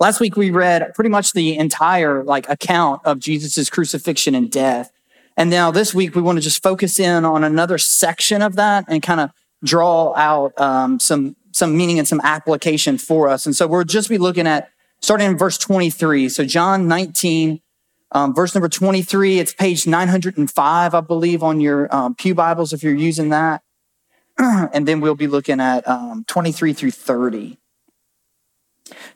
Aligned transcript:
Last 0.00 0.20
week 0.20 0.36
we 0.36 0.50
read 0.50 0.94
pretty 0.94 1.10
much 1.10 1.32
the 1.32 1.56
entire 1.56 2.22
like 2.22 2.48
account 2.48 3.02
of 3.04 3.18
Jesus's 3.18 3.68
crucifixion 3.70 4.34
and 4.34 4.50
death. 4.50 4.92
And 5.36 5.50
now 5.50 5.70
this 5.70 5.94
week 5.94 6.14
we 6.14 6.22
want 6.22 6.38
to 6.38 6.42
just 6.42 6.62
focus 6.62 6.98
in 6.98 7.24
on 7.24 7.44
another 7.44 7.78
section 7.78 8.42
of 8.42 8.56
that 8.56 8.84
and 8.88 9.02
kind 9.02 9.20
of 9.20 9.30
draw 9.64 10.14
out 10.16 10.58
um, 10.60 11.00
some 11.00 11.36
some 11.52 11.76
meaning 11.76 11.98
and 11.98 12.06
some 12.06 12.20
application 12.22 12.98
for 12.98 13.28
us. 13.28 13.46
And 13.46 13.56
so 13.56 13.66
we'll 13.66 13.84
just 13.84 14.08
be 14.08 14.18
looking 14.18 14.46
at 14.46 14.70
starting 15.00 15.30
in 15.30 15.38
verse 15.38 15.58
23. 15.58 16.28
So 16.28 16.44
John 16.44 16.86
19, 16.86 17.60
um, 18.12 18.34
verse 18.34 18.54
number 18.54 18.68
23. 18.68 19.38
It's 19.38 19.54
page 19.54 19.86
905, 19.86 20.94
I 20.94 21.00
believe, 21.00 21.42
on 21.42 21.60
your 21.60 21.94
um, 21.94 22.14
pew 22.14 22.34
Bibles 22.34 22.72
if 22.72 22.82
you're 22.82 22.94
using 22.94 23.30
that. 23.30 23.62
and 24.38 24.86
then 24.86 25.00
we'll 25.00 25.16
be 25.16 25.26
looking 25.26 25.60
at 25.60 25.86
um, 25.88 26.24
23 26.28 26.72
through 26.72 26.92
30. 26.92 27.57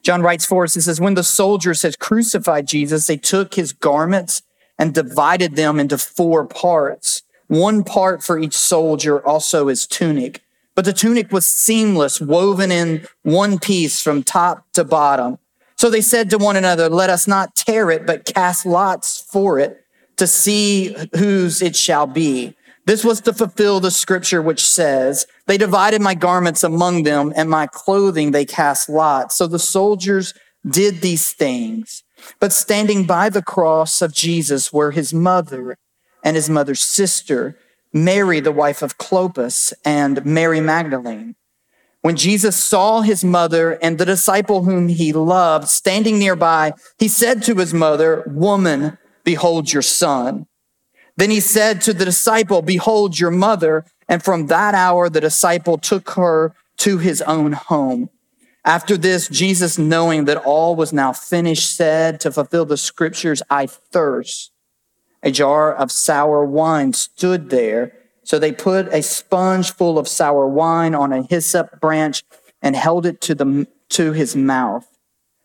John 0.03 0.23
writes 0.23 0.45
for 0.45 0.65
us, 0.65 0.77
it 0.77 0.83
says, 0.83 1.01
When 1.01 1.15
the 1.15 1.23
soldiers 1.23 1.83
had 1.83 1.98
crucified 1.98 2.66
Jesus, 2.66 3.06
they 3.06 3.16
took 3.16 3.55
his 3.55 3.73
garments 3.73 4.42
and 4.78 4.95
divided 4.95 5.56
them 5.56 5.78
into 5.78 5.98
four 5.98 6.45
parts, 6.45 7.23
one 7.47 7.84
part 7.84 8.23
for 8.23 8.38
each 8.38 8.56
soldier, 8.56 9.25
also 9.25 9.69
his 9.69 9.87
tunic. 9.87 10.42
But 10.75 10.84
the 10.84 10.92
tunic 10.92 11.30
was 11.30 11.47
seamless, 11.47 12.20
woven 12.20 12.73
in 12.73 13.06
one 13.23 13.59
piece 13.59 14.01
from 14.01 14.23
top 14.23 14.65
to 14.73 14.84
bottom. 14.84 15.38
So 15.77 15.91
they 15.91 16.01
said 16.01 16.30
to 16.30 16.39
one 16.39 16.56
another, 16.56 16.89
Let 16.89 17.11
us 17.11 17.28
not 17.28 17.55
tear 17.55 17.91
it, 17.91 18.06
but 18.06 18.25
cast 18.25 18.66
lots 18.66 19.20
for 19.20 19.59
it 19.59 19.84
to 20.16 20.27
see 20.27 20.97
whose 21.16 21.62
it 21.62 21.77
shall 21.77 22.06
be. 22.06 22.55
This 22.84 23.04
was 23.04 23.20
to 23.22 23.32
fulfill 23.32 23.78
the 23.78 23.91
scripture 23.91 24.42
which 24.42 24.66
says, 24.66 25.27
They 25.46 25.56
divided 25.56 26.00
my 26.00 26.14
garments 26.14 26.64
among 26.64 27.05
them, 27.05 27.32
and 27.36 27.48
my 27.48 27.68
clothing 27.68 28.32
they 28.32 28.45
cast 28.45 28.88
lots. 28.88 29.36
So 29.36 29.46
the 29.46 29.58
soldiers 29.58 30.34
did 30.68 31.00
these 31.00 31.32
things. 31.32 32.02
But 32.41 32.52
standing 32.52 33.05
by 33.05 33.28
the 33.28 33.42
cross 33.42 34.02
of 34.02 34.12
Jesus 34.12 34.72
were 34.72 34.91
his 34.91 35.14
mother 35.14 35.77
and 36.24 36.36
his 36.36 36.48
mother's 36.48 36.80
sister, 36.80 37.56
Mary, 37.92 38.41
the 38.41 38.52
wife 38.52 38.83
of 38.83 38.98
Clopas, 38.98 39.72
and 39.84 40.24
Mary 40.24 40.61
Magdalene. 40.61 41.34
When 42.00 42.17
Jesus 42.17 42.56
saw 42.56 43.02
his 43.02 43.24
mother 43.24 43.78
and 43.80 43.96
the 43.96 44.05
disciple 44.05 44.64
whom 44.64 44.89
he 44.89 45.12
loved 45.12 45.69
standing 45.69 46.19
nearby, 46.19 46.72
he 46.98 47.06
said 47.06 47.42
to 47.44 47.55
his 47.55 47.72
mother, 47.72 48.24
Woman, 48.27 48.98
behold 49.24 49.72
your 49.72 49.83
son. 49.83 50.46
Then 51.16 51.30
he 51.30 51.41
said 51.41 51.80
to 51.82 51.92
the 51.92 52.05
disciple, 52.05 52.62
Behold 52.62 53.18
your 53.18 53.30
mother. 53.30 53.84
And 54.08 54.22
from 54.22 54.46
that 54.48 54.74
hour, 54.74 55.08
the 55.08 55.20
disciple 55.20 55.78
took 55.78 56.10
her 56.10 56.55
to 56.78 56.98
his 56.98 57.22
own 57.22 57.52
home. 57.52 58.10
After 58.64 58.96
this, 58.96 59.28
Jesus, 59.28 59.78
knowing 59.78 60.24
that 60.27 60.44
all 60.44 60.77
was 60.77 60.92
now 60.92 61.12
finished, 61.12 61.74
said 61.74 62.20
to 62.20 62.30
fulfill 62.30 62.64
the 62.64 62.77
scriptures, 62.77 63.42
I 63.50 63.66
thirst. 63.66 64.52
A 65.22 65.30
jar 65.30 65.74
of 65.74 65.90
sour 65.90 66.44
wine 66.44 66.92
stood 66.92 67.50
there. 67.50 67.92
So 68.24 68.38
they 68.38 68.52
put 68.52 68.86
a 68.88 69.02
sponge 69.02 69.72
full 69.72 69.98
of 69.98 70.06
sour 70.06 70.46
wine 70.46 70.94
on 70.94 71.12
a 71.12 71.22
hyssop 71.22 71.80
branch 71.80 72.22
and 72.60 72.77
held 72.77 73.05
it 73.05 73.20
to, 73.22 73.34
the, 73.34 73.66
to 73.90 74.12
his 74.12 74.36
mouth. 74.36 74.86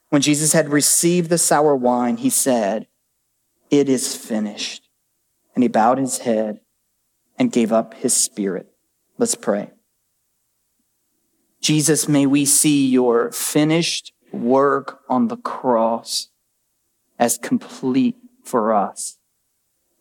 When 0.09 0.21
Jesus 0.21 0.53
had 0.53 0.69
received 0.69 1.29
the 1.29 1.39
sour 1.39 1.75
wine, 1.75 2.17
he 2.17 2.29
said, 2.29 2.87
It 3.71 3.89
is 3.89 4.15
finished 4.15 4.86
and 5.57 5.63
he 5.63 5.67
bowed 5.67 5.97
his 5.97 6.19
head 6.19 6.59
and 7.39 7.51
gave 7.51 7.71
up 7.71 7.95
his 7.95 8.13
spirit. 8.13 8.67
Let's 9.17 9.33
pray. 9.33 9.71
Jesus, 11.61 12.07
may 12.07 12.27
we 12.27 12.45
see 12.45 12.87
your 12.87 13.31
finished 13.31 14.13
work 14.31 14.99
on 15.09 15.29
the 15.29 15.37
cross 15.37 16.27
as 17.17 17.39
complete 17.39 18.17
for 18.43 18.71
us. 18.71 19.17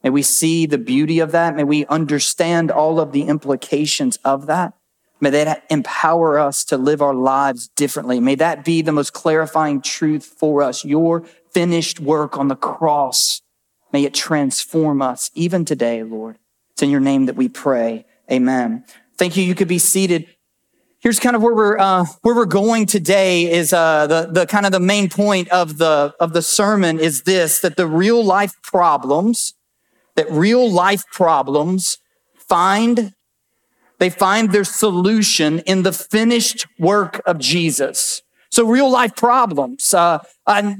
May 0.05 0.11
we 0.11 0.21
see 0.21 0.67
the 0.67 0.77
beauty 0.77 1.21
of 1.21 1.33
that. 1.33 1.57
May 1.57 1.65
we 1.65 1.87
understand 1.87 2.71
all 2.71 3.01
of 3.01 3.13
the 3.13 3.23
implications 3.23 4.19
of 4.27 4.45
that. 4.49 4.75
May 5.21 5.31
that 5.31 5.65
empower 5.71 6.39
us 6.39 6.65
to 6.67 6.77
live 6.77 7.01
our 7.01 7.15
lives 7.15 7.69
differently. 7.69 8.21
May 8.21 8.35
that 8.35 8.63
be 8.63 8.83
the 8.83 8.93
most 8.93 9.15
clarifying 9.15 9.81
truth 9.81 10.27
for 10.27 10.63
us. 10.63 10.85
Your 10.85 11.25
finished 11.51 11.99
work 11.99 12.37
on 12.37 12.49
the 12.49 12.57
cross 12.57 13.41
May 13.97 14.05
it 14.05 14.13
transform 14.13 15.01
us 15.01 15.31
even 15.33 15.65
today, 15.65 16.03
Lord. 16.03 16.37
It's 16.73 16.83
in 16.83 16.91
your 16.91 17.01
name 17.01 17.25
that 17.25 17.35
we 17.35 17.49
pray. 17.49 18.05
Amen. 18.31 18.85
Thank 19.17 19.39
you. 19.39 19.43
You 19.43 19.55
could 19.55 19.69
be 19.69 19.79
seated. 19.79 20.27
Here's 20.99 21.19
kind 21.19 21.35
of 21.35 21.41
where 21.41 21.55
we're 21.55 21.79
uh, 21.79 22.05
where 22.21 22.35
we're 22.35 22.45
going 22.45 22.85
today. 22.85 23.51
Is 23.51 23.73
uh, 23.73 24.07
the 24.07 24.29
the 24.31 24.45
kind 24.45 24.67
of 24.67 24.73
the 24.73 24.81
main 24.81 25.09
point 25.09 25.49
of 25.49 25.79
the 25.79 26.15
of 26.21 26.35
the 26.35 26.43
sermon 26.43 27.01
is 27.01 27.23
this: 27.23 27.61
that 27.61 27.79
the 27.79 27.87
real 27.87 28.23
life 28.23 28.53
problems, 28.63 29.55
that 30.15 30.31
real 30.31 30.71
life 30.71 31.05
problems 31.11 31.97
find 32.37 33.15
they 33.99 34.11
find 34.11 34.53
their 34.53 34.65
solution 34.65 35.61
in 35.61 35.85
the 35.85 35.93
finished 35.93 36.67
work 36.79 37.23
of 37.25 37.39
Jesus. 37.39 38.21
So 38.51 38.67
real 38.67 38.91
life 38.91 39.17
problems, 39.17 39.93
uh, 39.93 40.19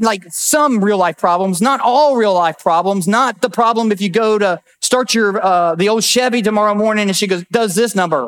like 0.01 0.25
some 0.29 0.83
real 0.83 0.99
life 0.99 1.19
problems, 1.19 1.61
not 1.61 1.81
all 1.81 2.17
real 2.17 2.35
life 2.35 2.59
problems, 2.59 3.07
not 3.09 3.41
the 3.43 3.51
problem 3.51 3.93
if 3.93 4.01
you 4.01 4.09
go 4.09 4.39
to 4.39 4.61
start 4.81 5.15
your, 5.15 5.45
uh, 5.45 5.75
the 5.75 5.89
old 5.89 6.05
Chevy 6.05 6.43
tomorrow 6.43 6.75
morning 6.75 7.09
and 7.09 7.17
she 7.17 7.27
goes, 7.27 7.45
does 7.51 7.75
this 7.75 7.95
number, 7.95 8.25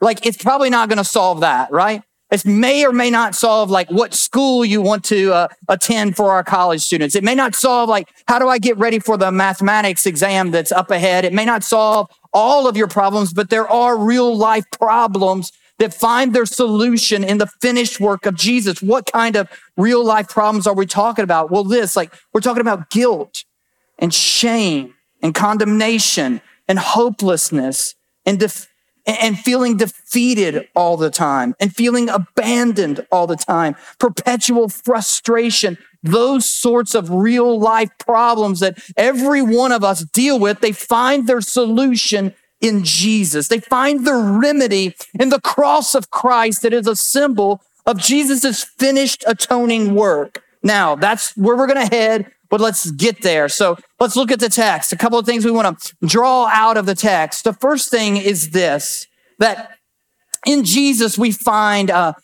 like 0.00 0.24
it's 0.24 0.42
probably 0.42 0.70
not 0.70 0.88
going 0.88 0.98
to 0.98 1.04
solve 1.04 1.40
that, 1.40 1.70
right? 1.72 2.02
It 2.30 2.44
may 2.46 2.84
or 2.84 2.92
may 2.92 3.10
not 3.10 3.34
solve 3.34 3.70
like 3.70 3.88
what 3.90 4.12
school 4.14 4.64
you 4.64 4.82
want 4.82 5.04
to 5.04 5.32
uh, 5.32 5.48
attend 5.68 6.16
for 6.16 6.32
our 6.32 6.42
college 6.42 6.80
students. 6.80 7.14
It 7.14 7.22
may 7.22 7.34
not 7.34 7.54
solve 7.54 7.88
like 7.88 8.08
how 8.26 8.38
do 8.38 8.48
I 8.48 8.58
get 8.58 8.76
ready 8.76 8.98
for 8.98 9.16
the 9.16 9.30
mathematics 9.30 10.04
exam 10.04 10.50
that's 10.50 10.72
up 10.72 10.90
ahead. 10.90 11.24
It 11.24 11.32
may 11.32 11.44
not 11.44 11.62
solve 11.62 12.10
all 12.32 12.66
of 12.66 12.76
your 12.76 12.88
problems, 12.88 13.32
but 13.32 13.50
there 13.50 13.68
are 13.68 13.96
real 13.96 14.36
life 14.36 14.64
problems 14.72 15.52
that 15.78 15.92
find 15.92 16.34
their 16.34 16.46
solution 16.46 17.24
in 17.24 17.38
the 17.38 17.46
finished 17.60 18.00
work 18.00 18.26
of 18.26 18.34
Jesus. 18.36 18.80
What 18.80 19.10
kind 19.10 19.36
of 19.36 19.48
real 19.76 20.04
life 20.04 20.28
problems 20.28 20.66
are 20.66 20.74
we 20.74 20.86
talking 20.86 21.24
about? 21.24 21.50
Well, 21.50 21.64
this, 21.64 21.96
like, 21.96 22.12
we're 22.32 22.40
talking 22.40 22.60
about 22.60 22.90
guilt 22.90 23.44
and 23.98 24.12
shame 24.12 24.94
and 25.22 25.34
condemnation 25.34 26.40
and 26.68 26.78
hopelessness 26.78 27.94
and 28.24 28.38
def- 28.38 28.68
and 29.06 29.38
feeling 29.38 29.76
defeated 29.76 30.66
all 30.74 30.96
the 30.96 31.10
time 31.10 31.54
and 31.60 31.74
feeling 31.74 32.08
abandoned 32.08 33.06
all 33.12 33.26
the 33.26 33.36
time, 33.36 33.76
perpetual 33.98 34.68
frustration, 34.68 35.76
those 36.02 36.48
sorts 36.48 36.94
of 36.94 37.10
real 37.10 37.58
life 37.58 37.90
problems 37.98 38.60
that 38.60 38.78
every 38.96 39.42
one 39.42 39.72
of 39.72 39.84
us 39.84 40.04
deal 40.04 40.38
with, 40.38 40.60
they 40.60 40.72
find 40.72 41.26
their 41.26 41.42
solution 41.42 42.34
in 42.64 42.82
Jesus. 42.82 43.48
They 43.48 43.60
find 43.60 44.06
the 44.06 44.14
remedy 44.14 44.94
in 45.20 45.28
the 45.28 45.40
cross 45.40 45.94
of 45.94 46.10
Christ 46.10 46.62
that 46.62 46.72
is 46.72 46.86
a 46.86 46.96
symbol 46.96 47.62
of 47.84 47.98
Jesus' 47.98 48.64
finished 48.64 49.22
atoning 49.26 49.94
work. 49.94 50.42
Now, 50.62 50.94
that's 50.94 51.36
where 51.36 51.56
we're 51.56 51.66
going 51.66 51.86
to 51.86 51.94
head, 51.94 52.32
but 52.48 52.62
let's 52.62 52.90
get 52.92 53.20
there. 53.20 53.50
So 53.50 53.76
let's 54.00 54.16
look 54.16 54.32
at 54.32 54.40
the 54.40 54.48
text. 54.48 54.94
A 54.94 54.96
couple 54.96 55.18
of 55.18 55.26
things 55.26 55.44
we 55.44 55.50
want 55.50 55.78
to 55.78 55.94
draw 56.06 56.46
out 56.46 56.78
of 56.78 56.86
the 56.86 56.94
text. 56.94 57.44
The 57.44 57.52
first 57.52 57.90
thing 57.90 58.16
is 58.16 58.50
this, 58.50 59.06
that 59.38 59.72
in 60.46 60.64
Jesus 60.64 61.18
we 61.18 61.32
find 61.32 61.90
uh, 61.90 62.14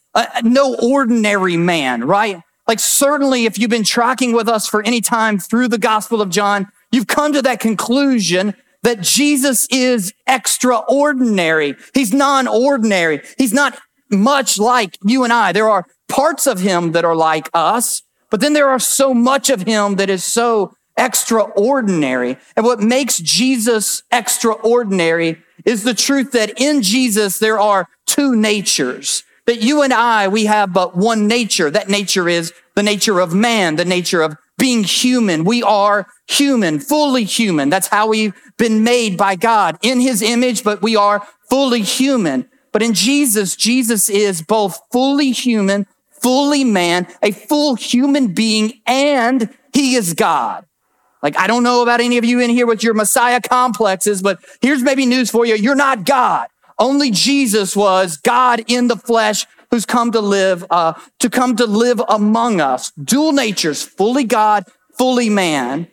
no 0.43 0.75
ordinary 0.83 1.59
man, 1.59 2.05
right? 2.05 2.41
Like 2.67 2.81
certainly 2.81 3.45
if 3.45 3.59
you've 3.59 3.69
been 3.69 3.85
tracking 3.85 4.33
with 4.33 4.49
us 4.49 4.67
for 4.67 4.83
any 4.85 5.03
time 5.03 5.39
through 5.39 5.69
the 5.69 5.77
Gospel 5.77 6.23
of 6.23 6.31
John, 6.31 6.69
you've 6.93 7.09
come 7.09 7.35
to 7.35 7.43
that 7.43 7.61
conclusion 7.61 8.55
that 8.83 9.01
Jesus 9.01 9.67
is 9.71 10.13
extraordinary. 10.27 11.77
He's 11.95 12.13
non-ordinary. 12.13 13.23
He's 13.37 13.53
not 13.53 13.79
much 14.11 14.59
like 14.59 14.99
you 15.05 15.25
and 15.25 15.33
I. 15.33 15.53
There 15.53 15.69
are 15.69 15.87
parts 16.09 16.47
of 16.47 16.61
him 16.61 16.93
that 16.93 17.05
are 17.05 17.15
like 17.15 17.49
us, 17.55 18.03
but 18.31 18.41
then 18.41 18.53
there 18.53 18.69
are 18.69 18.79
so 18.79 19.15
much 19.15 19.51
of 19.51 19.63
him 19.63 19.97
that 19.97 20.11
is 20.11 20.25
so 20.25 20.75
extraordinary. 20.97 22.37
And 22.57 22.65
what 22.65 22.81
makes 22.81 23.19
Jesus 23.19 24.03
extraordinary 24.11 25.43
is 25.65 25.85
the 25.85 25.95
truth 25.95 26.33
that 26.33 26.61
in 26.61 26.83
Jesus 26.83 27.39
there 27.39 27.59
are 27.59 27.89
two 28.07 28.35
natures. 28.35 29.25
That 29.47 29.63
you 29.63 29.83
and 29.83 29.93
I, 29.93 30.29
we 30.29 30.45
have 30.45 30.73
but 30.73 30.97
one 30.97 31.27
nature. 31.27 31.71
That 31.71 31.89
nature 31.89 32.29
is 32.29 32.53
the 32.77 32.83
nature 32.83 33.19
of 33.19 33.35
man, 33.35 33.77
the 33.77 33.85
nature 33.85 34.23
of 34.23 34.37
being 34.61 34.85
human. 34.85 35.43
We 35.45 35.63
are 35.63 36.07
human, 36.29 36.79
fully 36.79 37.25
human. 37.25 37.71
That's 37.71 37.89
how 37.89 38.09
we've 38.09 38.35
been 38.59 38.85
made 38.85 39.17
by 39.17 39.35
God 39.35 39.79
in 39.83 40.01
his 40.01 40.23
image, 40.23 40.63
but 40.63 40.83
we 40.83 40.95
are 40.95 41.27
fully 41.49 41.83
human. 41.83 42.49
But 42.71 42.83
in 42.83 42.95
Jesus, 42.95 43.57
Jesus 43.57 44.09
is 44.09 44.43
both 44.43 44.79
fully 44.93 45.33
human, 45.33 45.87
fully 46.11 46.63
man, 46.63 47.09
a 47.23 47.33
full 47.33 47.75
human 47.75 48.29
being, 48.35 48.81
and 48.87 49.49
he 49.73 49.95
is 49.97 50.15
God. 50.15 50.67
Like, 51.23 51.37
I 51.39 51.47
don't 51.47 51.63
know 51.63 51.83
about 51.83 52.01
any 52.01 52.19
of 52.19 52.25
you 52.25 52.41
in 52.41 52.51
here 52.51 52.67
with 52.67 52.83
your 52.83 52.95
Messiah 52.95 53.41
complexes, 53.41 54.23
but 54.23 54.39
here's 54.61 54.83
maybe 54.83 55.07
news 55.07 55.31
for 55.31 55.45
you. 55.45 55.55
You're 55.55 55.75
not 55.75 56.05
God. 56.05 56.49
Only 56.79 57.11
Jesus 57.11 57.77
was 57.77 58.17
God 58.17 58.65
in 58.69 58.89
the 58.89 58.97
flesh, 58.97 59.47
who's 59.71 59.87
come 59.87 60.13
to 60.13 60.21
live, 60.21 60.65
uh, 60.71 60.95
to 61.19 61.31
come 61.31 61.57
to 61.57 61.67
live 61.67 62.03
among 62.09 62.61
us. 62.61 62.91
Dual 62.93 63.33
natures, 63.33 63.83
fully 63.83 64.25
God, 64.25 64.65
fully 64.99 65.31
man. 65.31 65.89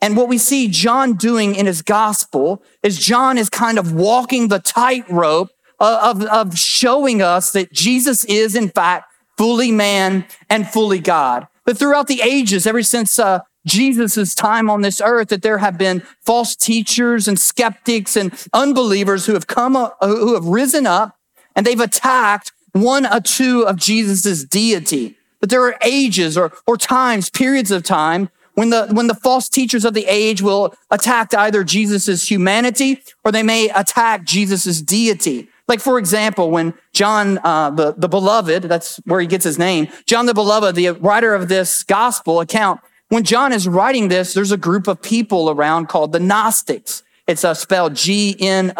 And 0.00 0.16
what 0.16 0.28
we 0.28 0.38
see 0.38 0.68
John 0.68 1.14
doing 1.14 1.54
in 1.54 1.66
his 1.66 1.82
gospel 1.82 2.62
is 2.82 2.98
John 2.98 3.36
is 3.36 3.50
kind 3.50 3.78
of 3.78 3.92
walking 3.92 4.48
the 4.48 4.60
tightrope 4.60 5.50
of, 5.80 6.24
of 6.24 6.56
showing 6.56 7.20
us 7.22 7.50
that 7.52 7.72
Jesus 7.72 8.24
is, 8.24 8.54
in 8.54 8.68
fact, 8.68 9.12
fully 9.36 9.72
man 9.72 10.24
and 10.48 10.68
fully 10.68 10.98
God. 10.98 11.46
But 11.64 11.78
throughout 11.78 12.06
the 12.06 12.22
ages, 12.22 12.66
ever 12.66 12.82
since 12.82 13.18
uh, 13.18 13.40
Jesus' 13.66 14.34
time 14.34 14.70
on 14.70 14.82
this 14.82 15.00
earth, 15.00 15.28
that 15.28 15.42
there 15.42 15.58
have 15.58 15.76
been 15.76 16.02
false 16.24 16.56
teachers 16.56 17.28
and 17.28 17.38
skeptics 17.38 18.16
and 18.16 18.32
unbelievers 18.52 19.26
who 19.26 19.34
have 19.34 19.46
come, 19.46 19.76
uh, 19.76 19.90
who 20.00 20.34
have 20.34 20.46
risen 20.46 20.86
up 20.86 21.16
and 21.54 21.66
they've 21.66 21.80
attacked 21.80 22.52
one 22.82 23.06
or 23.06 23.20
two 23.20 23.66
of 23.66 23.76
Jesus' 23.76 24.44
deity. 24.44 25.16
But 25.40 25.50
there 25.50 25.62
are 25.62 25.76
ages 25.84 26.36
or, 26.36 26.52
or 26.66 26.76
times, 26.76 27.30
periods 27.30 27.70
of 27.70 27.82
time 27.82 28.28
when 28.54 28.70
the, 28.70 28.88
when 28.90 29.06
the 29.06 29.14
false 29.14 29.48
teachers 29.48 29.84
of 29.84 29.94
the 29.94 30.06
age 30.06 30.42
will 30.42 30.74
attack 30.90 31.32
either 31.32 31.62
Jesus' 31.62 32.28
humanity 32.28 33.00
or 33.24 33.30
they 33.30 33.44
may 33.44 33.68
attack 33.68 34.24
Jesus' 34.24 34.82
deity. 34.82 35.48
Like, 35.68 35.80
for 35.80 35.98
example, 35.98 36.50
when 36.50 36.74
John, 36.92 37.38
uh, 37.44 37.70
the, 37.70 37.92
the 37.92 38.08
beloved, 38.08 38.64
that's 38.64 38.96
where 39.04 39.20
he 39.20 39.26
gets 39.26 39.44
his 39.44 39.58
name, 39.58 39.86
John 40.06 40.26
the 40.26 40.34
beloved, 40.34 40.74
the 40.74 40.90
writer 40.90 41.34
of 41.34 41.48
this 41.48 41.84
gospel 41.84 42.40
account, 42.40 42.80
when 43.10 43.22
John 43.22 43.52
is 43.52 43.68
writing 43.68 44.08
this, 44.08 44.34
there's 44.34 44.50
a 44.52 44.56
group 44.56 44.88
of 44.88 45.00
people 45.00 45.50
around 45.50 45.88
called 45.88 46.12
the 46.12 46.20
Gnostics. 46.20 47.02
It's 47.26 47.44
uh, 47.44 47.54
spelled 47.54 47.94
G-N-O-S-T-I-C-S. 47.94 48.74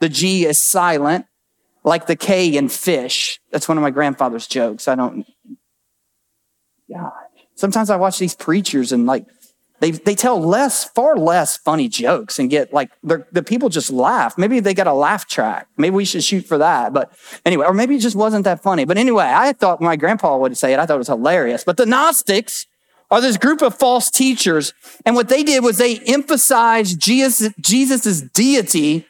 The 0.00 0.08
G 0.08 0.46
is 0.46 0.58
silent, 0.58 1.26
like 1.84 2.06
the 2.06 2.16
K 2.16 2.56
in 2.56 2.68
fish. 2.68 3.40
That's 3.50 3.68
one 3.68 3.78
of 3.78 3.82
my 3.82 3.90
grandfather's 3.90 4.46
jokes. 4.46 4.88
I 4.88 4.94
don't, 4.94 5.26
God. 6.90 7.12
Sometimes 7.54 7.90
I 7.90 7.96
watch 7.96 8.18
these 8.18 8.34
preachers 8.34 8.92
and 8.92 9.06
like 9.06 9.26
they, 9.80 9.90
they 9.90 10.14
tell 10.14 10.40
less, 10.40 10.84
far 10.84 11.16
less 11.16 11.56
funny 11.56 11.88
jokes 11.88 12.38
and 12.38 12.48
get 12.48 12.72
like 12.72 12.92
the 13.02 13.42
people 13.44 13.68
just 13.68 13.90
laugh. 13.90 14.38
Maybe 14.38 14.60
they 14.60 14.74
got 14.74 14.86
a 14.86 14.92
laugh 14.92 15.26
track. 15.26 15.66
Maybe 15.76 15.96
we 15.96 16.04
should 16.04 16.22
shoot 16.22 16.46
for 16.46 16.56
that. 16.58 16.92
But 16.92 17.12
anyway, 17.44 17.66
or 17.66 17.74
maybe 17.74 17.96
it 17.96 18.00
just 18.00 18.14
wasn't 18.14 18.44
that 18.44 18.62
funny. 18.62 18.84
But 18.84 18.96
anyway, 18.96 19.28
I 19.28 19.52
thought 19.52 19.80
my 19.80 19.96
grandpa 19.96 20.38
would 20.38 20.56
say 20.56 20.72
it. 20.72 20.78
I 20.78 20.86
thought 20.86 20.94
it 20.94 20.98
was 20.98 21.08
hilarious. 21.08 21.64
But 21.64 21.78
the 21.78 21.86
Gnostics 21.86 22.66
are 23.10 23.20
this 23.20 23.36
group 23.36 23.60
of 23.60 23.76
false 23.76 24.08
teachers. 24.08 24.72
And 25.04 25.16
what 25.16 25.28
they 25.28 25.42
did 25.42 25.64
was 25.64 25.78
they 25.78 25.98
emphasized 25.98 27.00
Jesus, 27.00 27.52
Jesus's 27.60 28.22
deity 28.22 29.06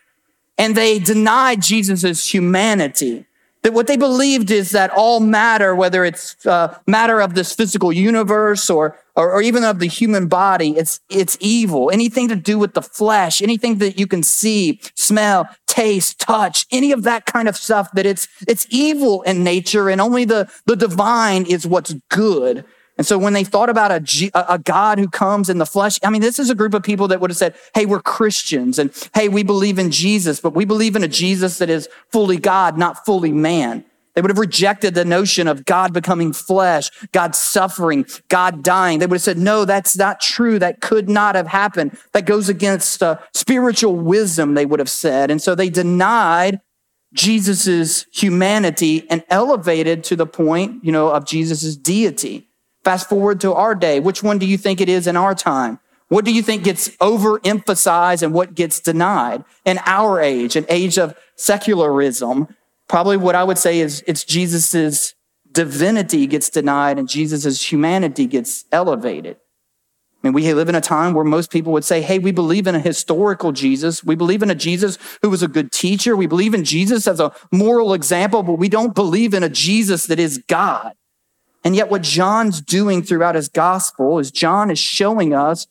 and 0.62 0.76
they 0.76 1.00
denied 1.00 1.60
Jesus's 1.60 2.24
humanity. 2.32 3.26
That 3.62 3.72
what 3.72 3.88
they 3.88 3.96
believed 3.96 4.52
is 4.52 4.70
that 4.70 4.92
all 4.92 5.18
matter, 5.18 5.74
whether 5.74 6.04
it's 6.04 6.46
uh, 6.46 6.78
matter 6.86 7.20
of 7.20 7.34
this 7.34 7.52
physical 7.52 7.92
universe 7.92 8.70
or, 8.70 8.96
or, 9.16 9.32
or 9.32 9.42
even 9.42 9.64
of 9.64 9.80
the 9.80 9.88
human 9.88 10.28
body, 10.28 10.76
it's, 10.76 11.00
it's 11.10 11.36
evil. 11.40 11.90
Anything 11.90 12.28
to 12.28 12.36
do 12.36 12.60
with 12.60 12.74
the 12.74 12.82
flesh, 12.82 13.42
anything 13.42 13.78
that 13.78 13.98
you 13.98 14.06
can 14.06 14.22
see, 14.22 14.80
smell, 14.94 15.48
taste, 15.66 16.20
touch, 16.20 16.64
any 16.70 16.92
of 16.92 17.02
that 17.02 17.26
kind 17.26 17.48
of 17.48 17.56
stuff, 17.56 17.90
that 17.94 18.06
it's, 18.06 18.28
it's 18.46 18.64
evil 18.70 19.22
in 19.22 19.42
nature 19.42 19.90
and 19.90 20.00
only 20.00 20.24
the, 20.24 20.48
the 20.66 20.76
divine 20.76 21.44
is 21.44 21.66
what's 21.66 21.94
good. 22.08 22.64
And 23.02 23.06
so 23.08 23.18
when 23.18 23.32
they 23.32 23.42
thought 23.42 23.68
about 23.68 23.90
a, 23.90 24.30
a 24.48 24.60
God 24.60 25.00
who 25.00 25.08
comes 25.08 25.50
in 25.50 25.58
the 25.58 25.66
flesh, 25.66 25.98
I 26.04 26.10
mean, 26.10 26.22
this 26.22 26.38
is 26.38 26.50
a 26.50 26.54
group 26.54 26.72
of 26.72 26.84
people 26.84 27.08
that 27.08 27.20
would 27.20 27.30
have 27.30 27.36
said, 27.36 27.56
Hey, 27.74 27.84
we're 27.84 28.00
Christians 28.00 28.78
and 28.78 28.92
Hey, 29.12 29.28
we 29.28 29.42
believe 29.42 29.80
in 29.80 29.90
Jesus, 29.90 30.38
but 30.38 30.54
we 30.54 30.64
believe 30.64 30.94
in 30.94 31.02
a 31.02 31.08
Jesus 31.08 31.58
that 31.58 31.68
is 31.68 31.88
fully 32.12 32.36
God, 32.36 32.78
not 32.78 33.04
fully 33.04 33.32
man. 33.32 33.84
They 34.14 34.20
would 34.20 34.30
have 34.30 34.38
rejected 34.38 34.94
the 34.94 35.04
notion 35.04 35.48
of 35.48 35.64
God 35.64 35.92
becoming 35.92 36.32
flesh, 36.32 36.92
God 37.10 37.34
suffering, 37.34 38.06
God 38.28 38.62
dying. 38.62 39.00
They 39.00 39.06
would 39.06 39.16
have 39.16 39.22
said, 39.22 39.36
no, 39.36 39.64
that's 39.64 39.96
not 39.96 40.20
true. 40.20 40.60
That 40.60 40.80
could 40.80 41.08
not 41.08 41.34
have 41.34 41.48
happened. 41.48 41.98
That 42.12 42.24
goes 42.24 42.48
against 42.48 43.02
uh, 43.02 43.18
spiritual 43.34 43.96
wisdom, 43.96 44.54
they 44.54 44.64
would 44.64 44.78
have 44.78 44.88
said. 44.88 45.32
And 45.32 45.42
so 45.42 45.56
they 45.56 45.70
denied 45.70 46.60
Jesus's 47.14 48.06
humanity 48.12 49.10
and 49.10 49.24
elevated 49.28 50.04
to 50.04 50.14
the 50.14 50.26
point, 50.26 50.84
you 50.84 50.92
know, 50.92 51.08
of 51.08 51.26
Jesus's 51.26 51.76
deity. 51.76 52.48
Fast 52.84 53.08
forward 53.08 53.40
to 53.40 53.52
our 53.52 53.74
day. 53.74 54.00
Which 54.00 54.22
one 54.22 54.38
do 54.38 54.46
you 54.46 54.58
think 54.58 54.80
it 54.80 54.88
is 54.88 55.06
in 55.06 55.16
our 55.16 55.34
time? 55.34 55.78
What 56.08 56.24
do 56.24 56.32
you 56.32 56.42
think 56.42 56.64
gets 56.64 56.90
overemphasized 56.96 58.22
and 58.22 58.34
what 58.34 58.54
gets 58.54 58.80
denied 58.80 59.44
in 59.64 59.78
our 59.86 60.20
age, 60.20 60.56
an 60.56 60.66
age 60.68 60.98
of 60.98 61.16
secularism? 61.36 62.54
Probably 62.88 63.16
what 63.16 63.34
I 63.34 63.44
would 63.44 63.56
say 63.56 63.80
is 63.80 64.04
it's 64.06 64.24
Jesus's 64.24 65.14
divinity 65.50 66.26
gets 66.26 66.50
denied 66.50 66.98
and 66.98 67.08
Jesus's 67.08 67.72
humanity 67.72 68.26
gets 68.26 68.64
elevated. 68.72 69.38
I 70.22 70.28
mean, 70.28 70.34
we 70.34 70.52
live 70.52 70.68
in 70.68 70.74
a 70.74 70.80
time 70.80 71.14
where 71.14 71.24
most 71.24 71.50
people 71.50 71.72
would 71.72 71.84
say, 71.84 72.00
Hey, 72.00 72.18
we 72.18 72.30
believe 72.30 72.66
in 72.66 72.74
a 72.74 72.80
historical 72.80 73.52
Jesus. 73.52 74.04
We 74.04 74.14
believe 74.14 74.42
in 74.42 74.50
a 74.50 74.54
Jesus 74.54 74.98
who 75.22 75.30
was 75.30 75.42
a 75.42 75.48
good 75.48 75.72
teacher. 75.72 76.14
We 76.14 76.26
believe 76.26 76.54
in 76.54 76.64
Jesus 76.64 77.08
as 77.08 77.20
a 77.20 77.32
moral 77.50 77.92
example, 77.92 78.42
but 78.42 78.54
we 78.54 78.68
don't 78.68 78.94
believe 78.94 79.34
in 79.34 79.42
a 79.42 79.48
Jesus 79.48 80.06
that 80.06 80.20
is 80.20 80.38
God. 80.46 80.92
And 81.64 81.76
yet 81.76 81.90
what 81.90 82.02
John's 82.02 82.60
doing 82.60 83.02
throughout 83.02 83.34
his 83.34 83.48
gospel 83.48 84.18
is 84.18 84.30
John 84.30 84.70
is 84.70 84.78
showing 84.78 85.32
us 85.34 85.66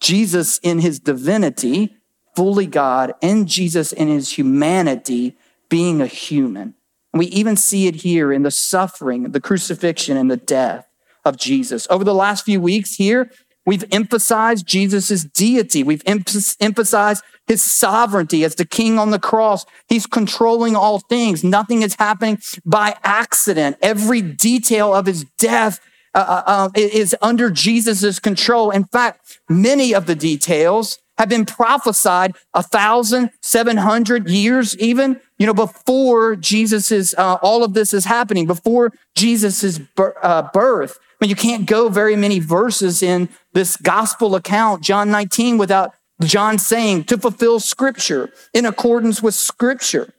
Jesus 0.00 0.58
in 0.58 0.80
his 0.80 0.98
divinity, 0.98 1.96
fully 2.34 2.66
God, 2.66 3.14
and 3.22 3.46
Jesus 3.46 3.92
in 3.92 4.08
his 4.08 4.32
humanity, 4.32 5.36
being 5.68 6.00
a 6.00 6.06
human. 6.06 6.74
And 7.12 7.18
we 7.18 7.26
even 7.26 7.56
see 7.56 7.86
it 7.86 7.96
here 7.96 8.32
in 8.32 8.42
the 8.42 8.50
suffering, 8.50 9.30
the 9.30 9.40
crucifixion, 9.40 10.16
and 10.16 10.30
the 10.30 10.36
death 10.36 10.86
of 11.24 11.36
Jesus. 11.36 11.86
Over 11.90 12.04
the 12.04 12.14
last 12.14 12.44
few 12.44 12.60
weeks 12.60 12.94
here, 12.94 13.30
we've 13.66 13.84
emphasized 13.90 14.66
Jesus' 14.66 15.24
deity. 15.24 15.82
We've 15.82 16.02
emphasized 16.06 17.22
his 17.46 17.62
sovereignty 17.62 18.44
as 18.44 18.54
the 18.54 18.64
king 18.64 18.98
on 18.98 19.10
the 19.10 19.18
cross. 19.18 19.66
He's 19.88 20.06
controlling 20.06 20.74
all 20.74 21.00
things. 21.00 21.44
Nothing 21.44 21.82
is 21.82 21.96
happening 21.96 22.38
by 22.64 22.96
accident. 23.04 23.76
Every 23.82 24.22
detail 24.22 24.94
of 24.94 25.06
his 25.06 25.24
death 25.38 25.80
uh, 26.14 26.42
uh, 26.46 26.50
uh 26.50 26.68
is 26.74 27.14
under 27.20 27.50
Jesus' 27.50 28.18
control. 28.18 28.70
In 28.70 28.84
fact, 28.84 29.38
many 29.48 29.94
of 29.94 30.06
the 30.06 30.14
details 30.14 30.98
have 31.18 31.28
been 31.28 31.46
prophesied 31.46 32.34
a 32.54 32.62
thousand, 32.62 33.30
seven 33.42 33.78
hundred 33.78 34.28
years 34.28 34.76
even, 34.78 35.20
you 35.38 35.46
know, 35.46 35.54
before 35.54 36.36
Jesus 36.36 36.92
is, 36.92 37.14
uh, 37.16 37.38
all 37.42 37.64
of 37.64 37.74
this 37.74 37.94
is 37.94 38.04
happening, 38.04 38.46
before 38.46 38.92
Jesus' 39.14 39.80
uh, 40.22 40.48
birth. 40.52 40.98
I 41.00 41.24
mean, 41.24 41.30
you 41.30 41.36
can't 41.36 41.64
go 41.64 41.88
very 41.88 42.16
many 42.16 42.40
verses 42.40 43.02
in 43.02 43.30
this 43.56 43.78
gospel 43.78 44.34
account, 44.34 44.82
John 44.82 45.10
19, 45.10 45.56
without 45.56 45.94
John 46.22 46.58
saying 46.58 47.04
to 47.04 47.16
fulfill 47.16 47.58
scripture 47.58 48.30
in 48.52 48.66
accordance 48.66 49.22
with 49.22 49.34
scripture. 49.34 50.12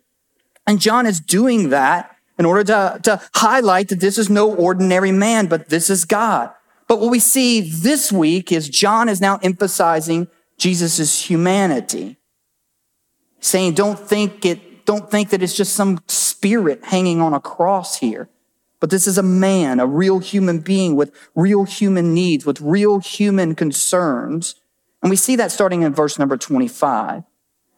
And 0.65 0.81
John 0.81 1.05
is 1.05 1.19
doing 1.19 1.69
that 1.69 2.15
in 2.39 2.45
order 2.45 2.63
to, 2.63 2.99
to 3.03 3.21
highlight 3.35 3.89
that 3.89 3.99
this 3.99 4.17
is 4.17 4.27
no 4.27 4.51
ordinary 4.51 5.11
man, 5.11 5.45
but 5.45 5.69
this 5.69 5.91
is 5.91 6.03
God. 6.03 6.51
But 6.87 6.99
what 6.99 7.11
we 7.11 7.19
see 7.19 7.61
this 7.61 8.11
week 8.11 8.51
is 8.51 8.69
John 8.69 9.07
is 9.07 9.21
now 9.21 9.37
emphasizing 9.43 10.29
Jesus' 10.57 11.29
humanity, 11.29 12.17
saying, 13.39 13.75
don't 13.75 13.99
think 13.99 14.45
it, 14.45 14.83
don't 14.87 15.11
think 15.11 15.29
that 15.29 15.43
it's 15.43 15.55
just 15.55 15.75
some 15.75 15.99
spirit 16.07 16.85
hanging 16.85 17.21
on 17.21 17.35
a 17.35 17.39
cross 17.39 17.99
here. 17.99 18.29
But 18.79 18.89
this 18.89 19.07
is 19.07 19.17
a 19.17 19.23
man, 19.23 19.79
a 19.79 19.87
real 19.87 20.19
human 20.19 20.59
being 20.59 20.95
with 20.95 21.11
real 21.35 21.63
human 21.63 22.13
needs, 22.13 22.45
with 22.45 22.61
real 22.61 22.99
human 22.99 23.55
concerns 23.55 24.55
and 25.01 25.09
we 25.09 25.15
see 25.15 25.35
that 25.35 25.51
starting 25.51 25.83
in 25.83 25.93
verse 25.93 26.17
number 26.17 26.37
25. 26.37 27.23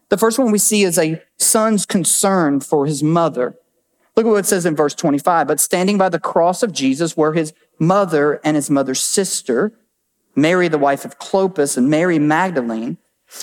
The 0.10 0.18
first 0.18 0.40
one 0.40 0.52
we 0.52 0.58
see 0.58 0.84
is 0.84 0.98
a 0.98 1.22
son's 1.38 1.86
concern 1.86 2.60
for 2.62 2.86
his 2.86 3.04
mother. 3.04 3.56
Look 4.16 4.26
at 4.26 4.30
what 4.30 4.40
it 4.40 4.46
says 4.46 4.66
in 4.66 4.76
verse 4.76 4.96
25. 4.96 5.48
But 5.48 5.60
standing 5.60 5.98
by 5.98 6.10
the 6.10 6.20
cross 6.20 6.64
of 6.64 6.74
Jesus 6.74 7.16
were 7.16 7.34
his 7.34 7.54
mother 7.78 8.42
and 8.44 8.56
his 8.56 8.70
mother's 8.70 9.04
sister, 9.04 9.74
Mary, 10.36 10.68
the 10.68 10.78
wife 10.78 11.06
of 11.06 11.20
Clopas, 11.20 11.78
and 11.78 11.90
Mary 11.90 12.20
Magdalene. 12.20 12.98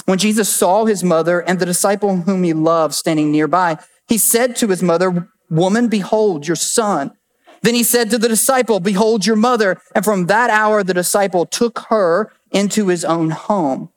When 0.07 0.19
Jesus 0.19 0.49
saw 0.49 0.85
his 0.87 1.05
mother 1.05 1.41
and 1.41 1.61
the 1.61 1.67
disciple 1.67 2.17
whom 2.23 2.43
he 2.43 2.53
loved 2.53 2.95
standing 2.95 3.31
nearby, 3.31 3.79
he 4.09 4.19
said 4.19 4.57
to 4.57 4.69
his 4.69 4.83
mother, 4.83 5.29
Woman, 5.49 5.87
behold 5.89 6.49
your 6.49 6.57
son. 6.57 7.13
Then 7.67 7.75
he 7.75 7.83
said 7.83 8.11
to 8.11 8.19
the 8.19 8.29
disciple, 8.29 8.79
Behold 8.79 9.27
your 9.27 9.35
mother. 9.35 9.81
And 9.93 10.05
from 10.05 10.27
that 10.27 10.51
hour, 10.51 10.85
the 10.85 10.95
disciple 10.95 11.47
took 11.47 11.81
her 11.89 12.33
into 12.53 12.87
his 12.87 13.05
own 13.05 13.31
home. 13.31 13.89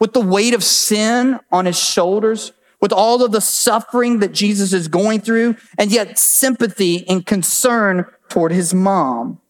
With 0.00 0.12
the 0.12 0.20
weight 0.20 0.54
of 0.54 0.64
sin 0.64 1.38
on 1.52 1.66
his 1.66 1.78
shoulders, 1.78 2.50
with 2.80 2.92
all 2.92 3.22
of 3.22 3.30
the 3.30 3.40
suffering 3.40 4.18
that 4.18 4.32
Jesus 4.32 4.72
is 4.72 4.88
going 4.88 5.20
through, 5.20 5.54
and 5.78 5.92
yet 5.92 6.18
sympathy 6.18 7.08
and 7.08 7.24
concern 7.24 8.06
toward 8.28 8.50
his 8.50 8.74
mom. 8.74 9.40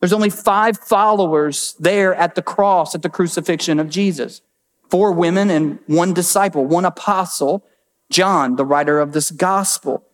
There's 0.00 0.12
only 0.12 0.28
five 0.28 0.76
followers 0.76 1.74
there 1.80 2.14
at 2.16 2.34
the 2.34 2.42
cross, 2.42 2.94
at 2.94 3.00
the 3.00 3.08
crucifixion 3.08 3.80
of 3.80 3.88
Jesus. 3.88 4.42
Four 4.90 5.12
women 5.12 5.48
and 5.48 5.78
one 5.86 6.12
disciple, 6.12 6.66
one 6.66 6.84
apostle, 6.84 7.64
John, 8.10 8.56
the 8.56 8.66
writer 8.66 9.00
of 9.00 9.12
this 9.12 9.30
gospel. 9.30 10.05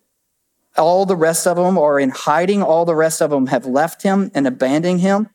All 0.76 1.06
the 1.06 1.16
rest 1.16 1.46
of 1.46 1.56
them 1.56 1.76
are 1.78 1.98
in 1.98 2.10
hiding. 2.10 2.62
All 2.62 2.84
the 2.84 2.94
rest 2.94 3.20
of 3.20 3.30
them 3.30 3.46
have 3.48 3.66
left 3.66 4.02
him 4.02 4.30
and 4.34 4.46
abandoned 4.46 5.00
him. 5.00 5.28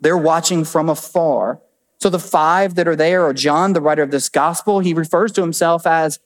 They're 0.00 0.18
watching 0.18 0.64
from 0.64 0.88
afar. 0.88 1.60
So 2.00 2.10
the 2.10 2.18
five 2.18 2.74
that 2.74 2.88
are 2.88 2.96
there 2.96 3.24
are 3.24 3.32
John, 3.32 3.72
the 3.72 3.80
writer 3.80 4.02
of 4.02 4.10
this 4.10 4.28
gospel. 4.28 4.80
He 4.80 4.92
refers 4.92 5.30
to 5.32 5.40
himself 5.40 5.86
as 5.86 6.18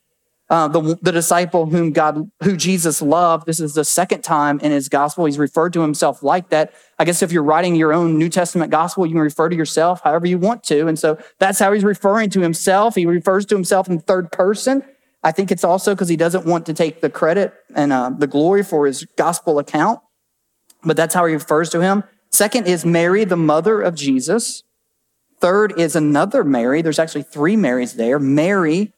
uh, 0.49 0.69
the, 0.69 0.97
the 1.03 1.13
disciple 1.13 1.67
whom 1.67 1.93
God, 1.93 2.31
who 2.43 2.57
Jesus 2.57 3.03
loved. 3.03 3.47
This 3.47 3.61
is 3.61 3.75
the 3.75 3.85
second 3.85 4.23
time 4.23 4.61
in 4.61 4.71
his 4.71 4.89
gospel 4.89 5.25
he's 5.25 5.39
referred 5.39 5.73
to 5.73 5.81
himself 5.81 6.23
like 6.23 6.51
that. 6.51 6.73
I 6.99 7.05
guess 7.05 7.21
if 7.21 7.33
you're 7.33 7.43
writing 7.43 7.75
your 7.75 7.93
own 7.93 8.17
New 8.17 8.29
Testament 8.29 8.71
gospel, 8.71 9.05
you 9.07 9.13
can 9.13 9.21
refer 9.21 9.49
to 9.49 9.57
yourself 9.57 10.01
however 10.03 10.27
you 10.27 10.39
want 10.39 10.63
to. 10.65 10.87
And 10.87 10.99
so 10.99 11.19
that's 11.39 11.59
how 11.59 11.73
he's 11.73 11.85
referring 11.85 12.31
to 12.31 12.41
himself. 12.41 12.95
He 12.95 13.07
refers 13.07 13.45
to 13.47 13.55
himself 13.55 13.89
in 13.89 13.99
third 13.99 14.31
person. 14.33 14.83
I 15.27 15.33
think 15.33 15.51
it's 15.51 15.65
also 15.65 15.93
because 15.93 16.09
he 16.09 16.17
doesn't 16.17 16.47
want 16.47 16.67
to 16.67 16.73
take 16.73 17.01
the 17.01 17.11
credit 17.11 17.53
and 17.75 17.93
uh, 17.93 18.13
the 18.17 18.29
glory 18.29 18.63
for 18.63 18.87
his 18.87 19.05
gospel 19.17 19.59
account, 19.59 19.99
but 20.85 20.97
that's 20.97 21.17
how 21.17 21.27
he 21.27 21.35
refers 21.35 21.69
to 21.71 21.81
him. 21.81 22.05
Second 22.31 22.69
is 22.69 22.87
Mary, 22.87 23.25
the 23.25 23.37
mother 23.37 23.83
of 23.83 23.97
Jesus. 23.97 24.63
Third 25.41 25.77
is 25.81 25.97
another 25.97 26.45
Mary. 26.45 26.81
There's 26.81 27.01
actually 27.01 27.25
three 27.25 27.57
Marys 27.57 27.95
there. 27.95 28.21
Mary, 28.21 28.93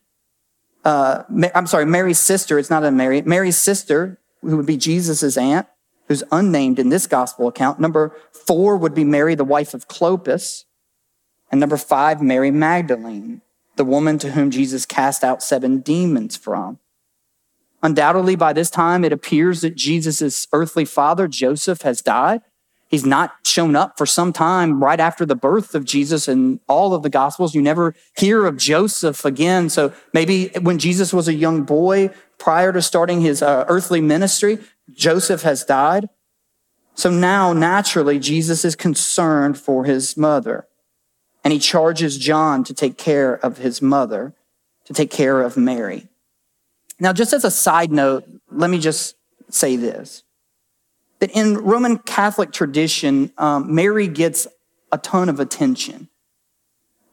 uh, 0.84 1.22
I'm 1.54 1.66
sorry, 1.66 1.86
Mary's 1.86 2.18
sister. 2.18 2.58
It's 2.58 2.68
not 2.68 2.84
a 2.84 2.90
Mary. 2.90 3.22
Mary's 3.22 3.56
sister, 3.56 4.18
who 4.42 4.58
would 4.58 4.66
be 4.66 4.76
Jesus' 4.76 5.38
aunt, 5.38 5.66
who's 6.08 6.22
unnamed 6.30 6.78
in 6.78 6.90
this 6.90 7.06
gospel 7.06 7.48
account. 7.48 7.80
Number 7.80 8.14
four 8.32 8.76
would 8.76 8.94
be 8.94 9.02
Mary, 9.02 9.34
the 9.34 9.44
wife 9.44 9.72
of 9.72 9.88
Clopas. 9.88 10.64
And 11.50 11.58
number 11.58 11.78
five, 11.78 12.20
Mary 12.20 12.50
Magdalene, 12.50 13.40
the 13.78 13.84
woman 13.84 14.18
to 14.18 14.32
whom 14.32 14.50
Jesus 14.50 14.84
cast 14.84 15.24
out 15.24 15.42
seven 15.42 15.80
demons 15.80 16.36
from. 16.36 16.78
Undoubtedly, 17.82 18.36
by 18.36 18.52
this 18.52 18.68
time, 18.68 19.04
it 19.04 19.12
appears 19.12 19.62
that 19.62 19.76
Jesus' 19.76 20.46
earthly 20.52 20.84
father, 20.84 21.28
Joseph, 21.28 21.82
has 21.82 22.02
died. 22.02 22.42
He's 22.88 23.06
not 23.06 23.34
shown 23.44 23.76
up 23.76 23.96
for 23.96 24.06
some 24.06 24.32
time 24.32 24.82
right 24.82 24.98
after 24.98 25.24
the 25.24 25.36
birth 25.36 25.74
of 25.74 25.84
Jesus 25.84 26.26
in 26.26 26.58
all 26.68 26.94
of 26.94 27.02
the 27.02 27.10
gospels. 27.10 27.54
You 27.54 27.62
never 27.62 27.94
hear 28.16 28.46
of 28.46 28.56
Joseph 28.56 29.24
again. 29.24 29.68
So 29.68 29.92
maybe 30.12 30.48
when 30.60 30.78
Jesus 30.78 31.12
was 31.12 31.28
a 31.28 31.34
young 31.34 31.64
boy 31.64 32.10
prior 32.38 32.72
to 32.72 32.82
starting 32.82 33.20
his 33.20 33.42
uh, 33.42 33.64
earthly 33.68 34.00
ministry, 34.00 34.58
Joseph 34.90 35.42
has 35.42 35.64
died. 35.64 36.08
So 36.94 37.10
now 37.10 37.52
naturally, 37.52 38.18
Jesus 38.18 38.64
is 38.64 38.74
concerned 38.74 39.58
for 39.58 39.84
his 39.84 40.16
mother 40.16 40.66
and 41.48 41.52
he 41.54 41.58
charges 41.58 42.18
John 42.18 42.62
to 42.64 42.74
take 42.74 42.98
care 42.98 43.32
of 43.32 43.56
his 43.56 43.80
mother, 43.80 44.34
to 44.84 44.92
take 44.92 45.10
care 45.10 45.40
of 45.40 45.56
Mary. 45.56 46.06
Now, 47.00 47.14
just 47.14 47.32
as 47.32 47.42
a 47.42 47.50
side 47.50 47.90
note, 47.90 48.28
let 48.52 48.68
me 48.68 48.78
just 48.78 49.16
say 49.48 49.76
this 49.76 50.24
that 51.20 51.30
in 51.30 51.56
Roman 51.56 51.96
Catholic 51.96 52.52
tradition, 52.52 53.32
um, 53.38 53.74
Mary 53.74 54.08
gets 54.08 54.46
a 54.92 54.98
ton 54.98 55.30
of 55.30 55.40
attention. 55.40 56.10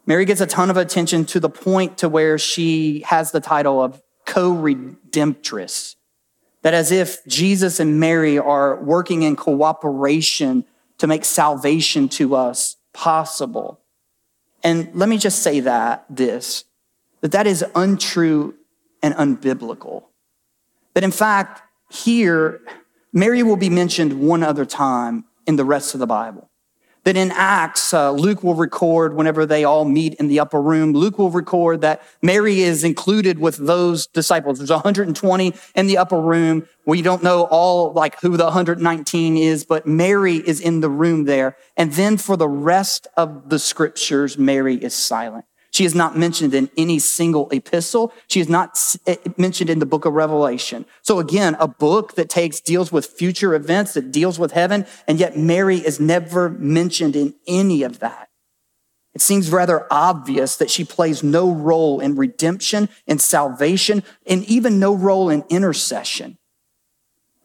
Mary 0.06 0.26
gets 0.26 0.42
a 0.42 0.48
ton 0.48 0.70
of 0.70 0.76
attention 0.76 1.24
to 1.28 1.40
the 1.40 1.50
point 1.50 2.00
to 2.00 2.10
where 2.10 2.38
she 2.38 3.06
has 3.08 3.32
the 3.32 3.40
title 3.40 3.82
of 3.82 4.02
co-redemptress. 4.26 5.96
That 6.64 6.74
as 6.74 6.92
if 6.92 7.26
Jesus 7.26 7.80
and 7.80 8.02
Mary 8.02 8.38
are 8.38 8.84
working 8.84 9.24
in 9.24 9.38
cooperation 9.38 10.66
to 10.98 11.08
make 11.08 11.24
salvation 11.24 12.10
to 12.10 12.36
us 12.36 12.76
possible. 12.92 13.80
And 14.66 14.90
let 14.96 15.08
me 15.08 15.20
just 15.20 15.44
say 15.44 15.60
that 15.60 16.06
this, 16.10 16.66
that 17.22 17.32
that 17.34 17.46
is 17.46 17.64
untrue 17.76 18.56
and 19.04 19.14
unbiblical. 19.14 20.06
That 20.96 21.04
in 21.04 21.12
fact, 21.12 21.62
here, 21.92 22.62
Mary 23.14 23.44
will 23.44 23.58
be 23.58 23.70
mentioned 23.70 24.20
one 24.20 24.42
other 24.42 24.66
time 24.66 25.26
in 25.46 25.56
the 25.56 25.64
rest 25.64 25.94
of 25.94 26.00
the 26.00 26.08
Bible. 26.08 26.50
That 27.06 27.16
in 27.16 27.32
Acts, 27.32 27.94
uh, 27.94 28.12
Luke 28.12 28.44
will 28.44 28.56
record 28.56 29.16
whenever 29.16 29.46
they 29.46 29.64
all 29.64 29.86
meet 29.86 30.16
in 30.16 30.28
the 30.28 30.40
upper 30.40 30.60
room, 30.60 30.92
Luke 30.92 31.20
will 31.20 31.30
record 31.30 31.82
that 31.82 32.02
Mary 32.24 32.62
is 32.62 32.84
included 32.84 33.38
with 33.38 33.58
those 33.58 34.08
disciples. 34.08 34.58
There's 34.58 34.72
120 34.72 35.54
in 35.76 35.86
the 35.86 36.00
upper 36.00 36.20
room. 36.20 36.68
We 36.88 37.04
don't 37.04 37.22
know 37.22 37.44
all 37.44 37.94
like 37.94 38.20
who 38.22 38.38
the 38.38 38.46
119 38.46 39.38
is, 39.38 39.64
but 39.64 39.86
Mary 39.86 40.38
is 40.38 40.60
in 40.60 40.80
the 40.82 40.90
room 40.90 41.26
there. 41.26 41.56
And 41.78 41.94
then 41.94 42.18
for 42.18 42.38
the 42.38 42.50
rest 42.50 43.08
of 43.16 43.50
the 43.50 43.60
scriptures, 43.60 44.38
Mary 44.40 44.76
is 44.76 44.96
silent. 44.96 45.46
She 45.76 45.84
is 45.84 45.94
not 45.94 46.18
mentioned 46.18 46.54
in 46.54 46.70
any 46.78 47.00
single 47.00 47.50
epistle. 47.50 48.14
She 48.28 48.40
is 48.40 48.48
not 48.48 48.80
eh, 49.08 49.18
mentioned 49.36 49.70
in 49.70 49.80
the 49.80 49.86
book 49.86 50.06
of 50.06 50.14
Revelation. 50.14 50.86
So 51.02 51.20
again, 51.20 51.58
a 51.60 51.68
book 51.68 52.16
that 52.16 52.30
takes, 52.30 52.62
deals 52.62 52.94
with 52.94 53.06
future 53.06 53.54
events, 53.54 53.94
that 53.96 54.10
deals 54.10 54.40
with 54.40 54.54
heaven, 54.54 54.86
and 55.06 55.20
yet 55.20 55.38
Mary 55.38 55.80
is 55.80 56.00
never 56.00 56.50
mentioned 56.50 57.18
in 57.18 57.36
any 57.46 57.84
of 57.84 58.00
that. 58.00 58.30
It 59.14 59.20
seems 59.20 59.52
rather 59.52 59.86
obvious 59.92 60.56
that 60.56 60.72
she 60.72 60.86
plays 60.86 61.24
no 61.24 61.52
role 61.52 62.00
in 62.00 62.16
redemption, 62.16 62.88
in 63.06 63.20
salvation, 63.20 64.02
and 64.26 64.46
even 64.46 64.80
no 64.80 64.96
role 64.96 65.30
in 65.30 65.44
intercession. 65.50 66.38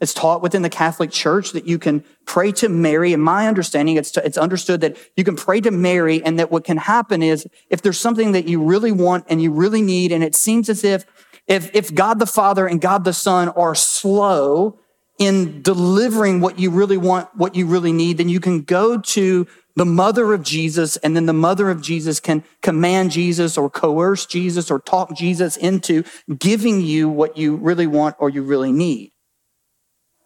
It's 0.00 0.14
taught 0.14 0.40
within 0.40 0.62
the 0.62 0.70
Catholic 0.70 1.10
Church 1.10 1.52
that 1.52 1.66
you 1.66 1.78
can 1.78 2.04
pray 2.24 2.52
to 2.52 2.68
Mary. 2.68 3.12
In 3.12 3.20
my 3.20 3.46
understanding, 3.46 3.96
it's, 3.96 4.16
it's 4.16 4.38
understood 4.38 4.80
that 4.80 4.96
you 5.16 5.24
can 5.24 5.36
pray 5.36 5.60
to 5.60 5.70
Mary 5.70 6.22
and 6.24 6.38
that 6.38 6.50
what 6.50 6.64
can 6.64 6.78
happen 6.78 7.22
is 7.22 7.46
if 7.68 7.82
there's 7.82 8.00
something 8.00 8.32
that 8.32 8.48
you 8.48 8.62
really 8.62 8.92
want 8.92 9.26
and 9.28 9.42
you 9.42 9.52
really 9.52 9.82
need, 9.82 10.10
and 10.10 10.24
it 10.24 10.34
seems 10.34 10.68
as 10.68 10.84
if, 10.84 11.04
if, 11.46 11.74
if 11.74 11.94
God 11.94 12.18
the 12.18 12.26
Father 12.26 12.66
and 12.66 12.80
God 12.80 13.04
the 13.04 13.12
Son 13.12 13.50
are 13.50 13.74
slow 13.74 14.78
in 15.18 15.60
delivering 15.60 16.40
what 16.40 16.58
you 16.58 16.70
really 16.70 16.96
want, 16.96 17.28
what 17.36 17.54
you 17.54 17.66
really 17.66 17.92
need, 17.92 18.16
then 18.16 18.30
you 18.30 18.40
can 18.40 18.62
go 18.62 18.98
to 18.98 19.46
the 19.76 19.84
mother 19.84 20.32
of 20.32 20.42
Jesus, 20.42 20.96
and 20.98 21.14
then 21.14 21.26
the 21.26 21.32
mother 21.32 21.70
of 21.70 21.80
Jesus 21.80 22.20
can 22.20 22.42
command 22.62 23.10
Jesus 23.12 23.56
or 23.56 23.70
coerce 23.70 24.26
Jesus 24.26 24.70
or 24.70 24.80
talk 24.80 25.14
Jesus 25.14 25.56
into 25.56 26.04
giving 26.38 26.80
you 26.80 27.08
what 27.08 27.36
you 27.36 27.56
really 27.56 27.86
want 27.86 28.16
or 28.18 28.30
you 28.30 28.42
really 28.42 28.72
need. 28.72 29.12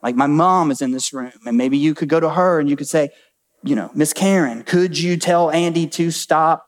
Like 0.05 0.17
my 0.17 0.27
mom 0.27 0.71
is 0.71 0.83
in 0.83 0.91
this 0.91 1.15
room, 1.15 1.33
and 1.47 1.57
maybe 1.57 1.79
you 1.79 1.95
could 1.95 2.11
go 2.11 2.21
to 2.21 2.29
her 2.29 2.61
and 2.61 2.69
you 2.69 2.77
could 2.77 2.89
say, 2.89 3.09
you 3.63 3.75
know, 3.75 3.91
Miss 3.95 4.13
Karen, 4.13 4.63
could 4.63 4.99
you 4.99 5.17
tell 5.17 5.51
Andy 5.51 5.87
to 5.89 6.11
stop? 6.11 6.67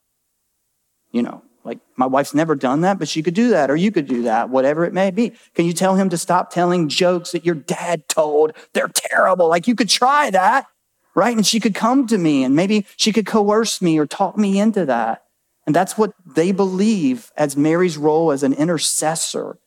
You 1.13 1.23
know, 1.23 1.43
like 1.63 1.79
my 1.97 2.07
wife's 2.07 2.33
never 2.33 2.55
done 2.55 2.81
that, 2.81 2.99
but 2.99 3.09
she 3.09 3.23
could 3.23 3.35
do 3.35 3.51
that, 3.51 3.71
or 3.71 3.77
you 3.77 3.93
could 3.93 4.07
do 4.07 4.23
that, 4.23 4.49
whatever 4.49 4.87
it 4.87 4.95
may 4.95 5.11
be. 5.11 5.35
Can 5.55 5.67
you 5.67 5.75
tell 5.75 5.97
him 5.97 6.09
to 6.09 6.17
stop 6.17 6.51
telling 6.51 6.89
jokes 6.89 7.33
that 7.33 7.45
your 7.45 7.55
dad 7.55 8.09
told? 8.09 8.53
They're 8.73 8.89
terrible. 8.89 9.49
Like 9.49 9.69
you 9.69 9.75
could 9.75 9.91
try 9.91 10.31
that, 10.31 10.67
right? 11.15 11.37
And 11.37 11.47
she 11.47 11.61
could 11.61 11.75
come 11.75 12.07
to 12.07 12.17
me 12.17 12.43
and 12.43 12.57
maybe 12.57 12.87
she 12.97 13.13
could 13.13 13.27
coerce 13.27 13.83
me 13.83 13.99
or 13.99 14.07
talk 14.07 14.39
me 14.39 14.59
into 14.59 14.87
that. 14.87 15.25
And 15.67 15.77
that's 15.77 15.99
what 15.99 16.15
they 16.25 16.53
believe 16.53 17.31
as 17.37 17.55
Mary's 17.55 17.99
role 17.99 18.33
as 18.33 18.43
an 18.43 18.55
intercessor 18.55 19.59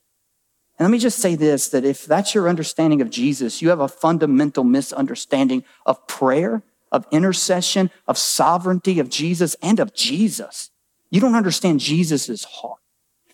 and 0.79 0.85
let 0.85 0.91
me 0.91 0.97
just 0.97 1.19
say 1.19 1.35
this 1.35 1.67
that 1.69 1.83
if 1.83 2.05
that's 2.05 2.33
your 2.33 2.47
understanding 2.47 3.01
of 3.01 3.09
Jesus, 3.09 3.61
you 3.61 3.69
have 3.69 3.81
a 3.81 3.89
fundamental 3.89 4.63
misunderstanding 4.63 5.65
of 5.85 6.07
prayer, 6.07 6.63
of 6.89 7.05
intercession, 7.11 7.91
of 8.07 8.17
sovereignty 8.17 8.97
of 8.99 9.09
Jesus, 9.09 9.57
and 9.61 9.81
of 9.81 9.93
Jesus. 9.93 10.71
You 11.11 11.19
don't 11.19 11.35
understand 11.35 11.81
Jesus' 11.81 12.45
heart. 12.45 12.79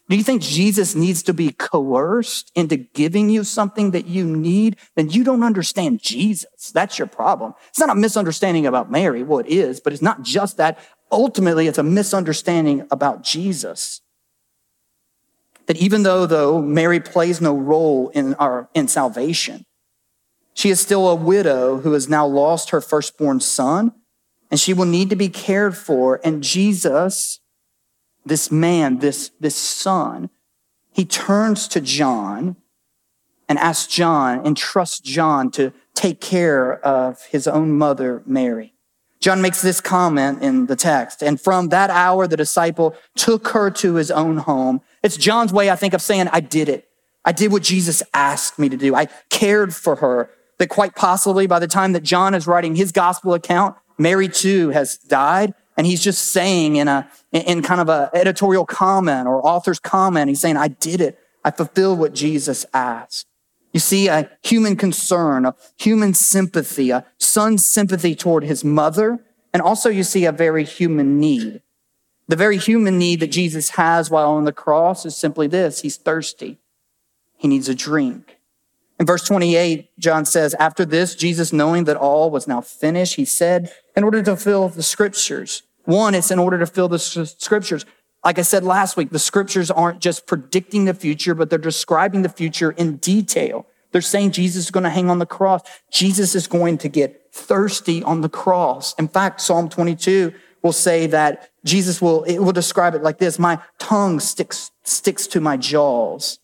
Do 0.09 0.15
you 0.15 0.23
think 0.23 0.41
Jesus 0.41 0.95
needs 0.95 1.23
to 1.23 1.33
be 1.33 1.51
coerced 1.51 2.51
into 2.55 2.77
giving 2.77 3.29
you 3.29 3.43
something 3.43 3.91
that 3.91 4.05
you 4.05 4.25
need? 4.25 4.77
Then 4.95 5.09
you 5.09 5.23
don't 5.23 5.43
understand 5.43 5.99
Jesus. 6.01 6.71
That's 6.73 6.97
your 6.97 7.07
problem. 7.07 7.53
It's 7.69 7.79
not 7.79 7.89
a 7.89 7.95
misunderstanding 7.95 8.65
about 8.65 8.91
Mary. 8.91 9.23
Well, 9.23 9.39
it 9.39 9.47
is, 9.47 9.79
but 9.79 9.93
it's 9.93 10.03
not 10.03 10.23
just 10.23 10.57
that. 10.57 10.79
Ultimately, 11.11 11.67
it's 11.67 11.77
a 11.77 11.83
misunderstanding 11.83 12.87
about 12.91 13.23
Jesus 13.23 14.01
that 15.67 15.77
even 15.77 16.03
though, 16.03 16.25
though 16.25 16.61
Mary 16.61 16.99
plays 16.99 17.41
no 17.41 17.55
role 17.55 18.09
in 18.09 18.33
our, 18.35 18.69
in 18.73 18.87
salvation, 18.87 19.65
she 20.53 20.69
is 20.69 20.79
still 20.79 21.07
a 21.07 21.15
widow 21.15 21.79
who 21.79 21.93
has 21.93 22.07
now 22.07 22.25
lost 22.25 22.69
her 22.69 22.81
firstborn 22.81 23.39
son 23.39 23.91
and 24.51 24.59
she 24.59 24.73
will 24.73 24.85
need 24.85 25.09
to 25.09 25.15
be 25.15 25.29
cared 25.29 25.75
for. 25.75 26.21
And 26.23 26.43
Jesus, 26.43 27.39
this 28.25 28.51
man, 28.51 28.99
this, 28.99 29.31
this 29.39 29.55
son, 29.55 30.29
he 30.93 31.03
turns 31.03 31.67
to 31.69 31.81
John 31.81 32.55
and 33.49 33.59
asks 33.59 33.93
John 33.93 34.45
and 34.45 34.55
trusts 34.55 34.99
John 34.99 35.51
to 35.51 35.73
take 35.93 36.21
care 36.21 36.79
of 36.85 37.23
his 37.25 37.47
own 37.47 37.77
mother, 37.77 38.23
Mary. 38.25 38.75
John 39.19 39.41
makes 39.41 39.61
this 39.61 39.81
comment 39.81 40.43
in 40.43 40.67
the 40.67 40.75
text. 40.75 41.23
And 41.23 41.41
from 41.41 41.69
that 41.69 41.89
hour, 41.89 42.27
the 42.27 42.37
disciple 42.37 42.95
took 43.15 43.49
her 43.49 43.71
to 43.71 43.95
his 43.95 44.11
own 44.11 44.37
home. 44.37 44.81
It's 45.05 45.17
John's 45.17 45.53
way, 45.53 45.69
I 45.69 45.75
think, 45.75 45.93
of 45.93 46.01
saying, 46.01 46.29
I 46.31 46.39
did 46.39 46.67
it. 46.67 46.89
I 47.23 47.31
did 47.31 47.51
what 47.51 47.61
Jesus 47.61 48.01
asked 48.11 48.57
me 48.57 48.69
to 48.69 48.75
do. 48.75 48.95
I 48.95 49.05
cared 49.29 49.73
for 49.73 49.97
her. 49.97 50.31
That 50.57 50.69
quite 50.69 50.95
possibly 50.95 51.45
by 51.47 51.59
the 51.59 51.67
time 51.67 51.93
that 51.93 52.01
John 52.01 52.33
is 52.33 52.47
writing 52.47 52.75
his 52.75 52.91
gospel 52.91 53.33
account, 53.35 53.75
Mary 53.99 54.27
too 54.27 54.69
has 54.69 54.97
died. 54.97 55.53
And 55.77 55.85
he's 55.85 56.01
just 56.01 56.29
saying 56.29 56.77
in 56.77 56.87
a, 56.87 57.07
in 57.31 57.61
kind 57.61 57.81
of 57.81 57.89
a 57.89 58.09
editorial 58.13 58.65
comment 58.65 59.27
or 59.27 59.45
author's 59.45 59.79
comment, 59.79 60.29
he's 60.29 60.39
saying, 60.39 60.57
I 60.57 60.69
did 60.69 61.01
it. 61.01 61.19
I 61.43 61.51
fulfilled 61.51 61.99
what 61.99 62.15
Jesus 62.15 62.65
asked. 62.73 63.27
You 63.73 63.81
see 63.81 64.07
a 64.07 64.31
human 64.41 64.75
concern, 64.75 65.45
a 65.45 65.53
human 65.77 66.15
sympathy, 66.15 66.89
a 66.89 67.05
son's 67.19 67.63
sympathy 67.63 68.15
toward 68.15 68.43
his 68.43 68.63
mother, 68.63 69.23
and 69.53 69.61
also 69.61 69.89
you 69.89 70.03
see 70.03 70.25
a 70.25 70.31
very 70.31 70.63
human 70.63 71.19
need. 71.19 71.61
The 72.27 72.35
very 72.35 72.57
human 72.57 72.97
need 72.97 73.19
that 73.19 73.31
Jesus 73.31 73.71
has 73.71 74.09
while 74.09 74.31
on 74.31 74.45
the 74.45 74.53
cross 74.53 75.05
is 75.05 75.15
simply 75.15 75.47
this 75.47 75.81
he's 75.81 75.97
thirsty, 75.97 76.57
he 77.37 77.47
needs 77.47 77.69
a 77.69 77.75
drink. 77.75 78.37
In 78.99 79.05
verse 79.05 79.25
28, 79.25 79.89
John 79.99 80.25
says, 80.25 80.53
After 80.55 80.85
this, 80.85 81.15
Jesus, 81.15 81.51
knowing 81.51 81.83
that 81.83 81.97
all 81.97 82.31
was 82.31 82.47
now 82.47 82.61
finished, 82.61 83.15
he 83.15 83.25
said, 83.25 83.71
in 83.95 84.03
order 84.03 84.23
to 84.23 84.37
fill 84.37 84.69
the 84.69 84.83
scriptures. 84.83 85.63
One, 85.83 86.15
it's 86.15 86.31
in 86.31 86.39
order 86.39 86.57
to 86.59 86.65
fill 86.65 86.87
the 86.87 86.97
scriptures. 86.99 87.85
Like 88.23 88.39
I 88.39 88.43
said 88.43 88.63
last 88.63 88.97
week, 88.97 89.11
the 89.11 89.19
scriptures 89.19 89.69
aren't 89.69 89.99
just 89.99 90.25
predicting 90.25 90.85
the 90.85 90.93
future, 90.93 91.35
but 91.35 91.49
they're 91.49 91.59
describing 91.59 92.21
the 92.21 92.29
future 92.29 92.71
in 92.71 92.97
detail. 92.97 93.67
They're 93.91 94.01
saying 94.01 94.31
Jesus 94.31 94.65
is 94.65 94.71
going 94.71 94.83
to 94.85 94.89
hang 94.89 95.09
on 95.09 95.19
the 95.19 95.25
cross. 95.25 95.61
Jesus 95.91 96.33
is 96.33 96.47
going 96.47 96.77
to 96.79 96.89
get 96.89 97.33
thirsty 97.33 98.01
on 98.01 98.21
the 98.21 98.29
cross. 98.29 98.95
In 98.97 99.07
fact, 99.07 99.41
Psalm 99.41 99.69
22 99.69 100.33
will 100.65 100.73
say 100.73 101.05
that 101.05 101.51
Jesus 101.63 102.01
will, 102.01 102.23
it 102.23 102.39
will 102.39 102.51
describe 102.51 102.95
it 102.95 103.03
like 103.03 103.19
this. 103.19 103.37
My 103.37 103.59
tongue 103.77 104.19
sticks, 104.19 104.71
sticks 104.83 105.27
to 105.27 105.39
my 105.39 105.57
jaws. 105.57 106.39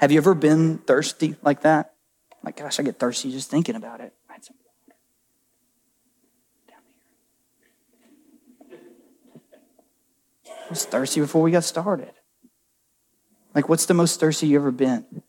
Have 0.00 0.10
you 0.10 0.18
ever 0.18 0.34
been 0.34 0.78
thirsty 0.78 1.36
like 1.40 1.60
that? 1.60 1.94
Like, 2.42 2.56
gosh, 2.56 2.80
I 2.80 2.82
get 2.82 2.98
thirsty 2.98 3.30
just 3.30 3.48
thinking 3.48 3.76
about 3.76 4.00
it. 4.00 4.12
I 4.28 4.38
was 10.68 10.84
thirsty 10.84 11.20
before 11.20 11.42
we 11.42 11.52
got 11.52 11.64
started. 11.64 12.12
Like, 13.54 13.68
what's 13.68 13.86
the 13.86 13.94
most 13.94 14.18
thirsty 14.18 14.48
you 14.48 14.56
ever 14.56 14.72
been? 14.72 15.22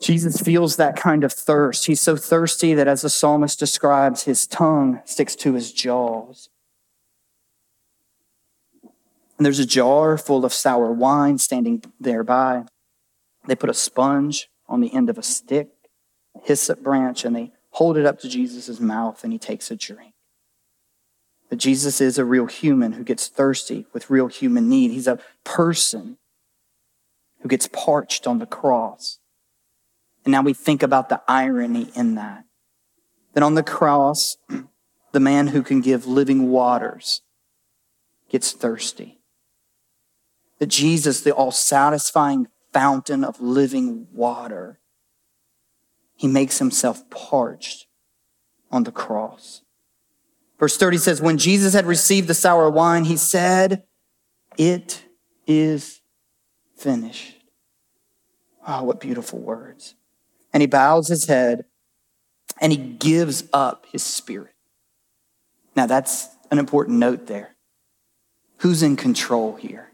Jesus 0.00 0.40
feels 0.40 0.76
that 0.76 0.96
kind 0.96 1.24
of 1.24 1.32
thirst. 1.32 1.86
He's 1.86 2.00
so 2.00 2.16
thirsty 2.16 2.72
that, 2.74 2.86
as 2.86 3.02
the 3.02 3.10
psalmist 3.10 3.58
describes, 3.58 4.24
his 4.24 4.46
tongue 4.46 5.00
sticks 5.04 5.34
to 5.36 5.54
his 5.54 5.72
jaws. 5.72 6.50
And 9.36 9.44
there's 9.44 9.58
a 9.58 9.66
jar 9.66 10.16
full 10.16 10.44
of 10.44 10.52
sour 10.52 10.92
wine 10.92 11.38
standing 11.38 11.82
thereby. 12.00 12.64
They 13.46 13.56
put 13.56 13.70
a 13.70 13.74
sponge 13.74 14.48
on 14.68 14.80
the 14.80 14.94
end 14.94 15.10
of 15.10 15.18
a 15.18 15.22
stick, 15.22 15.68
a 16.36 16.46
hyssop 16.46 16.82
branch, 16.82 17.24
and 17.24 17.34
they 17.34 17.52
hold 17.70 17.96
it 17.96 18.06
up 18.06 18.20
to 18.20 18.28
Jesus' 18.28 18.80
mouth, 18.80 19.24
and 19.24 19.32
he 19.32 19.38
takes 19.38 19.70
a 19.70 19.76
drink 19.76 20.14
that 21.48 21.56
Jesus 21.56 22.00
is 22.00 22.18
a 22.18 22.24
real 22.24 22.46
human 22.46 22.92
who 22.92 23.04
gets 23.04 23.28
thirsty 23.28 23.86
with 23.92 24.10
real 24.10 24.26
human 24.26 24.68
need. 24.68 24.90
He's 24.90 25.06
a 25.06 25.18
person 25.44 26.18
who 27.40 27.48
gets 27.48 27.68
parched 27.68 28.26
on 28.26 28.38
the 28.38 28.46
cross. 28.46 29.18
And 30.28 30.32
now 30.32 30.42
we 30.42 30.52
think 30.52 30.82
about 30.82 31.08
the 31.08 31.22
irony 31.26 31.90
in 31.94 32.16
that. 32.16 32.44
That 33.32 33.42
on 33.42 33.54
the 33.54 33.62
cross, 33.62 34.36
the 35.12 35.20
man 35.20 35.46
who 35.46 35.62
can 35.62 35.80
give 35.80 36.04
living 36.04 36.50
waters 36.50 37.22
gets 38.28 38.52
thirsty. 38.52 39.22
That 40.58 40.66
Jesus, 40.66 41.22
the 41.22 41.32
all 41.32 41.50
satisfying 41.50 42.48
fountain 42.74 43.24
of 43.24 43.40
living 43.40 44.06
water, 44.12 44.80
he 46.14 46.28
makes 46.28 46.58
himself 46.58 47.08
parched 47.08 47.86
on 48.70 48.84
the 48.84 48.92
cross. 48.92 49.62
Verse 50.58 50.76
30 50.76 50.98
says, 50.98 51.22
When 51.22 51.38
Jesus 51.38 51.72
had 51.72 51.86
received 51.86 52.28
the 52.28 52.34
sour 52.34 52.68
wine, 52.68 53.06
he 53.06 53.16
said, 53.16 53.84
It 54.58 55.06
is 55.46 56.02
finished. 56.76 57.36
Oh, 58.66 58.82
what 58.82 59.00
beautiful 59.00 59.38
words. 59.38 59.94
And 60.58 60.62
he 60.62 60.66
bows 60.66 61.06
his 61.06 61.26
head 61.26 61.66
and 62.60 62.72
he 62.72 62.78
gives 62.78 63.44
up 63.52 63.86
his 63.92 64.02
spirit. 64.02 64.56
Now, 65.76 65.86
that's 65.86 66.26
an 66.50 66.58
important 66.58 66.98
note 66.98 67.28
there. 67.28 67.54
Who's 68.56 68.82
in 68.82 68.96
control 68.96 69.54
here? 69.54 69.90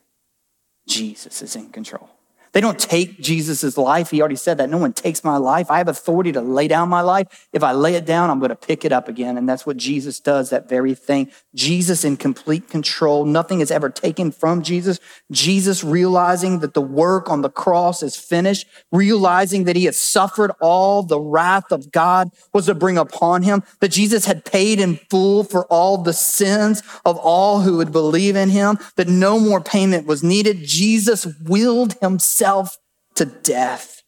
Jesus 0.88 1.42
is 1.42 1.55
in 1.55 1.68
control. 1.68 2.09
They 2.55 2.61
don't 2.61 2.79
take 2.79 3.21
Jesus' 3.21 3.77
life. 3.77 4.11
He 4.11 4.21
already 4.21 4.37
said 4.37 4.59
that. 4.59 4.71
No 4.71 4.79
one 4.79 4.93
takes 4.93 5.25
my 5.25 5.37
life. 5.38 5.69
I 5.73 5.79
have 5.79 5.88
authority 5.88 6.31
to 6.31 6.40
lay 6.40 6.69
down 6.69 6.88
my 6.88 7.01
life. 7.01 7.49
If 7.53 7.64
I 7.64 7.73
lay 7.73 7.97
it 7.97 8.07
down, 8.07 8.31
I'm 8.31 8.38
going 8.38 8.51
to 8.51 8.57
pick 8.57 8.85
it 8.85 8.93
up 8.93 9.09
again. 9.09 9.37
And 9.37 9.49
that's 9.49 9.67
what 9.67 9.77
Jesus 9.77 10.21
does, 10.21 10.51
that 10.51 10.69
very 10.69 10.95
thing. 10.95 11.33
Jesus 11.57 12.05
in 12.05 12.17
complete 12.17 12.71
control. 12.71 13.25
Nothing 13.25 13.61
is 13.61 13.73
ever 13.73 13.90
taken 13.90 14.31
from 14.31 14.62
Jesus. 14.62 15.01
Jesus 15.33 15.83
realizing 15.83 16.61
that 16.61 16.75
the 16.75 16.81
work 16.81 17.29
on 17.29 17.43
the 17.43 17.51
cross 17.51 18.05
is 18.05 18.14
finished, 18.14 18.69
realizing 18.93 19.64
that 19.64 19.75
he 19.75 19.87
has 19.87 19.97
suffered 19.97 20.53
all 20.61 21.03
the 21.03 21.21
wrath 21.21 21.73
of 21.73 21.90
God 21.90 22.31
was 22.53 22.67
to 22.67 22.75
bring 22.77 22.97
upon 22.97 23.43
him, 23.43 23.64
that 23.81 23.90
Jesus 23.90 24.27
had 24.27 24.45
paid 24.45 24.79
in 24.79 24.95
full 25.11 25.43
for 25.43 25.67
all 25.67 25.99
the 25.99 26.12
sins 26.12 26.85
of 27.05 27.19
all 27.19 27.62
who 27.62 27.79
would 27.79 27.90
believe 27.90 28.37
in 28.37 28.51
him, 28.51 28.79
that 28.95 29.09
no 29.09 29.40
more 29.40 29.61
payment 29.61 30.07
was 30.07 30.23
needed. 30.23 30.62
Jesus 30.62 31.27
willed 31.43 31.95
himself 32.01 32.43
himself 32.44 32.78
to 33.14 33.24
death. 33.24 34.02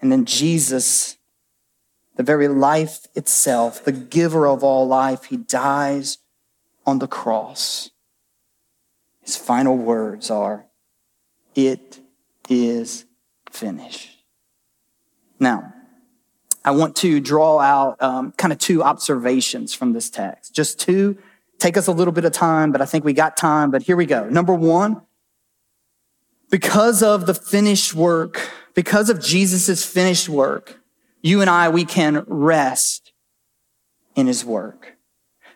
And 0.00 0.10
then 0.10 0.24
Jesus, 0.24 1.16
the 2.16 2.22
very 2.22 2.48
life 2.48 3.06
itself, 3.14 3.84
the 3.84 3.92
giver 3.92 4.46
of 4.46 4.62
all 4.62 4.86
life, 4.86 5.24
he 5.24 5.36
dies 5.36 6.18
on 6.86 6.98
the 6.98 7.08
cross. 7.08 7.90
His 9.20 9.36
final 9.36 9.76
words 9.76 10.30
are, 10.30 10.66
It 11.54 12.00
is 12.48 13.04
finished. 13.50 14.10
Now, 15.38 15.74
I 16.64 16.70
want 16.70 16.96
to 16.96 17.20
draw 17.20 17.58
out 17.58 18.00
um, 18.00 18.32
kind 18.32 18.52
of 18.52 18.58
two 18.58 18.82
observations 18.82 19.74
from 19.74 19.92
this 19.92 20.08
text. 20.08 20.54
Just 20.54 20.78
two. 20.78 21.18
Take 21.58 21.76
us 21.76 21.86
a 21.88 21.92
little 21.92 22.12
bit 22.12 22.24
of 22.24 22.32
time, 22.32 22.72
but 22.72 22.80
I 22.80 22.86
think 22.86 23.04
we 23.04 23.12
got 23.12 23.36
time. 23.36 23.70
But 23.70 23.82
here 23.82 23.96
we 23.96 24.06
go. 24.06 24.28
Number 24.28 24.54
one, 24.54 25.02
because 26.52 27.02
of 27.02 27.24
the 27.24 27.32
finished 27.32 27.94
work, 27.94 28.50
because 28.74 29.08
of 29.08 29.22
Jesus' 29.22 29.86
finished 29.86 30.28
work, 30.28 30.78
you 31.22 31.40
and 31.40 31.48
I, 31.48 31.70
we 31.70 31.86
can 31.86 32.24
rest 32.28 33.12
in 34.14 34.26
his 34.26 34.44
work. 34.44 34.98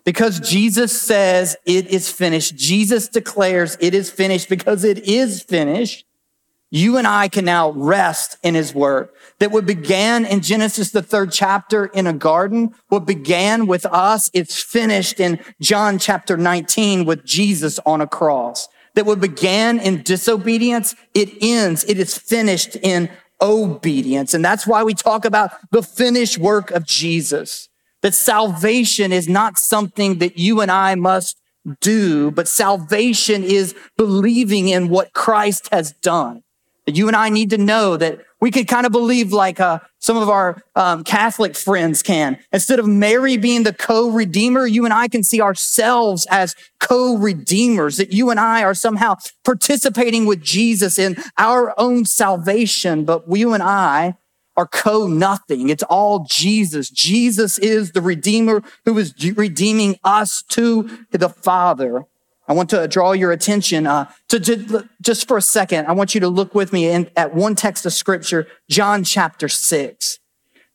Because 0.04 0.40
Jesus 0.40 0.98
says 0.98 1.54
it 1.66 1.88
is 1.88 2.10
finished, 2.10 2.56
Jesus 2.56 3.08
declares 3.08 3.76
it 3.78 3.94
is 3.94 4.10
finished 4.10 4.48
because 4.48 4.84
it 4.84 5.06
is 5.06 5.42
finished. 5.42 6.06
You 6.70 6.96
and 6.96 7.06
I 7.06 7.28
can 7.28 7.44
now 7.44 7.72
rest 7.72 8.38
in 8.42 8.54
his 8.54 8.74
work 8.74 9.14
that 9.38 9.50
what 9.50 9.66
began 9.66 10.24
in 10.24 10.40
Genesis, 10.40 10.92
the 10.92 11.02
third 11.02 11.30
chapter 11.30 11.86
in 11.86 12.06
a 12.06 12.14
garden, 12.14 12.74
what 12.88 13.04
began 13.06 13.66
with 13.66 13.84
us, 13.84 14.30
it's 14.32 14.62
finished 14.62 15.20
in 15.20 15.40
John 15.60 15.98
chapter 15.98 16.38
19 16.38 17.04
with 17.04 17.22
Jesus 17.22 17.78
on 17.84 18.00
a 18.00 18.06
cross 18.06 18.68
that 18.96 19.06
what 19.06 19.20
began 19.20 19.78
in 19.78 20.02
disobedience, 20.02 20.96
it 21.14 21.30
ends, 21.40 21.84
it 21.84 21.98
is 21.98 22.18
finished 22.18 22.76
in 22.76 23.08
obedience. 23.40 24.34
And 24.34 24.44
that's 24.44 24.66
why 24.66 24.82
we 24.82 24.94
talk 24.94 25.24
about 25.24 25.52
the 25.70 25.82
finished 25.82 26.38
work 26.38 26.70
of 26.72 26.84
Jesus. 26.84 27.68
That 28.02 28.14
salvation 28.14 29.12
is 29.12 29.28
not 29.28 29.58
something 29.58 30.18
that 30.18 30.38
you 30.38 30.60
and 30.60 30.70
I 30.70 30.94
must 30.94 31.38
do, 31.80 32.30
but 32.30 32.48
salvation 32.48 33.44
is 33.44 33.74
believing 33.96 34.68
in 34.68 34.88
what 34.88 35.12
Christ 35.12 35.68
has 35.72 35.92
done. 35.92 36.42
That 36.86 36.96
you 36.96 37.06
and 37.08 37.16
I 37.16 37.28
need 37.28 37.50
to 37.50 37.58
know 37.58 37.96
that 37.96 38.20
we 38.40 38.50
could 38.50 38.68
kind 38.68 38.86
of 38.86 38.92
believe 38.92 39.32
like 39.32 39.60
uh, 39.60 39.78
some 39.98 40.16
of 40.16 40.28
our 40.28 40.62
um, 40.74 41.04
Catholic 41.04 41.56
friends 41.56 42.02
can. 42.02 42.38
Instead 42.52 42.78
of 42.78 42.86
Mary 42.86 43.36
being 43.36 43.62
the 43.62 43.72
co-redeemer, 43.72 44.66
you 44.66 44.84
and 44.84 44.92
I 44.92 45.08
can 45.08 45.22
see 45.22 45.40
ourselves 45.40 46.26
as 46.30 46.54
co-redeemers, 46.78 47.96
that 47.96 48.12
you 48.12 48.30
and 48.30 48.38
I 48.38 48.62
are 48.62 48.74
somehow 48.74 49.16
participating 49.44 50.26
with 50.26 50.42
Jesus 50.42 50.98
in 50.98 51.16
our 51.38 51.74
own 51.78 52.04
salvation, 52.04 53.04
but 53.04 53.24
you 53.28 53.54
and 53.54 53.62
I 53.62 54.16
are 54.56 54.66
co-nothing. 54.66 55.68
It's 55.68 55.82
all 55.84 56.26
Jesus. 56.28 56.88
Jesus 56.90 57.58
is 57.58 57.92
the 57.92 58.00
redeemer 58.00 58.62
who 58.84 58.98
is 58.98 59.14
redeeming 59.36 59.96
us 60.04 60.42
to 60.50 61.06
the 61.10 61.28
Father. 61.28 62.06
I 62.48 62.52
want 62.52 62.70
to 62.70 62.86
draw 62.86 63.12
your 63.12 63.32
attention 63.32 63.86
uh, 63.86 64.10
to, 64.28 64.38
to, 64.40 64.88
just 65.02 65.26
for 65.26 65.36
a 65.36 65.42
second. 65.42 65.86
I 65.86 65.92
want 65.92 66.14
you 66.14 66.20
to 66.20 66.28
look 66.28 66.54
with 66.54 66.72
me 66.72 66.88
in, 66.88 67.10
at 67.16 67.34
one 67.34 67.54
text 67.54 67.84
of 67.86 67.92
scripture, 67.92 68.46
John 68.68 69.04
chapter 69.04 69.48
six. 69.48 70.18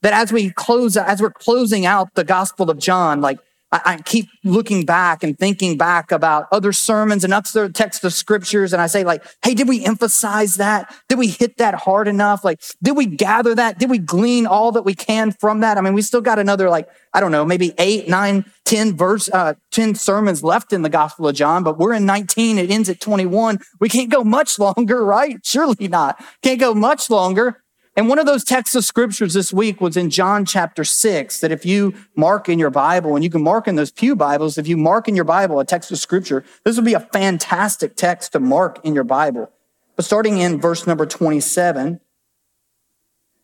That 0.02 0.12
as 0.12 0.32
we 0.32 0.50
close, 0.50 0.96
as 0.96 1.22
we're 1.22 1.30
closing 1.30 1.86
out 1.86 2.14
the 2.14 2.24
Gospel 2.24 2.70
of 2.70 2.78
John, 2.78 3.20
like 3.20 3.38
I, 3.72 3.96
keep 4.04 4.28
looking 4.44 4.84
back 4.84 5.22
and 5.22 5.38
thinking 5.38 5.78
back 5.78 6.12
about 6.12 6.46
other 6.52 6.72
sermons 6.72 7.24
and 7.24 7.32
other 7.32 7.68
texts 7.70 8.04
of 8.04 8.12
scriptures. 8.12 8.72
And 8.72 8.82
I 8.82 8.86
say 8.86 9.02
like, 9.02 9.24
Hey, 9.42 9.54
did 9.54 9.68
we 9.68 9.84
emphasize 9.84 10.56
that? 10.56 10.94
Did 11.08 11.18
we 11.18 11.28
hit 11.28 11.56
that 11.56 11.74
hard 11.74 12.06
enough? 12.06 12.44
Like, 12.44 12.60
did 12.82 12.96
we 12.96 13.06
gather 13.06 13.54
that? 13.54 13.78
Did 13.78 13.88
we 13.88 13.98
glean 13.98 14.46
all 14.46 14.72
that 14.72 14.82
we 14.82 14.94
can 14.94 15.32
from 15.32 15.60
that? 15.60 15.78
I 15.78 15.80
mean, 15.80 15.94
we 15.94 16.02
still 16.02 16.20
got 16.20 16.38
another, 16.38 16.68
like, 16.68 16.88
I 17.14 17.20
don't 17.20 17.32
know, 17.32 17.44
maybe 17.44 17.72
eight, 17.78 18.08
nine, 18.08 18.44
10 18.64 18.96
verse, 18.96 19.28
uh, 19.32 19.54
10 19.70 19.94
sermons 19.94 20.42
left 20.42 20.72
in 20.72 20.82
the 20.82 20.88
gospel 20.88 21.28
of 21.28 21.34
John, 21.34 21.62
but 21.62 21.78
we're 21.78 21.94
in 21.94 22.06
19. 22.06 22.58
It 22.58 22.70
ends 22.70 22.88
at 22.88 23.00
21. 23.00 23.58
We 23.80 23.88
can't 23.88 24.10
go 24.10 24.22
much 24.22 24.58
longer, 24.58 25.04
right? 25.04 25.38
Surely 25.42 25.88
not. 25.88 26.22
Can't 26.42 26.60
go 26.60 26.74
much 26.74 27.08
longer. 27.10 27.61
And 27.94 28.08
one 28.08 28.18
of 28.18 28.24
those 28.24 28.42
texts 28.42 28.74
of 28.74 28.86
scriptures 28.86 29.34
this 29.34 29.52
week 29.52 29.80
was 29.80 29.98
in 29.98 30.08
John 30.08 30.46
chapter 30.46 30.82
six, 30.82 31.40
that 31.40 31.52
if 31.52 31.66
you 31.66 31.94
mark 32.16 32.48
in 32.48 32.58
your 32.58 32.70
Bible, 32.70 33.14
and 33.14 33.22
you 33.22 33.28
can 33.28 33.42
mark 33.42 33.68
in 33.68 33.76
those 33.76 33.90
Pew 33.90 34.16
Bibles, 34.16 34.56
if 34.56 34.66
you 34.66 34.78
mark 34.78 35.08
in 35.08 35.14
your 35.14 35.26
Bible 35.26 35.60
a 35.60 35.64
text 35.64 35.90
of 35.92 35.98
scripture, 35.98 36.42
this 36.64 36.76
would 36.76 36.86
be 36.86 36.94
a 36.94 37.00
fantastic 37.00 37.94
text 37.94 38.32
to 38.32 38.40
mark 38.40 38.80
in 38.82 38.94
your 38.94 39.04
Bible. 39.04 39.50
But 39.94 40.06
starting 40.06 40.38
in 40.38 40.58
verse 40.58 40.86
number 40.86 41.04
27, 41.04 42.00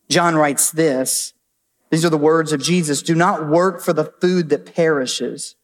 John 0.09 0.35
writes 0.35 0.71
this. 0.71 1.35
These 1.91 2.07
are 2.07 2.11
the 2.11 2.17
words 2.17 2.53
of 2.53 2.63
Jesus. 2.63 3.03
Do 3.03 3.15
not 3.15 3.47
work 3.47 3.83
for 3.83 3.93
the 3.93 4.05
food 4.05 4.49
that 4.49 4.75
perishes, 4.75 5.57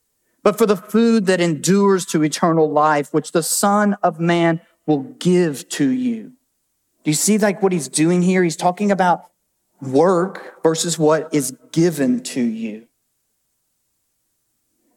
but 0.43 0.59
for 0.59 0.67
the 0.67 0.77
food 0.77 1.25
that 1.25 1.41
endures 1.41 2.05
to 2.07 2.23
eternal 2.23 2.71
life, 2.71 3.15
which 3.15 3.33
the 3.33 3.43
Son 3.43 3.97
of 4.03 4.21
Man 4.21 4.61
will 4.87 5.03
give 5.19 5.67
to 5.71 5.89
you. 5.89 6.34
Do 7.05 7.11
you 7.11 7.15
see 7.15 7.39
like 7.39 7.63
what 7.63 7.73
he's 7.73 7.89
doing 7.89 8.23
here? 8.23 8.43
He's 8.43 8.57
talking 8.57 8.91
about 8.91 9.31
work 9.81 10.63
versus 10.63 10.99
what 10.99 11.33
is 11.33 11.57
given 11.71 12.23
to 12.23 12.43
you. 12.43 12.87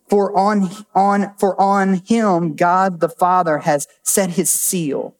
For 0.07 0.35
on, 0.37 0.69
on, 0.95 1.35
for 1.37 1.59
on 1.59 1.95
him, 2.05 2.55
God 2.55 3.01
the 3.01 3.09
Father 3.09 3.59
has 3.59 3.87
set 4.03 4.31
his 4.31 4.49
seal. 4.49 5.15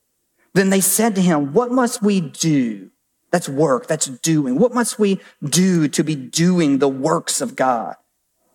Then 0.54 0.70
they 0.70 0.80
said 0.80 1.14
to 1.16 1.22
him, 1.22 1.52
what 1.52 1.72
must 1.72 2.02
we 2.02 2.22
do? 2.22 2.90
That's 3.32 3.50
work. 3.50 3.88
That's 3.88 4.06
doing. 4.06 4.58
What 4.58 4.74
must 4.74 4.98
we 4.98 5.20
do 5.44 5.90
to 5.90 6.04
be 6.04 6.16
doing 6.16 6.78
the 6.78 6.88
works 6.88 7.42
of 7.42 7.58
God? 7.58 7.96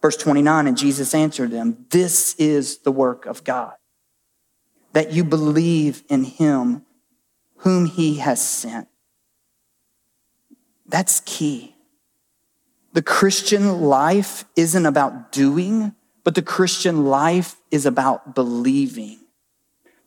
Verse 0.01 0.17
29, 0.17 0.67
and 0.67 0.77
Jesus 0.77 1.15
answered 1.15 1.51
them, 1.51 1.85
this 1.91 2.35
is 2.35 2.79
the 2.79 2.91
work 2.91 3.27
of 3.27 3.45
God, 3.45 3.75
that 4.95 5.13
you 5.13 5.23
believe 5.23 6.03
in 6.09 6.25
him 6.25 6.85
whom 7.63 7.87
he 7.87 8.17
has 8.17 8.41
sent. 8.41 8.89
That's 10.87 11.21
key. 11.21 11.75
The 12.93 13.03
Christian 13.03 13.83
life 13.83 14.45
isn't 14.57 14.85
about 14.85 15.33
doing, 15.33 15.95
but 16.25 16.35
the 16.35 16.43
Christian 16.43 17.07
life 17.07 17.57
is 17.71 17.87
about 17.87 18.35
believing. 18.35 19.21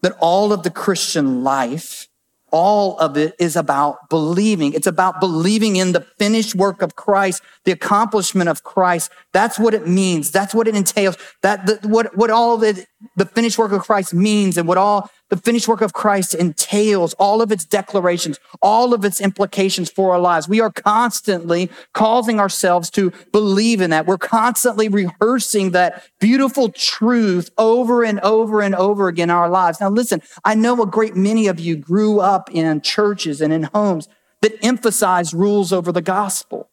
That 0.01 0.17
all 0.19 0.53
of 0.53 0.63
the 0.63 0.69
Christian 0.69 1.43
life 1.43 2.07
all 2.55 2.97
of 2.99 3.17
it 3.17 3.35
is 3.37 3.57
about 3.57 4.09
believing. 4.09 4.71
It's 4.71 4.87
about 4.87 5.19
believing 5.19 5.75
in 5.75 5.91
the 5.91 5.99
finished 5.99 6.55
work 6.55 6.81
of 6.81 6.95
Christ, 6.95 7.43
the 7.65 7.73
accomplishment 7.73 8.47
of 8.47 8.63
Christ. 8.63 9.11
That's 9.33 9.59
what 9.59 9.73
it 9.73 9.87
means. 9.87 10.31
That's 10.31 10.55
what 10.55 10.65
it 10.65 10.73
entails. 10.73 11.17
That 11.41 11.65
the, 11.65 11.85
what 11.85 12.15
what 12.15 12.29
all 12.29 12.55
the, 12.55 12.85
the 13.17 13.25
finished 13.25 13.57
work 13.57 13.73
of 13.73 13.81
Christ 13.81 14.13
means, 14.13 14.57
and 14.57 14.69
what 14.69 14.77
all 14.77 15.09
the 15.29 15.37
finished 15.37 15.67
work 15.67 15.81
of 15.81 15.93
Christ 15.93 16.35
entails, 16.35 17.13
all 17.15 17.41
of 17.41 17.51
its 17.51 17.65
declarations, 17.65 18.39
all 18.61 18.93
of 18.93 19.03
its 19.03 19.19
implications 19.19 19.89
for 19.89 20.13
our 20.13 20.19
lives. 20.19 20.47
We 20.47 20.61
are 20.61 20.71
constantly 20.71 21.69
causing 21.93 22.39
ourselves 22.39 22.89
to 22.91 23.11
believe 23.31 23.81
in 23.81 23.89
that. 23.89 24.05
We're 24.05 24.17
constantly 24.17 24.87
rehearsing 24.87 25.71
that 25.71 26.05
beautiful 26.19 26.69
truth 26.69 27.49
over 27.57 28.03
and 28.03 28.19
over 28.21 28.61
and 28.61 28.75
over 28.75 29.07
again 29.07 29.25
in 29.25 29.31
our 29.31 29.49
lives. 29.49 29.81
Now, 29.81 29.89
listen, 29.89 30.21
I 30.43 30.53
know 30.53 30.81
a 30.81 30.85
great 30.85 31.15
many 31.15 31.47
of 31.47 31.59
you 31.59 31.75
grew 31.75 32.19
up 32.19 32.49
in 32.53 32.81
churches 32.81 33.41
and 33.41 33.51
in 33.51 33.63
homes 33.63 34.07
that 34.41 34.63
emphasize 34.63 35.33
rules 35.33 35.73
over 35.73 35.91
the 35.91 36.01
gospel. 36.01 36.69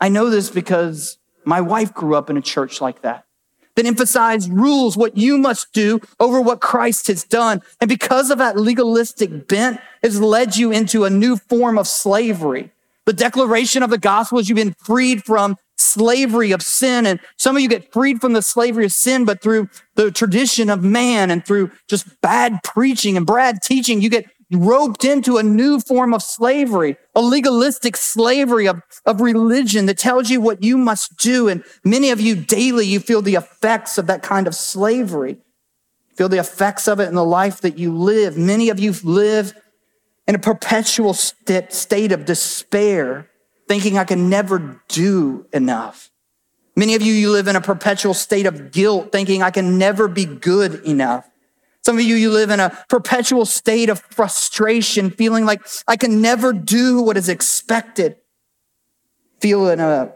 I 0.00 0.08
know 0.08 0.30
this 0.30 0.50
because 0.50 1.18
my 1.44 1.60
wife 1.60 1.92
grew 1.92 2.14
up 2.14 2.30
in 2.30 2.36
a 2.36 2.42
church 2.42 2.80
like 2.80 3.02
that 3.02 3.24
that 3.78 3.86
emphasize 3.86 4.50
rules, 4.50 4.96
what 4.96 5.16
you 5.16 5.38
must 5.38 5.72
do 5.72 6.00
over 6.18 6.40
what 6.40 6.60
Christ 6.60 7.06
has 7.06 7.22
done. 7.22 7.62
And 7.80 7.88
because 7.88 8.28
of 8.28 8.38
that 8.38 8.58
legalistic 8.58 9.46
bent 9.46 9.78
has 10.02 10.20
led 10.20 10.56
you 10.56 10.72
into 10.72 11.04
a 11.04 11.10
new 11.10 11.36
form 11.36 11.78
of 11.78 11.86
slavery. 11.86 12.72
The 13.06 13.12
declaration 13.12 13.84
of 13.84 13.90
the 13.90 13.96
gospel 13.96 14.40
is 14.40 14.48
you've 14.48 14.56
been 14.56 14.74
freed 14.82 15.24
from 15.24 15.56
slavery 15.76 16.50
of 16.50 16.60
sin. 16.60 17.06
And 17.06 17.20
some 17.36 17.54
of 17.54 17.62
you 17.62 17.68
get 17.68 17.92
freed 17.92 18.20
from 18.20 18.32
the 18.32 18.42
slavery 18.42 18.84
of 18.84 18.90
sin, 18.90 19.24
but 19.24 19.40
through 19.40 19.68
the 19.94 20.10
tradition 20.10 20.70
of 20.70 20.82
man 20.82 21.30
and 21.30 21.46
through 21.46 21.70
just 21.86 22.20
bad 22.20 22.58
preaching 22.64 23.16
and 23.16 23.24
bad 23.24 23.62
teaching, 23.62 24.00
you 24.02 24.10
get 24.10 24.28
roped 24.50 25.04
into 25.04 25.36
a 25.36 25.42
new 25.42 25.78
form 25.78 26.14
of 26.14 26.22
slavery, 26.22 26.96
a 27.14 27.20
legalistic 27.20 27.96
slavery 27.96 28.66
of, 28.66 28.82
of 29.04 29.20
religion 29.20 29.86
that 29.86 29.98
tells 29.98 30.30
you 30.30 30.40
what 30.40 30.62
you 30.62 30.78
must 30.78 31.18
do. 31.18 31.48
And 31.48 31.62
many 31.84 32.10
of 32.10 32.20
you 32.20 32.34
daily, 32.34 32.86
you 32.86 33.00
feel 33.00 33.20
the 33.20 33.34
effects 33.34 33.98
of 33.98 34.06
that 34.06 34.22
kind 34.22 34.46
of 34.46 34.54
slavery. 34.54 35.38
Feel 36.16 36.28
the 36.28 36.38
effects 36.38 36.88
of 36.88 36.98
it 36.98 37.08
in 37.08 37.14
the 37.14 37.24
life 37.24 37.60
that 37.60 37.78
you 37.78 37.94
live. 37.96 38.36
Many 38.36 38.70
of 38.70 38.80
you 38.80 38.92
live 39.04 39.54
in 40.26 40.34
a 40.34 40.38
perpetual 40.38 41.14
st- 41.14 41.72
state 41.72 42.12
of 42.12 42.24
despair, 42.24 43.28
thinking 43.68 43.98
I 43.98 44.04
can 44.04 44.28
never 44.28 44.82
do 44.88 45.46
enough. 45.52 46.10
Many 46.74 46.94
of 46.94 47.02
you, 47.02 47.12
you 47.12 47.30
live 47.30 47.48
in 47.48 47.56
a 47.56 47.60
perpetual 47.60 48.14
state 48.14 48.46
of 48.46 48.70
guilt, 48.70 49.10
thinking 49.10 49.42
I 49.42 49.50
can 49.50 49.78
never 49.78 50.06
be 50.06 50.24
good 50.24 50.82
enough. 50.84 51.28
Some 51.84 51.96
of 51.96 52.02
you, 52.02 52.16
you 52.16 52.30
live 52.30 52.50
in 52.50 52.60
a 52.60 52.76
perpetual 52.88 53.46
state 53.46 53.88
of 53.88 54.00
frustration, 54.10 55.10
feeling 55.10 55.44
like 55.44 55.66
I 55.86 55.96
can 55.96 56.20
never 56.20 56.52
do 56.52 57.00
what 57.00 57.16
is 57.16 57.28
expected. 57.28 58.16
Feel 59.40 59.68
in 59.68 59.80
a 59.80 60.12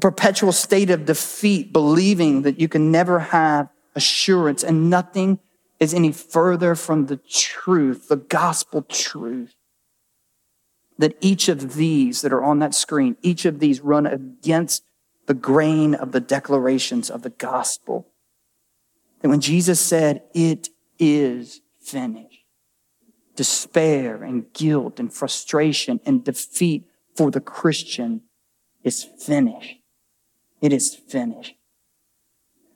perpetual 0.00 0.52
state 0.52 0.90
of 0.90 1.04
defeat, 1.04 1.72
believing 1.72 2.42
that 2.42 2.58
you 2.58 2.68
can 2.68 2.90
never 2.90 3.18
have 3.18 3.68
assurance 3.94 4.62
and 4.64 4.88
nothing 4.88 5.38
is 5.78 5.92
any 5.92 6.12
further 6.12 6.74
from 6.74 7.06
the 7.06 7.16
truth, 7.16 8.08
the 8.08 8.16
gospel 8.16 8.82
truth. 8.82 9.54
That 10.98 11.16
each 11.20 11.48
of 11.48 11.74
these 11.74 12.22
that 12.22 12.32
are 12.32 12.42
on 12.42 12.60
that 12.60 12.74
screen, 12.74 13.16
each 13.22 13.44
of 13.44 13.58
these 13.58 13.80
run 13.80 14.06
against 14.06 14.84
the 15.26 15.34
grain 15.34 15.94
of 15.94 16.12
the 16.12 16.20
declarations 16.20 17.10
of 17.10 17.22
the 17.22 17.30
gospel. 17.30 18.06
And 19.22 19.30
when 19.30 19.40
Jesus 19.40 19.80
said, 19.80 20.22
It 20.34 20.68
is 21.02 21.60
finished. 21.80 22.44
Despair 23.34 24.22
and 24.22 24.52
guilt 24.52 25.00
and 25.00 25.12
frustration 25.12 25.98
and 26.06 26.22
defeat 26.22 26.86
for 27.16 27.32
the 27.32 27.40
Christian 27.40 28.22
is 28.84 29.02
finished. 29.02 29.78
It 30.60 30.72
is 30.72 30.94
finished. 30.94 31.54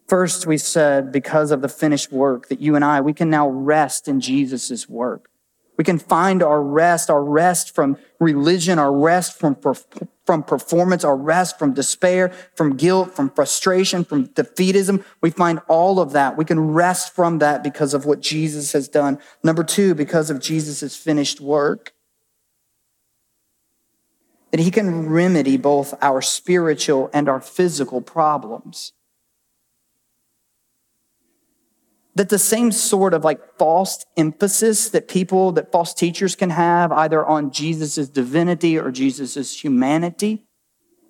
First, 0.09 0.45
we 0.45 0.59
said 0.59 1.13
because 1.13 1.53
of 1.53 1.63
the 1.63 1.69
finished 1.69 2.11
work 2.11 2.49
that 2.49 2.61
you 2.61 2.75
and 2.75 2.85
I, 2.85 3.01
we 3.01 3.13
can 3.13 3.31
now 3.31 3.49
rest 3.49 4.09
in 4.09 4.21
Jesus' 4.21 4.89
work. 4.89 5.29
We 5.77 5.85
can 5.85 5.99
find 5.99 6.43
our 6.43 6.63
rest, 6.63 7.11
our 7.11 7.23
rest 7.23 7.75
from 7.75 7.99
religion, 8.19 8.79
our 8.79 8.93
rest 8.93 9.39
from, 9.39 9.57
from 10.25 10.43
performance, 10.43 11.05
our 11.05 11.17
rest 11.17 11.59
from 11.59 11.75
despair, 11.75 12.33
from 12.55 12.77
guilt, 12.77 13.15
from 13.15 13.31
frustration, 13.31 14.05
from 14.05 14.29
defeatism. 14.29 15.05
We 15.21 15.31
find 15.31 15.61
all 15.69 16.01
of 16.01 16.13
that. 16.13 16.37
We 16.37 16.45
can 16.45 16.73
rest 16.73 17.15
from 17.15 17.39
that 17.39 17.63
because 17.63 17.93
of 17.93 18.07
what 18.07 18.21
Jesus 18.21 18.73
has 18.73 18.89
done. 18.89 19.19
Number 19.43 19.65
two, 19.65 19.95
because 19.95 20.31
of 20.31 20.41
Jesus' 20.41 20.97
finished 20.97 21.41
work. 21.41 21.93
That 24.53 24.61
he 24.61 24.71
can 24.71 25.11
remedy 25.11 25.59
both 25.59 25.93
our 26.01 26.23
spiritual 26.23 27.11
and 27.13 27.29
our 27.29 27.41
physical 27.41 28.01
problems. 28.01 28.93
That 32.17 32.31
the 32.31 32.39
same 32.39 32.73
sort 32.73 33.13
of 33.13 33.25
like 33.25 33.59
false 33.59 34.05
emphasis 34.17 34.89
that 34.89 35.07
people, 35.07 35.53
that 35.53 35.71
false 35.71 35.93
teachers 35.93 36.35
can 36.35 36.49
have 36.49 36.91
either 36.91 37.25
on 37.25 37.51
Jesus' 37.51 38.09
divinity 38.09 38.79
or 38.79 38.91
Jesus' 38.91 39.63
humanity, 39.63 40.47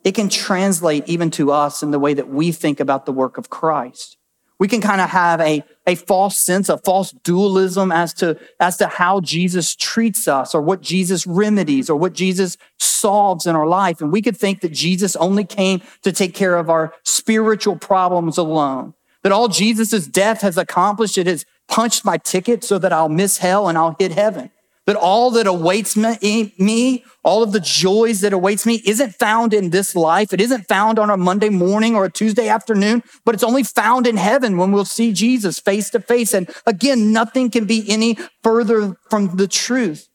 it 0.03 0.17
can 0.17 0.29
translate 0.29 1.09
even 1.09 1.31
to 1.31 1.53
us 1.53 1.83
in 1.83 1.93
the 1.93 2.01
way 2.01 2.13
that 2.13 2.29
we 2.29 2.51
think 2.51 2.81
about 2.81 3.07
the 3.07 3.13
work 3.13 3.39
of 3.39 3.51
Christ. 3.51 4.19
We 4.59 4.67
can 4.67 4.81
kind 4.81 5.01
of 5.01 5.11
have 5.11 5.41
a, 5.41 5.63
a 5.87 5.95
false 5.95 6.39
sense, 6.39 6.69
a 6.69 6.79
false 6.79 7.13
dualism 7.13 7.93
as 7.93 8.13
to, 8.15 8.37
as 8.59 8.77
to 8.79 8.89
how 8.89 9.21
Jesus 9.21 9.77
treats 9.77 10.27
us 10.27 10.57
or 10.57 10.63
what 10.63 10.81
Jesus 10.81 11.25
remedies 11.25 11.89
or 11.89 11.97
what 11.97 12.15
Jesus 12.15 12.57
solves 12.81 13.47
in 13.47 13.55
our 13.55 13.67
life. 13.67 14.01
And 14.01 14.11
we 14.11 14.23
could 14.23 14.37
think 14.37 14.61
that 14.63 14.73
Jesus 14.73 15.15
only 15.17 15.45
came 15.45 15.83
to 16.03 16.11
take 16.11 16.35
care 16.35 16.57
of 16.57 16.69
our 16.69 16.95
spiritual 17.05 17.77
problems 17.77 18.39
alone 18.39 18.95
that 19.27 19.33
all 19.33 19.49
Jesus' 19.49 20.07
death 20.07 20.43
has 20.43 20.57
accomplished, 20.57 21.19
it 21.19 21.27
has 21.27 21.45
punched 21.67 22.05
my 22.05 22.17
ticket 22.17 22.63
so 22.63 22.79
that 22.79 22.93
I'll 22.93 23.09
miss 23.09 23.39
hell 23.39 23.69
and 23.69 23.77
I'll 23.77 23.97
hit 23.99 24.13
heaven. 24.13 24.53
That 24.87 24.95
all 24.95 25.33
that 25.33 25.49
awaits 25.49 25.97
me, 25.97 27.05
all 27.25 27.43
of 27.43 27.51
the 27.51 27.59
joys 27.59 28.21
that 28.21 28.33
awaits 28.33 28.65
me 28.65 28.81
isn't 28.85 29.17
found 29.17 29.53
in 29.53 29.71
this 29.71 29.97
life. 29.97 30.33
It 30.33 30.41
isn't 30.41 30.69
found 30.69 31.01
on 31.01 31.11
a 31.11 31.17
Monday 31.17 31.49
morning 31.49 31.97
or 31.97 32.05
a 32.05 32.13
Tuesday 32.13 32.47
afternoon, 32.47 33.03
but 33.25 33.35
it's 33.35 33.43
only 33.43 33.65
found 33.65 34.07
in 34.07 34.17
heaven 34.17 34.59
when 34.59 34.71
we'll 34.71 34.85
see 34.85 35.13
Jesus 35.13 35.59
face 35.59 35.91
to 35.91 35.99
face. 35.99 36.33
And 36.33 36.49
again, 36.65 37.13
nothing 37.13 37.51
can 37.51 37.65
be 37.65 37.85
any 37.91 38.17
further 38.45 38.97
from 39.11 39.35
the 39.39 39.49
truth. 39.49 40.09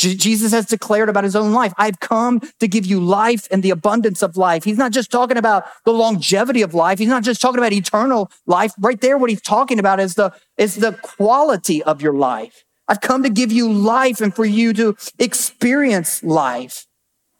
Jesus 0.00 0.52
has 0.52 0.66
declared 0.66 1.08
about 1.08 1.24
his 1.24 1.36
own 1.36 1.52
life. 1.52 1.74
I've 1.76 2.00
come 2.00 2.40
to 2.58 2.66
give 2.66 2.86
you 2.86 3.00
life 3.00 3.46
and 3.50 3.62
the 3.62 3.70
abundance 3.70 4.22
of 4.22 4.36
life. 4.36 4.64
He's 4.64 4.78
not 4.78 4.92
just 4.92 5.10
talking 5.10 5.36
about 5.36 5.64
the 5.84 5.92
longevity 5.92 6.62
of 6.62 6.72
life. 6.74 6.98
He's 6.98 7.08
not 7.08 7.22
just 7.22 7.40
talking 7.40 7.58
about 7.58 7.72
eternal 7.72 8.30
life. 8.46 8.72
Right 8.78 9.00
there, 9.00 9.18
what 9.18 9.30
he's 9.30 9.42
talking 9.42 9.78
about 9.78 10.00
is 10.00 10.14
the, 10.14 10.32
is 10.56 10.76
the 10.76 10.92
quality 11.02 11.82
of 11.82 12.00
your 12.00 12.14
life. 12.14 12.64
I've 12.88 13.00
come 13.00 13.22
to 13.22 13.30
give 13.30 13.52
you 13.52 13.70
life 13.70 14.20
and 14.20 14.34
for 14.34 14.44
you 14.44 14.72
to 14.72 14.96
experience 15.18 16.22
life. 16.24 16.86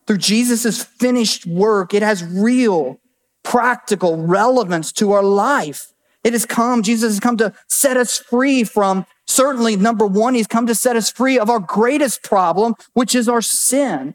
Through 0.06 0.18
Jesus' 0.18 0.84
finished 0.84 1.46
work, 1.46 1.94
it 1.94 2.02
has 2.02 2.22
real, 2.22 3.00
practical 3.42 4.16
relevance 4.16 4.92
to 4.92 5.12
our 5.12 5.22
life. 5.22 5.92
It 6.22 6.34
has 6.34 6.44
come, 6.44 6.82
Jesus 6.82 7.14
has 7.14 7.20
come 7.20 7.36
to 7.38 7.54
set 7.68 7.96
us 7.96 8.18
free 8.18 8.64
from 8.64 9.06
certainly 9.30 9.76
number 9.76 10.06
one, 10.06 10.34
he's 10.34 10.46
come 10.46 10.66
to 10.66 10.74
set 10.74 10.96
us 10.96 11.10
free 11.10 11.38
of 11.38 11.48
our 11.48 11.60
greatest 11.60 12.22
problem, 12.22 12.74
which 12.92 13.14
is 13.14 13.28
our 13.28 13.42
sin. 13.42 14.14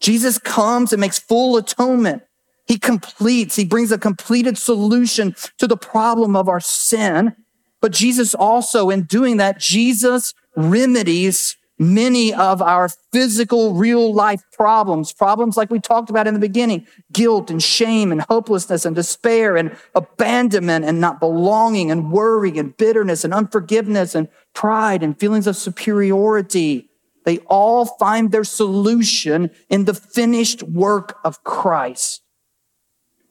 Jesus 0.00 0.38
comes 0.38 0.92
and 0.92 1.00
makes 1.00 1.18
full 1.18 1.56
atonement. 1.56 2.22
He 2.66 2.78
completes, 2.78 3.56
he 3.56 3.64
brings 3.64 3.92
a 3.92 3.98
completed 3.98 4.58
solution 4.58 5.34
to 5.58 5.66
the 5.66 5.76
problem 5.76 6.34
of 6.34 6.48
our 6.48 6.60
sin. 6.60 7.36
But 7.80 7.92
Jesus 7.92 8.34
also, 8.34 8.90
in 8.90 9.02
doing 9.02 9.36
that, 9.36 9.60
Jesus 9.60 10.32
remedies 10.56 11.56
many 11.78 12.32
of 12.32 12.62
our 12.62 12.88
physical, 13.12 13.74
real 13.74 14.12
life 14.12 14.42
problems, 14.52 15.12
problems 15.12 15.56
like 15.56 15.70
we 15.70 15.80
talked 15.80 16.10
about 16.10 16.26
in 16.26 16.34
the 16.34 16.40
beginning, 16.40 16.86
guilt 17.12 17.50
and 17.50 17.62
shame 17.62 18.12
and 18.12 18.22
hopelessness 18.22 18.84
and 18.84 18.94
despair 18.94 19.56
and 19.56 19.76
abandonment 19.94 20.84
and 20.84 21.00
not 21.00 21.20
belonging 21.20 21.90
and 21.90 22.12
worry 22.12 22.58
and 22.58 22.76
bitterness 22.76 23.24
and 23.24 23.34
unforgiveness 23.34 24.14
and 24.14 24.28
pride 24.54 25.02
and 25.02 25.18
feelings 25.18 25.46
of 25.46 25.56
superiority. 25.56 26.88
They 27.24 27.38
all 27.46 27.86
find 27.86 28.30
their 28.30 28.44
solution 28.44 29.50
in 29.68 29.86
the 29.86 29.94
finished 29.94 30.62
work 30.62 31.18
of 31.24 31.42
Christ. 31.42 32.20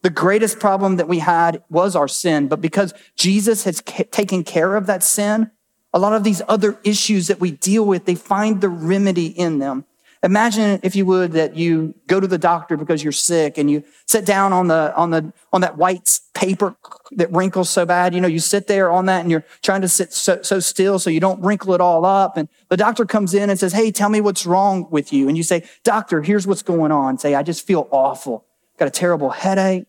The 0.01 0.09
greatest 0.09 0.59
problem 0.59 0.97
that 0.97 1.07
we 1.07 1.19
had 1.19 1.63
was 1.69 1.95
our 1.95 2.09
sin, 2.09 2.49
but 2.49 2.59
because 2.59 2.93
Jesus 3.15 3.63
has 3.63 3.81
taken 3.81 4.43
care 4.43 4.75
of 4.75 4.85
that 4.87 5.01
sin, 5.01 5.49
a 5.93 5.99
lot 5.99 6.13
of 6.13 6.23
these 6.23 6.41
other 6.47 6.77
issues 6.83 7.27
that 7.27 7.39
we 7.39 7.51
deal 7.51 7.85
with, 7.85 8.05
they 8.05 8.15
find 8.15 8.61
the 8.61 8.69
remedy 8.69 9.27
in 9.27 9.59
them. 9.59 9.85
Imagine, 10.23 10.79
if 10.83 10.95
you 10.95 11.05
would, 11.05 11.33
that 11.33 11.57
you 11.57 11.93
go 12.07 12.21
to 12.21 12.27
the 12.27 12.37
doctor 12.37 12.77
because 12.77 13.03
you're 13.03 13.11
sick 13.11 13.57
and 13.57 13.69
you 13.69 13.83
sit 14.05 14.25
down 14.25 14.53
on 14.53 14.69
the, 14.69 14.95
on 14.95 15.11
the, 15.11 15.33
on 15.51 15.59
that 15.61 15.77
white 15.77 16.17
paper 16.33 16.77
that 17.11 17.29
wrinkles 17.33 17.69
so 17.69 17.85
bad. 17.85 18.15
You 18.15 18.21
know, 18.21 18.29
you 18.29 18.39
sit 18.39 18.67
there 18.67 18.89
on 18.89 19.05
that 19.07 19.19
and 19.19 19.29
you're 19.29 19.43
trying 19.61 19.81
to 19.81 19.89
sit 19.89 20.13
so, 20.13 20.41
so 20.41 20.61
still 20.61 20.97
so 20.97 21.09
you 21.09 21.19
don't 21.19 21.41
wrinkle 21.41 21.73
it 21.73 21.81
all 21.81 22.05
up. 22.05 22.37
And 22.37 22.47
the 22.69 22.77
doctor 22.77 23.05
comes 23.05 23.33
in 23.33 23.49
and 23.49 23.59
says, 23.59 23.73
Hey, 23.73 23.91
tell 23.91 24.07
me 24.07 24.21
what's 24.21 24.45
wrong 24.45 24.87
with 24.89 25.11
you. 25.11 25.27
And 25.27 25.35
you 25.35 25.43
say, 25.43 25.65
Doctor, 25.83 26.21
here's 26.21 26.47
what's 26.47 26.63
going 26.63 26.93
on. 26.93 27.17
Say, 27.17 27.35
I 27.35 27.43
just 27.43 27.67
feel 27.67 27.89
awful. 27.91 28.45
I've 28.75 28.79
got 28.79 28.87
a 28.87 28.91
terrible 28.91 29.29
headache. 29.29 29.87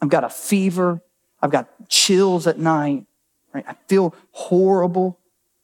I've 0.00 0.08
got 0.08 0.22
a 0.22 0.30
fever. 0.30 1.02
I've 1.42 1.50
got 1.50 1.68
chills 1.88 2.46
at 2.46 2.60
night. 2.60 3.06
Right? 3.52 3.64
I 3.66 3.74
feel 3.88 4.14
horrible 4.30 5.17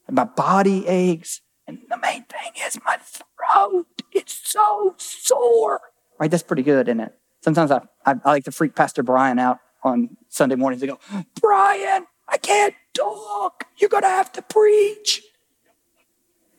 and 0.07 0.17
my 0.17 0.25
body 0.25 0.87
aches. 0.87 1.41
And 1.67 1.79
the 1.89 1.97
main 1.97 2.25
thing 2.25 2.53
is 2.67 2.79
my 2.85 2.99
throat. 2.99 3.87
It's 4.13 4.39
so 4.45 4.95
sore. 4.99 5.81
Right? 6.19 6.31
That's 6.31 6.43
pretty 6.43 6.63
good, 6.63 6.89
isn't 6.89 7.01
it? 7.01 7.15
Sometimes 7.43 7.71
I, 7.71 7.81
I, 8.05 8.15
I 8.25 8.31
like 8.31 8.45
to 8.45 8.53
freak 8.53 8.75
Pastor 8.75 9.03
Brian 9.03 9.39
out 9.39 9.59
on 9.83 10.17
Sunday 10.29 10.57
mornings 10.57 10.83
and 10.83 10.93
go, 10.93 11.25
Brian, 11.41 12.07
I 12.29 12.39
can't 12.39 12.75
talk. 12.95 13.67
You're 13.77 13.91
going 13.91 14.03
to 14.03 14.09
have 14.09 14.33
to 14.33 14.43
preach. 14.43 15.23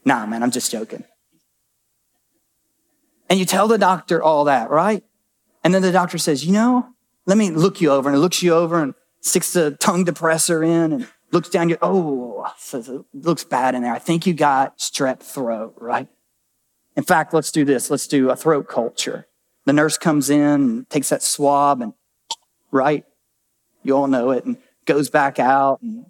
Nah, 0.03 0.25
man, 0.25 0.43
I'm 0.43 0.51
just 0.51 0.71
joking. 0.71 1.03
And 3.29 3.39
you 3.39 3.45
tell 3.45 3.67
the 3.67 3.79
doctor 3.79 4.21
all 4.21 4.43
that, 4.45 4.69
right? 4.69 5.03
And 5.63 5.73
then 5.73 5.81
the 5.81 5.91
doctor 5.91 6.19
says, 6.19 6.45
you 6.45 6.53
know, 6.53 6.87
let 7.25 7.37
me 7.37 7.49
look 7.49 7.81
you 7.81 7.89
over. 7.89 8.09
And 8.09 8.15
he 8.15 8.21
looks 8.21 8.43
you 8.43 8.53
over 8.53 8.81
and 8.81 8.93
sticks 9.21 9.53
the 9.53 9.71
tongue 9.71 10.05
depressor 10.05 10.63
in 10.63 10.93
and 10.93 11.07
looks 11.35 11.49
down, 11.49 11.67
you, 11.67 11.77
oh, 11.81 12.51
looks 13.13 13.43
bad 13.43 13.75
in 13.75 13.83
there. 13.83 13.93
I 13.93 13.99
think 13.99 14.25
you 14.25 14.33
got 14.33 14.77
strep 14.77 15.19
throat, 15.19 15.75
right? 15.77 16.07
In 16.95 17.03
fact, 17.03 17.33
let's 17.33 17.51
do 17.51 17.65
this. 17.65 17.91
Let's 17.91 18.07
do 18.07 18.29
a 18.29 18.37
throat 18.37 18.69
culture. 18.69 19.27
The 19.65 19.73
nurse 19.73 19.97
comes 19.97 20.29
in 20.29 20.39
and 20.39 20.89
takes 20.89 21.09
that 21.09 21.21
swab 21.21 21.81
and, 21.81 21.93
right? 22.71 23.03
You 23.83 23.97
all 23.97 24.07
know 24.07 24.31
it 24.31 24.45
and 24.45 24.57
goes 24.85 25.09
back 25.09 25.37
out 25.37 25.81
and 25.81 26.05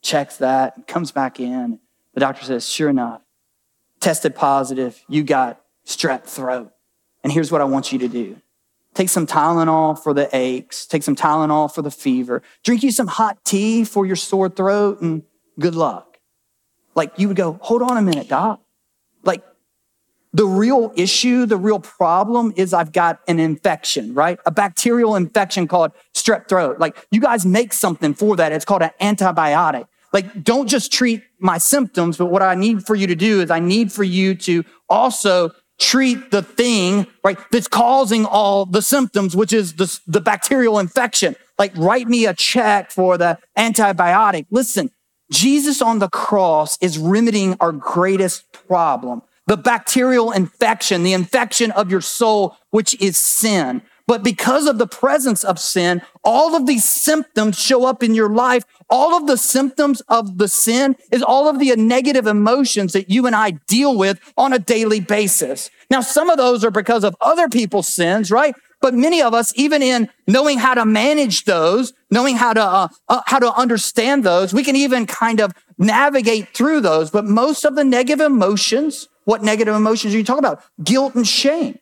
checks 0.00 0.36
that 0.36 0.76
and 0.76 0.86
comes 0.86 1.10
back 1.10 1.40
in. 1.40 1.80
The 2.14 2.20
doctor 2.20 2.44
says, 2.44 2.68
sure 2.68 2.88
enough, 2.88 3.20
tested 3.98 4.36
positive. 4.36 5.02
You 5.08 5.24
got 5.24 5.60
strep 5.84 6.24
throat. 6.24 6.72
And 7.24 7.32
here's 7.32 7.50
what 7.50 7.60
I 7.60 7.64
want 7.64 7.92
you 7.92 7.98
to 7.98 8.08
do. 8.08 8.36
Take 8.94 9.08
some 9.08 9.26
Tylenol 9.26 9.98
for 9.98 10.12
the 10.12 10.28
aches. 10.36 10.86
Take 10.86 11.02
some 11.02 11.16
Tylenol 11.16 11.72
for 11.72 11.82
the 11.82 11.90
fever. 11.90 12.42
Drink 12.62 12.82
you 12.82 12.90
some 12.90 13.06
hot 13.06 13.42
tea 13.44 13.84
for 13.84 14.04
your 14.04 14.16
sore 14.16 14.48
throat 14.48 15.00
and 15.00 15.22
good 15.58 15.74
luck. 15.74 16.18
Like 16.94 17.12
you 17.18 17.28
would 17.28 17.36
go, 17.36 17.58
hold 17.62 17.82
on 17.82 17.96
a 17.96 18.02
minute, 18.02 18.28
doc. 18.28 18.60
Like 19.24 19.42
the 20.34 20.44
real 20.44 20.92
issue, 20.94 21.46
the 21.46 21.56
real 21.56 21.78
problem 21.78 22.52
is 22.56 22.74
I've 22.74 22.92
got 22.92 23.20
an 23.28 23.40
infection, 23.40 24.12
right? 24.12 24.38
A 24.44 24.50
bacterial 24.50 25.16
infection 25.16 25.66
called 25.68 25.92
strep 26.14 26.48
throat. 26.48 26.78
Like 26.78 27.06
you 27.10 27.20
guys 27.20 27.46
make 27.46 27.72
something 27.72 28.12
for 28.12 28.36
that. 28.36 28.52
It's 28.52 28.66
called 28.66 28.82
an 28.82 28.90
antibiotic. 29.00 29.86
Like 30.12 30.44
don't 30.44 30.68
just 30.68 30.92
treat 30.92 31.22
my 31.38 31.56
symptoms, 31.56 32.18
but 32.18 32.26
what 32.26 32.42
I 32.42 32.54
need 32.54 32.84
for 32.84 32.94
you 32.94 33.06
to 33.06 33.14
do 33.14 33.40
is 33.40 33.50
I 33.50 33.58
need 33.58 33.90
for 33.90 34.04
you 34.04 34.34
to 34.34 34.64
also 34.88 35.52
treat 35.82 36.30
the 36.30 36.42
thing, 36.42 37.06
right, 37.24 37.38
that's 37.50 37.68
causing 37.68 38.24
all 38.24 38.64
the 38.64 38.82
symptoms, 38.82 39.34
which 39.36 39.52
is 39.52 39.74
the, 39.74 40.00
the 40.06 40.20
bacterial 40.20 40.78
infection. 40.78 41.34
Like, 41.58 41.76
write 41.76 42.06
me 42.06 42.26
a 42.26 42.34
check 42.34 42.90
for 42.90 43.18
the 43.18 43.38
antibiotic. 43.58 44.46
Listen, 44.50 44.90
Jesus 45.30 45.82
on 45.82 45.98
the 45.98 46.08
cross 46.08 46.78
is 46.80 46.98
remedying 46.98 47.56
our 47.60 47.72
greatest 47.72 48.50
problem 48.68 49.22
the 49.46 49.56
bacterial 49.56 50.30
infection, 50.30 51.02
the 51.02 51.12
infection 51.12 51.72
of 51.72 51.90
your 51.90 52.00
soul, 52.00 52.56
which 52.70 52.98
is 53.00 53.16
sin. 53.16 53.82
But 54.06 54.22
because 54.22 54.66
of 54.66 54.78
the 54.78 54.86
presence 54.86 55.44
of 55.44 55.58
sin, 55.58 56.02
all 56.24 56.54
of 56.54 56.66
these 56.66 56.88
symptoms 56.88 57.58
show 57.58 57.86
up 57.86 58.02
in 58.02 58.14
your 58.14 58.28
life. 58.28 58.64
All 58.90 59.14
of 59.14 59.26
the 59.26 59.36
symptoms 59.36 60.00
of 60.02 60.38
the 60.38 60.48
sin 60.48 60.96
is 61.10 61.22
all 61.22 61.48
of 61.48 61.58
the 61.58 61.74
negative 61.76 62.26
emotions 62.26 62.92
that 62.92 63.10
you 63.10 63.26
and 63.26 63.34
I 63.34 63.52
deal 63.66 63.96
with 63.96 64.20
on 64.36 64.52
a 64.52 64.58
daily 64.58 65.00
basis. 65.00 65.70
Now, 65.90 66.00
some 66.00 66.30
of 66.30 66.36
those 66.36 66.64
are 66.64 66.70
because 66.70 67.04
of 67.04 67.16
other 67.20 67.48
people's 67.48 67.88
sins, 67.88 68.30
right? 68.30 68.54
But 68.80 68.94
many 68.94 69.22
of 69.22 69.32
us, 69.32 69.52
even 69.54 69.80
in 69.80 70.10
knowing 70.26 70.58
how 70.58 70.74
to 70.74 70.84
manage 70.84 71.44
those, 71.44 71.92
knowing 72.10 72.36
how 72.36 72.52
to, 72.52 72.62
uh, 72.62 72.88
uh, 73.08 73.22
how 73.26 73.38
to 73.38 73.52
understand 73.54 74.24
those, 74.24 74.52
we 74.52 74.64
can 74.64 74.74
even 74.74 75.06
kind 75.06 75.40
of 75.40 75.52
navigate 75.78 76.48
through 76.48 76.80
those. 76.80 77.10
But 77.10 77.24
most 77.24 77.64
of 77.64 77.76
the 77.76 77.84
negative 77.84 78.20
emotions, 78.20 79.08
what 79.24 79.42
negative 79.42 79.74
emotions 79.74 80.14
are 80.14 80.18
you 80.18 80.24
talking 80.24 80.40
about? 80.40 80.62
Guilt 80.82 81.14
and 81.14 81.26
shame 81.26 81.78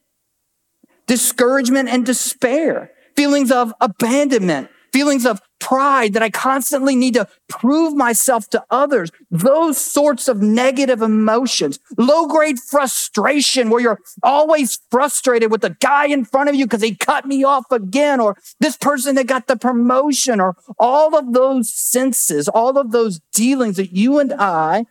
discouragement 1.10 1.88
and 1.88 2.06
despair, 2.06 2.92
feelings 3.16 3.50
of 3.50 3.74
abandonment, 3.80 4.70
feelings 4.92 5.26
of 5.26 5.40
pride 5.58 6.12
that 6.12 6.22
I 6.22 6.30
constantly 6.30 6.94
need 6.94 7.14
to 7.14 7.26
prove 7.48 7.96
myself 7.96 8.48
to 8.50 8.64
others, 8.70 9.10
those 9.28 9.76
sorts 9.76 10.28
of 10.28 10.40
negative 10.40 11.02
emotions, 11.02 11.80
low 11.98 12.28
grade 12.28 12.60
frustration 12.60 13.70
where 13.70 13.80
you're 13.80 13.98
always 14.22 14.78
frustrated 14.88 15.50
with 15.50 15.62
the 15.62 15.76
guy 15.80 16.06
in 16.06 16.24
front 16.24 16.48
of 16.48 16.54
you 16.54 16.64
because 16.64 16.82
he 16.82 16.94
cut 16.94 17.26
me 17.26 17.42
off 17.42 17.64
again, 17.72 18.20
or 18.20 18.36
this 18.60 18.76
person 18.76 19.16
that 19.16 19.26
got 19.26 19.48
the 19.48 19.56
promotion, 19.56 20.40
or 20.40 20.54
all 20.78 21.16
of 21.16 21.32
those 21.32 21.74
senses, 21.74 22.46
all 22.46 22.78
of 22.78 22.92
those 22.92 23.18
dealings 23.32 23.78
that 23.78 23.90
you 23.90 24.20
and 24.20 24.32
I 24.34 24.84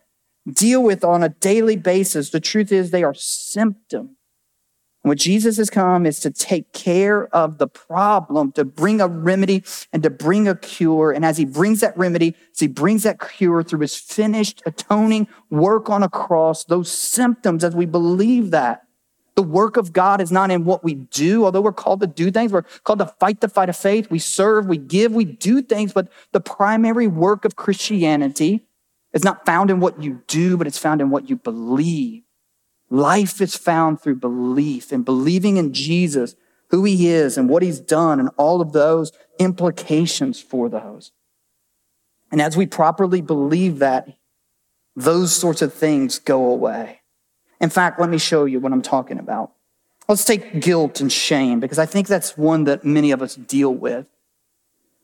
deal 0.51 0.84
with 0.84 1.05
on 1.05 1.23
a 1.23 1.29
daily 1.29 1.77
basis. 1.77 2.32
The 2.32 2.41
truth 2.41 2.73
is 2.73 2.91
they 2.91 3.03
are 3.03 3.13
symptoms 3.13 4.18
what 5.01 5.17
Jesus 5.17 5.57
has 5.57 5.69
come 5.69 6.05
is 6.05 6.19
to 6.19 6.29
take 6.29 6.73
care 6.73 7.33
of 7.33 7.57
the 7.57 7.67
problem, 7.67 8.51
to 8.53 8.65
bring 8.65 8.99
a 8.99 9.07
remedy 9.07 9.63
and 9.93 10.03
to 10.03 10.09
bring 10.09 10.47
a 10.47 10.55
cure. 10.55 11.12
And 11.12 11.23
as 11.23 11.38
he 11.38 11.45
brings 11.45 11.79
that 11.79 11.97
remedy, 11.97 12.35
as 12.51 12.59
he 12.59 12.67
brings 12.67 13.03
that 13.03 13.19
cure 13.19 13.63
through 13.63 13.79
his 13.79 13.95
finished 13.95 14.62
atoning 14.65 15.27
work 15.49 15.89
on 15.89 16.03
a 16.03 16.09
cross, 16.09 16.65
those 16.65 16.91
symptoms, 16.91 17.63
as 17.63 17.75
we 17.75 17.85
believe 17.85 18.51
that, 18.51 18.83
the 19.35 19.43
work 19.43 19.77
of 19.77 19.93
God 19.93 20.19
is 20.19 20.33
not 20.33 20.51
in 20.51 20.65
what 20.65 20.83
we 20.83 20.95
do, 20.95 21.45
although 21.45 21.62
we're 21.62 21.71
called 21.71 22.01
to 22.01 22.07
do 22.07 22.29
things. 22.29 22.51
We're 22.51 22.63
called 22.83 22.99
to 22.99 23.05
fight 23.05 23.39
the 23.39 23.47
fight 23.47 23.69
of 23.69 23.77
faith. 23.77 24.12
We 24.12 24.19
serve, 24.19 24.65
we 24.65 24.77
give, 24.77 25.13
we 25.13 25.23
do 25.23 25.62
things, 25.62 25.93
but 25.93 26.09
the 26.33 26.41
primary 26.41 27.07
work 27.07 27.45
of 27.45 27.55
Christianity 27.55 28.67
is 29.13 29.23
not 29.23 29.45
found 29.45 29.69
in 29.69 29.79
what 29.79 30.03
you 30.03 30.23
do, 30.27 30.57
but 30.57 30.67
it's 30.67 30.77
found 30.77 30.99
in 30.99 31.09
what 31.09 31.29
you 31.29 31.38
believe. 31.38 32.23
Life 32.89 33.39
is 33.41 33.56
found 33.56 34.02
through 34.02 34.15
belief 34.15 34.91
and 34.91 35.06
believing 35.06 35.58
in 35.58 35.73
Jesus, 35.73 36.36
who 36.69 36.84
he 36.84 37.10
is 37.10 37.38
and 37.38 37.49
what 37.49 37.63
he's 37.63 37.80
done 37.80 38.19
and 38.19 38.30
all 38.38 38.62
of 38.62 38.71
those 38.71 39.12
implications 39.39 40.41
for 40.41 40.69
those. 40.69 41.12
And 42.32 42.41
as 42.41 42.58
we 42.58 42.65
properly 42.65 43.21
believe 43.21 43.80
that, 43.80 44.08
those 44.95 45.36
sorts 45.36 45.62
of 45.62 45.73
things 45.73 46.19
go 46.19 46.49
away. 46.49 47.02
In 47.62 47.69
fact, 47.69 47.99
let 47.99 48.10
me 48.10 48.17
show 48.17 48.45
you 48.45 48.60
what 48.60 48.71
I'm 48.71 48.82
talking 48.82 49.19
about. 49.19 49.52
Let's 50.08 50.25
take 50.25 50.62
guilt 50.62 51.02
and 51.02 51.12
shame 51.12 51.60
because 51.60 51.78
I 51.78 51.86
think 51.86 52.08
that's 52.08 52.38
one 52.38 52.63
that 52.63 52.84
many 52.84 53.12
of 53.12 53.21
us 53.21 53.36
deal 53.36 53.73
with. 53.73 54.08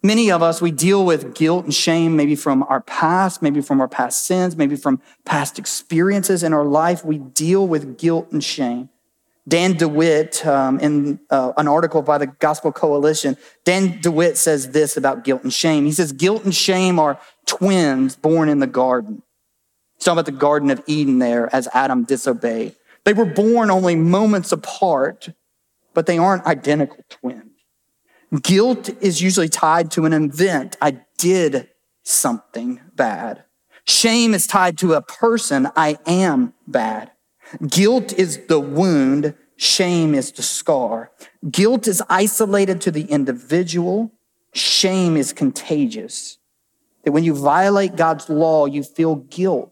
Many 0.05 0.29
of 0.29 0.43
us, 0.43 0.61
we 0.61 0.69
deal 0.69 1.03
with 1.03 1.33
guilt 1.33 1.65
and 1.65 1.73
shame, 1.73 2.15
maybe 2.15 2.35
from 2.35 2.61
our 2.69 2.81
past, 2.81 3.41
maybe 3.41 3.59
from 3.59 3.81
our 3.81 3.87
past 3.87 4.27
sins, 4.27 4.55
maybe 4.55 4.75
from 4.75 5.01
past 5.23 5.57
experiences 5.57 6.43
in 6.43 6.53
our 6.53 6.63
life. 6.63 7.03
We 7.03 7.17
deal 7.17 7.67
with 7.67 7.97
guilt 7.97 8.31
and 8.31 8.43
shame. 8.43 8.89
Dan 9.47 9.73
DeWitt, 9.73 10.45
um, 10.45 10.79
in 10.79 11.19
uh, 11.31 11.53
an 11.57 11.67
article 11.67 12.03
by 12.03 12.19
the 12.19 12.27
Gospel 12.27 12.71
Coalition, 12.71 13.35
Dan 13.63 13.99
DeWitt 13.99 14.37
says 14.37 14.69
this 14.69 14.95
about 14.95 15.23
guilt 15.23 15.41
and 15.41 15.51
shame. 15.51 15.85
He 15.85 15.91
says, 15.91 16.11
Guilt 16.11 16.43
and 16.43 16.53
shame 16.53 16.99
are 16.99 17.19
twins 17.47 18.15
born 18.15 18.47
in 18.47 18.59
the 18.59 18.67
garden. 18.67 19.23
He's 19.95 20.03
talking 20.03 20.19
about 20.19 20.27
the 20.27 20.33
Garden 20.33 20.69
of 20.69 20.83
Eden 20.85 21.17
there 21.17 21.49
as 21.51 21.67
Adam 21.73 22.03
disobeyed. 22.03 22.75
They 23.05 23.13
were 23.13 23.25
born 23.25 23.71
only 23.71 23.95
moments 23.95 24.51
apart, 24.51 25.29
but 25.95 26.05
they 26.05 26.19
aren't 26.19 26.45
identical 26.45 27.03
twins. 27.09 27.54
Guilt 28.41 28.89
is 29.01 29.21
usually 29.21 29.49
tied 29.49 29.91
to 29.91 30.05
an 30.05 30.13
event. 30.13 30.77
I 30.81 31.01
did 31.17 31.69
something 32.03 32.81
bad. 32.95 33.43
Shame 33.85 34.33
is 34.33 34.47
tied 34.47 34.77
to 34.79 34.93
a 34.93 35.01
person. 35.01 35.69
I 35.75 35.97
am 36.05 36.53
bad. 36.67 37.11
Guilt 37.67 38.13
is 38.13 38.45
the 38.47 38.59
wound. 38.59 39.35
Shame 39.57 40.15
is 40.15 40.31
the 40.31 40.41
scar. 40.41 41.11
Guilt 41.49 41.87
is 41.87 42.01
isolated 42.09 42.81
to 42.81 42.91
the 42.91 43.03
individual. 43.03 44.11
Shame 44.53 45.15
is 45.15 45.31
contagious. 45.31 46.37
That 47.03 47.11
when 47.11 47.23
you 47.23 47.35
violate 47.35 47.95
God's 47.95 48.29
law, 48.29 48.65
you 48.65 48.83
feel 48.83 49.15
guilt. 49.15 49.71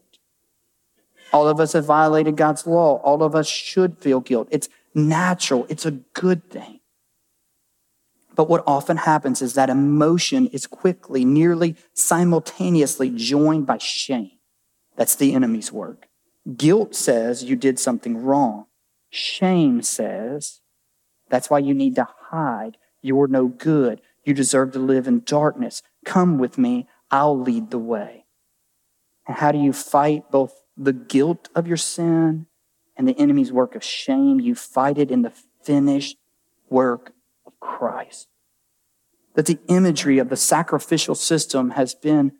All 1.32 1.48
of 1.48 1.58
us 1.58 1.72
have 1.72 1.84
violated 1.84 2.36
God's 2.36 2.66
law. 2.66 2.98
All 2.98 3.22
of 3.22 3.34
us 3.34 3.48
should 3.48 3.98
feel 3.98 4.20
guilt. 4.20 4.46
It's 4.52 4.68
natural. 4.94 5.66
It's 5.68 5.84
a 5.84 5.90
good 5.90 6.48
thing. 6.48 6.73
But 8.34 8.48
what 8.48 8.64
often 8.66 8.98
happens 8.98 9.40
is 9.42 9.54
that 9.54 9.70
emotion 9.70 10.46
is 10.48 10.66
quickly, 10.66 11.24
nearly 11.24 11.76
simultaneously 11.92 13.10
joined 13.10 13.66
by 13.66 13.78
shame. 13.78 14.32
That's 14.96 15.14
the 15.14 15.34
enemy's 15.34 15.72
work. 15.72 16.08
Guilt 16.56 16.94
says 16.94 17.44
you 17.44 17.56
did 17.56 17.78
something 17.78 18.22
wrong. 18.22 18.66
Shame 19.10 19.82
says 19.82 20.60
that's 21.30 21.48
why 21.48 21.60
you 21.60 21.74
need 21.74 21.94
to 21.96 22.08
hide. 22.30 22.76
You're 23.00 23.28
no 23.28 23.48
good. 23.48 24.00
You 24.24 24.34
deserve 24.34 24.72
to 24.72 24.78
live 24.78 25.06
in 25.06 25.22
darkness. 25.24 25.82
Come 26.04 26.38
with 26.38 26.58
me. 26.58 26.88
I'll 27.10 27.38
lead 27.38 27.70
the 27.70 27.78
way. 27.78 28.24
And 29.26 29.36
how 29.36 29.52
do 29.52 29.58
you 29.58 29.72
fight 29.72 30.30
both 30.30 30.60
the 30.76 30.92
guilt 30.92 31.48
of 31.54 31.66
your 31.66 31.76
sin 31.76 32.46
and 32.96 33.08
the 33.08 33.18
enemy's 33.18 33.52
work 33.52 33.74
of 33.74 33.84
shame? 33.84 34.40
You 34.40 34.54
fight 34.54 34.98
it 34.98 35.10
in 35.10 35.22
the 35.22 35.32
finished 35.62 36.16
work 36.68 37.12
Christ. 37.64 38.28
That 39.34 39.46
the 39.46 39.58
imagery 39.68 40.18
of 40.18 40.28
the 40.28 40.36
sacrificial 40.36 41.14
system 41.14 41.70
has 41.70 41.94
been 41.94 42.32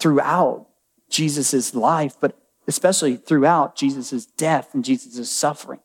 throughout 0.00 0.66
Jesus' 1.10 1.74
life, 1.74 2.16
but 2.20 2.36
especially 2.66 3.16
throughout 3.16 3.76
Jesus' 3.76 4.26
death 4.26 4.74
and 4.74 4.84
Jesus' 4.84 5.30
suffering. 5.30 5.80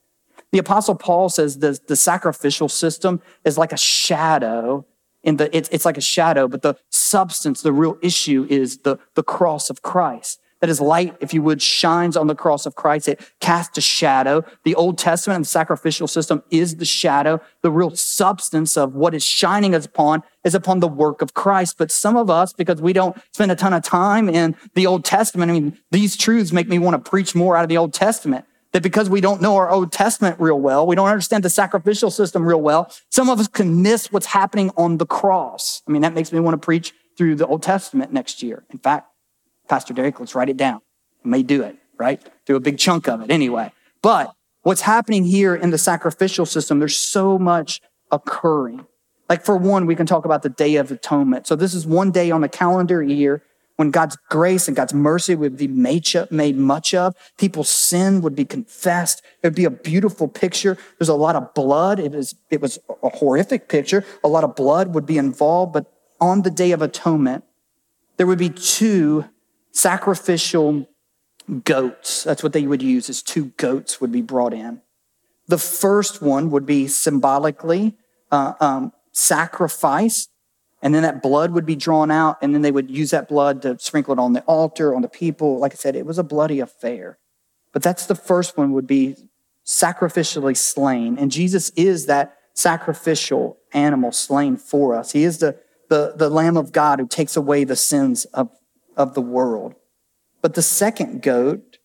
The 0.51 0.59
apostle 0.59 0.95
Paul 0.95 1.29
says 1.29 1.59
the, 1.59 1.79
the 1.87 1.95
sacrificial 1.95 2.69
system 2.69 3.21
is 3.45 3.57
like 3.57 3.71
a 3.71 3.77
shadow 3.77 4.85
in 5.23 5.37
the, 5.37 5.55
it's, 5.55 5.69
it's 5.69 5.85
like 5.85 5.97
a 5.97 6.01
shadow, 6.01 6.49
but 6.49 6.63
the 6.63 6.75
substance, 6.89 7.61
the 7.61 7.71
real 7.71 7.97
issue 8.01 8.45
is 8.49 8.79
the, 8.79 8.97
the 9.15 9.23
cross 9.23 9.69
of 9.69 9.81
Christ 9.81 10.39
that 10.63 10.69
his 10.69 10.79
light, 10.79 11.13
if 11.19 11.33
you 11.33 11.41
would, 11.41 11.61
shines 11.61 12.15
on 12.15 12.27
the 12.27 12.35
cross 12.35 12.65
of 12.65 12.73
Christ. 12.73 13.09
It 13.09 13.19
casts 13.41 13.77
a 13.77 13.81
shadow. 13.81 14.45
The 14.63 14.75
Old 14.75 14.97
Testament 14.97 15.35
and 15.35 15.43
the 15.43 15.49
sacrificial 15.49 16.07
system 16.07 16.41
is 16.51 16.77
the 16.77 16.85
shadow. 16.85 17.41
The 17.63 17.69
real 17.69 17.93
substance 17.97 18.77
of 18.77 18.95
what 18.95 19.13
is 19.13 19.25
shining 19.25 19.75
upon 19.75 20.23
is 20.45 20.55
upon 20.55 20.79
the 20.79 20.87
work 20.87 21.21
of 21.21 21.33
Christ. 21.33 21.77
But 21.77 21.91
some 21.91 22.15
of 22.15 22.29
us, 22.29 22.53
because 22.53 22.81
we 22.81 22.93
don't 22.93 23.17
spend 23.33 23.51
a 23.51 23.57
ton 23.57 23.73
of 23.73 23.83
time 23.83 24.29
in 24.29 24.55
the 24.73 24.87
Old 24.87 25.03
Testament, 25.03 25.51
I 25.51 25.53
mean, 25.53 25.77
these 25.91 26.15
truths 26.15 26.53
make 26.53 26.69
me 26.69 26.79
want 26.79 26.93
to 27.03 27.09
preach 27.09 27.35
more 27.35 27.57
out 27.57 27.63
of 27.63 27.69
the 27.69 27.77
Old 27.77 27.93
Testament. 27.93 28.45
That 28.71 28.83
because 28.83 29.09
we 29.09 29.19
don't 29.19 29.41
know 29.41 29.57
our 29.57 29.69
Old 29.69 29.91
Testament 29.91 30.39
real 30.39 30.61
well, 30.61 30.87
we 30.87 30.95
don't 30.95 31.09
understand 31.09 31.43
the 31.43 31.49
sacrificial 31.49 32.09
system 32.09 32.45
real 32.45 32.61
well, 32.61 32.89
some 33.09 33.29
of 33.29 33.37
us 33.37 33.49
can 33.49 33.81
miss 33.81 34.13
what's 34.13 34.27
happening 34.27 34.71
on 34.77 34.97
the 34.97 35.05
cross. 35.05 35.81
I 35.85 35.91
mean, 35.91 36.03
that 36.03 36.13
makes 36.13 36.31
me 36.31 36.39
want 36.39 36.53
to 36.53 36.65
preach 36.65 36.93
through 37.17 37.35
the 37.35 37.47
Old 37.47 37.63
Testament 37.63 38.13
next 38.13 38.41
year. 38.41 38.63
In 38.71 38.79
fact, 38.79 39.09
Pastor 39.67 39.93
Derek, 39.93 40.19
let's 40.19 40.35
write 40.35 40.49
it 40.49 40.57
down. 40.57 40.81
I 41.23 41.27
may 41.27 41.43
do 41.43 41.63
it, 41.63 41.77
right? 41.97 42.21
Do 42.45 42.55
a 42.55 42.59
big 42.59 42.77
chunk 42.77 43.07
of 43.07 43.21
it 43.21 43.31
anyway. 43.31 43.71
But 44.01 44.33
what's 44.63 44.81
happening 44.81 45.23
here 45.23 45.55
in 45.55 45.69
the 45.69 45.77
sacrificial 45.77 46.45
system, 46.45 46.79
there's 46.79 46.97
so 46.97 47.37
much 47.39 47.81
occurring. 48.11 48.85
Like 49.29 49.45
for 49.45 49.57
one, 49.57 49.85
we 49.85 49.95
can 49.95 50.05
talk 50.05 50.25
about 50.25 50.43
the 50.43 50.49
Day 50.49 50.75
of 50.75 50.91
Atonement. 50.91 51.47
So 51.47 51.55
this 51.55 51.73
is 51.73 51.87
one 51.87 52.11
day 52.11 52.29
on 52.29 52.41
the 52.41 52.49
calendar 52.49 53.01
year 53.01 53.41
when 53.77 53.89
God's 53.89 54.17
grace 54.29 54.67
and 54.67 54.77
God's 54.77 54.93
mercy 54.93 55.33
would 55.33 55.57
be 55.57 55.67
made, 55.67 56.57
much 56.57 56.93
of. 56.93 57.15
People's 57.37 57.69
sin 57.69 58.21
would 58.21 58.35
be 58.35 58.45
confessed. 58.45 59.23
It 59.41 59.47
would 59.47 59.55
be 59.55 59.65
a 59.65 59.71
beautiful 59.71 60.27
picture. 60.27 60.77
There's 60.99 61.09
a 61.09 61.15
lot 61.15 61.35
of 61.35 61.53
blood. 61.53 61.99
It 61.99 62.11
was, 62.11 62.35
it 62.51 62.61
was 62.61 62.77
a 63.03 63.09
horrific 63.09 63.69
picture. 63.69 64.05
A 64.23 64.27
lot 64.27 64.43
of 64.43 64.55
blood 64.55 64.93
would 64.93 65.05
be 65.05 65.17
involved. 65.17 65.73
But 65.73 65.91
on 66.21 66.43
the 66.43 66.51
Day 66.51 66.71
of 66.71 66.81
Atonement, 66.81 67.43
there 68.17 68.27
would 68.27 68.37
be 68.37 68.49
two 68.49 69.25
sacrificial 69.73 70.87
goats. 71.65 72.23
That's 72.23 72.43
what 72.43 72.53
they 72.53 72.65
would 72.65 72.81
use 72.81 73.09
is 73.09 73.21
two 73.21 73.47
goats 73.57 73.99
would 73.99 74.11
be 74.11 74.21
brought 74.21 74.53
in. 74.53 74.81
The 75.47 75.57
first 75.57 76.21
one 76.21 76.51
would 76.51 76.65
be 76.65 76.87
symbolically 76.87 77.95
uh, 78.31 78.53
um, 78.61 78.93
sacrificed, 79.11 80.29
and 80.81 80.95
then 80.95 81.03
that 81.03 81.21
blood 81.21 81.51
would 81.51 81.65
be 81.65 81.75
drawn 81.75 82.11
out, 82.11 82.37
and 82.41 82.53
then 82.53 82.61
they 82.61 82.71
would 82.71 82.89
use 82.89 83.11
that 83.11 83.27
blood 83.27 83.61
to 83.63 83.77
sprinkle 83.79 84.13
it 84.13 84.19
on 84.19 84.33
the 84.33 84.41
altar, 84.41 84.95
on 84.95 85.01
the 85.01 85.09
people. 85.09 85.59
Like 85.59 85.73
I 85.73 85.75
said, 85.75 85.95
it 85.95 86.05
was 86.05 86.17
a 86.17 86.23
bloody 86.23 86.59
affair. 86.59 87.17
But 87.73 87.83
that's 87.83 88.05
the 88.05 88.15
first 88.15 88.57
one 88.57 88.71
would 88.71 88.87
be 88.87 89.15
sacrificially 89.65 90.55
slain. 90.55 91.17
And 91.17 91.31
Jesus 91.31 91.71
is 91.71 92.05
that 92.05 92.37
sacrificial 92.53 93.57
animal 93.73 94.11
slain 94.11 94.57
for 94.57 94.93
us. 94.95 95.11
He 95.11 95.23
is 95.23 95.39
the, 95.39 95.57
the, 95.89 96.13
the 96.15 96.29
Lamb 96.29 96.55
of 96.55 96.71
God 96.71 96.99
who 96.99 97.07
takes 97.07 97.35
away 97.35 97.63
the 97.63 97.75
sins 97.75 98.25
of 98.25 98.49
of 98.97 99.13
the 99.13 99.21
world. 99.21 99.75
But 100.41 100.55
the 100.55 100.61
second 100.61 101.21
goat, 101.21 101.77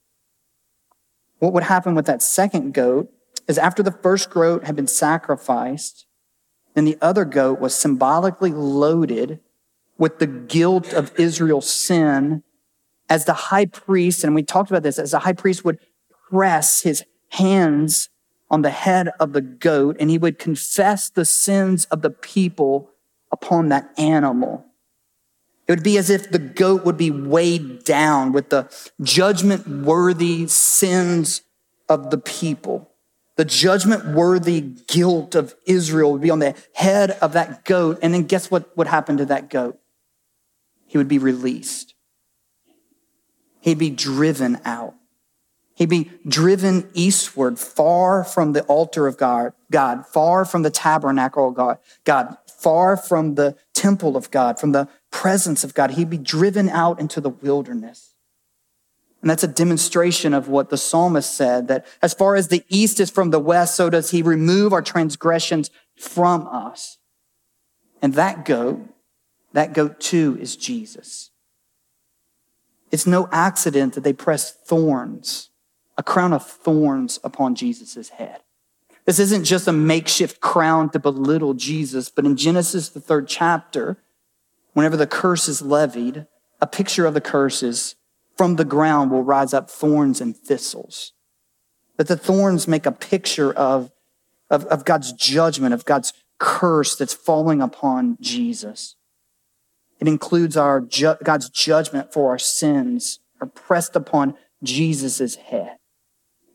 what 1.38 1.52
would 1.52 1.64
happen 1.64 1.94
with 1.94 2.06
that 2.06 2.22
second 2.22 2.74
goat 2.74 3.10
is 3.46 3.58
after 3.58 3.82
the 3.82 3.92
first 3.92 4.30
goat 4.30 4.64
had 4.64 4.76
been 4.76 4.86
sacrificed, 4.86 6.06
then 6.74 6.84
the 6.84 6.98
other 7.00 7.24
goat 7.24 7.60
was 7.60 7.74
symbolically 7.74 8.52
loaded 8.52 9.40
with 9.96 10.18
the 10.18 10.26
guilt 10.26 10.92
of 10.92 11.12
Israel's 11.18 11.70
sin 11.70 12.42
as 13.08 13.24
the 13.24 13.32
high 13.32 13.66
priest, 13.66 14.22
and 14.22 14.34
we 14.34 14.42
talked 14.42 14.70
about 14.70 14.82
this, 14.82 14.98
as 14.98 15.12
the 15.12 15.20
high 15.20 15.32
priest 15.32 15.64
would 15.64 15.78
press 16.30 16.82
his 16.82 17.04
hands 17.30 18.10
on 18.50 18.62
the 18.62 18.70
head 18.70 19.10
of 19.20 19.32
the 19.32 19.40
goat 19.40 19.96
and 20.00 20.10
he 20.10 20.18
would 20.18 20.38
confess 20.38 21.10
the 21.10 21.24
sins 21.24 21.84
of 21.86 22.02
the 22.02 22.10
people 22.10 22.90
upon 23.30 23.68
that 23.68 23.90
animal. 23.98 24.64
It 25.68 25.72
would 25.72 25.84
be 25.84 25.98
as 25.98 26.08
if 26.08 26.30
the 26.30 26.38
goat 26.38 26.86
would 26.86 26.96
be 26.96 27.10
weighed 27.10 27.84
down 27.84 28.32
with 28.32 28.48
the 28.48 28.70
judgment 29.02 29.68
worthy 29.68 30.46
sins 30.46 31.42
of 31.90 32.10
the 32.10 32.16
people. 32.16 32.90
The 33.36 33.44
judgment 33.44 34.06
worthy 34.06 34.62
guilt 34.62 35.34
of 35.34 35.54
Israel 35.66 36.12
would 36.12 36.22
be 36.22 36.30
on 36.30 36.38
the 36.38 36.56
head 36.72 37.12
of 37.22 37.34
that 37.34 37.66
goat. 37.66 37.98
And 38.02 38.14
then 38.14 38.24
guess 38.24 38.50
what 38.50 38.76
would 38.78 38.88
happen 38.88 39.18
to 39.18 39.26
that 39.26 39.50
goat? 39.50 39.78
He 40.86 40.96
would 40.96 41.06
be 41.06 41.18
released. 41.18 41.94
He'd 43.60 43.78
be 43.78 43.90
driven 43.90 44.58
out. 44.64 44.94
He'd 45.74 45.88
be 45.88 46.10
driven 46.26 46.90
eastward, 46.94 47.58
far 47.58 48.24
from 48.24 48.52
the 48.52 48.62
altar 48.64 49.06
of 49.06 49.16
God, 49.16 49.52
God, 49.70 50.06
far 50.06 50.44
from 50.44 50.62
the 50.62 50.70
tabernacle 50.70 51.48
of 51.48 51.54
God, 51.54 51.78
God, 52.02 52.36
far 52.48 52.96
from 52.96 53.36
the 53.36 53.56
temple 53.74 54.16
of 54.16 54.32
God, 54.32 54.58
from 54.58 54.72
the 54.72 54.88
presence 55.10 55.64
of 55.64 55.74
God. 55.74 55.92
He'd 55.92 56.10
be 56.10 56.18
driven 56.18 56.68
out 56.68 57.00
into 57.00 57.20
the 57.20 57.30
wilderness. 57.30 58.14
And 59.20 59.28
that's 59.28 59.42
a 59.42 59.48
demonstration 59.48 60.32
of 60.32 60.48
what 60.48 60.70
the 60.70 60.76
psalmist 60.76 61.34
said 61.34 61.68
that 61.68 61.86
as 62.00 62.14
far 62.14 62.36
as 62.36 62.48
the 62.48 62.64
east 62.68 63.00
is 63.00 63.10
from 63.10 63.30
the 63.30 63.40
west, 63.40 63.74
so 63.74 63.90
does 63.90 64.10
he 64.10 64.22
remove 64.22 64.72
our 64.72 64.82
transgressions 64.82 65.70
from 65.96 66.46
us. 66.46 66.98
And 68.00 68.14
that 68.14 68.44
goat, 68.44 68.80
that 69.52 69.72
goat 69.72 69.98
too 69.98 70.38
is 70.40 70.54
Jesus. 70.54 71.30
It's 72.92 73.06
no 73.06 73.28
accident 73.32 73.94
that 73.94 74.04
they 74.04 74.12
pressed 74.12 74.66
thorns, 74.66 75.50
a 75.96 76.02
crown 76.02 76.32
of 76.32 76.46
thorns 76.46 77.18
upon 77.24 77.56
Jesus' 77.56 78.10
head. 78.10 78.40
This 79.04 79.18
isn't 79.18 79.44
just 79.44 79.66
a 79.66 79.72
makeshift 79.72 80.40
crown 80.40 80.90
to 80.90 80.98
belittle 80.98 81.54
Jesus, 81.54 82.08
but 82.08 82.24
in 82.24 82.36
Genesis, 82.36 82.90
the 82.90 83.00
third 83.00 83.26
chapter, 83.26 83.98
whenever 84.78 84.96
the 84.96 85.08
curse 85.08 85.48
is 85.48 85.60
levied, 85.60 86.24
a 86.60 86.66
picture 86.68 87.04
of 87.04 87.12
the 87.12 87.20
curse 87.20 87.64
is 87.64 87.96
from 88.36 88.54
the 88.54 88.64
ground 88.64 89.10
will 89.10 89.24
rise 89.24 89.52
up 89.52 89.68
thorns 89.68 90.20
and 90.20 90.36
thistles. 90.36 91.12
That 91.96 92.06
the 92.06 92.16
thorns 92.16 92.68
make 92.68 92.86
a 92.86 92.92
picture 92.92 93.52
of, 93.52 93.90
of, 94.48 94.64
of 94.66 94.84
God's 94.84 95.12
judgment, 95.12 95.74
of 95.74 95.84
God's 95.84 96.12
curse 96.38 96.94
that's 96.94 97.12
falling 97.12 97.60
upon 97.60 98.18
Jesus. 98.20 98.94
It 99.98 100.06
includes 100.06 100.56
our 100.56 100.80
ju- 100.80 101.16
God's 101.24 101.50
judgment 101.50 102.12
for 102.12 102.30
our 102.30 102.38
sins 102.38 103.18
are 103.40 103.48
pressed 103.48 103.96
upon 103.96 104.36
Jesus' 104.62 105.34
head. 105.34 105.78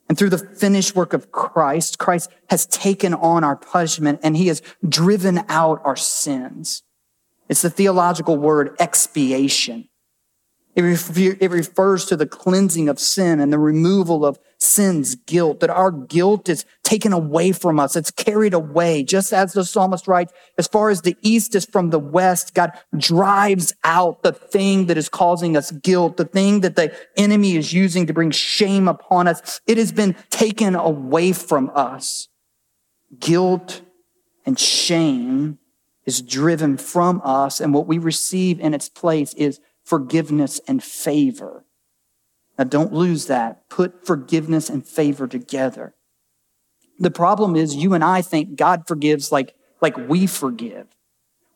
And 0.08 0.18
through 0.18 0.30
the 0.30 0.38
finished 0.38 0.96
work 0.96 1.12
of 1.12 1.34
Christ, 1.34 2.00
Christ 2.00 2.30
has 2.50 2.68
taken 2.68 3.14
on 3.14 3.44
our 3.44 3.58
punishment 3.58 4.22
and 4.24 4.38
he 4.38 4.48
has 4.48 4.62
driven 4.88 5.44
out 5.50 5.82
our 5.84 5.98
sins. 5.98 6.84
It's 7.50 7.62
the 7.62 7.70
theological 7.70 8.38
word 8.38 8.76
expiation. 8.80 9.90
It, 10.76 11.52
refers 11.52 12.06
to 12.06 12.16
the 12.16 12.26
cleansing 12.26 12.90
of 12.90 13.00
sin 13.00 13.40
and 13.40 13.54
the 13.54 13.60
removal 13.60 14.26
of 14.26 14.40
sin's 14.58 15.14
guilt, 15.14 15.60
that 15.60 15.70
our 15.70 15.92
guilt 15.92 16.50
is 16.50 16.66
taken 16.84 17.14
away 17.14 17.52
from 17.52 17.80
us. 17.80 17.96
It's 17.96 18.10
carried 18.10 18.56
away. 18.56 19.04
Just 19.04 19.34
as 19.34 19.54
the 19.54 19.66
psalmist 19.66 20.08
writes, 20.08 20.34
as 20.58 20.68
far 20.68 20.90
as 20.90 21.02
the 21.02 21.16
east 21.22 21.54
is 21.54 21.66
from 21.66 21.92
the 21.92 22.00
west, 22.00 22.56
God 22.56 22.72
drives 22.98 23.76
out 23.84 24.24
the 24.24 24.32
thing 24.32 24.88
that 24.88 24.98
is 24.98 25.10
causing 25.10 25.56
us 25.56 25.70
guilt, 25.70 26.18
the 26.18 26.26
thing 26.26 26.62
that 26.62 26.76
the 26.76 26.96
enemy 27.18 27.56
is 27.56 27.72
using 27.72 28.08
to 28.08 28.14
bring 28.14 28.32
shame 28.32 28.88
upon 28.88 29.28
us. 29.28 29.62
It 29.68 29.78
has 29.78 29.92
been 29.92 30.16
taken 30.32 30.74
away 30.74 31.34
from 31.34 31.70
us. 31.76 32.30
Guilt 33.20 33.82
and 34.44 34.58
shame 34.58 35.60
is 36.06 36.22
driven 36.22 36.78
from 36.78 37.22
us, 37.24 37.60
and 37.60 37.74
what 37.74 37.88
we 37.88 37.98
receive 37.98 38.60
in 38.60 38.74
its 38.74 38.90
place 38.90 39.34
is 39.36 39.60
forgiveness 39.84 40.60
and 40.68 40.84
favor. 40.84 41.66
Now, 42.58 42.66
don't 42.66 42.94
lose 42.94 43.28
that. 43.28 43.68
Put 43.70 44.06
forgiveness 44.06 44.70
and 44.70 44.86
favor 44.86 45.28
together. 45.28 45.96
The 47.00 47.12
problem 47.12 47.56
is 47.56 47.76
you 47.76 47.94
and 47.94 48.04
I 48.04 48.22
think 48.22 48.56
God 48.56 48.84
forgives 48.88 49.32
like, 49.32 49.56
like 49.82 49.98
we 49.98 50.28
forgive. 50.28 50.88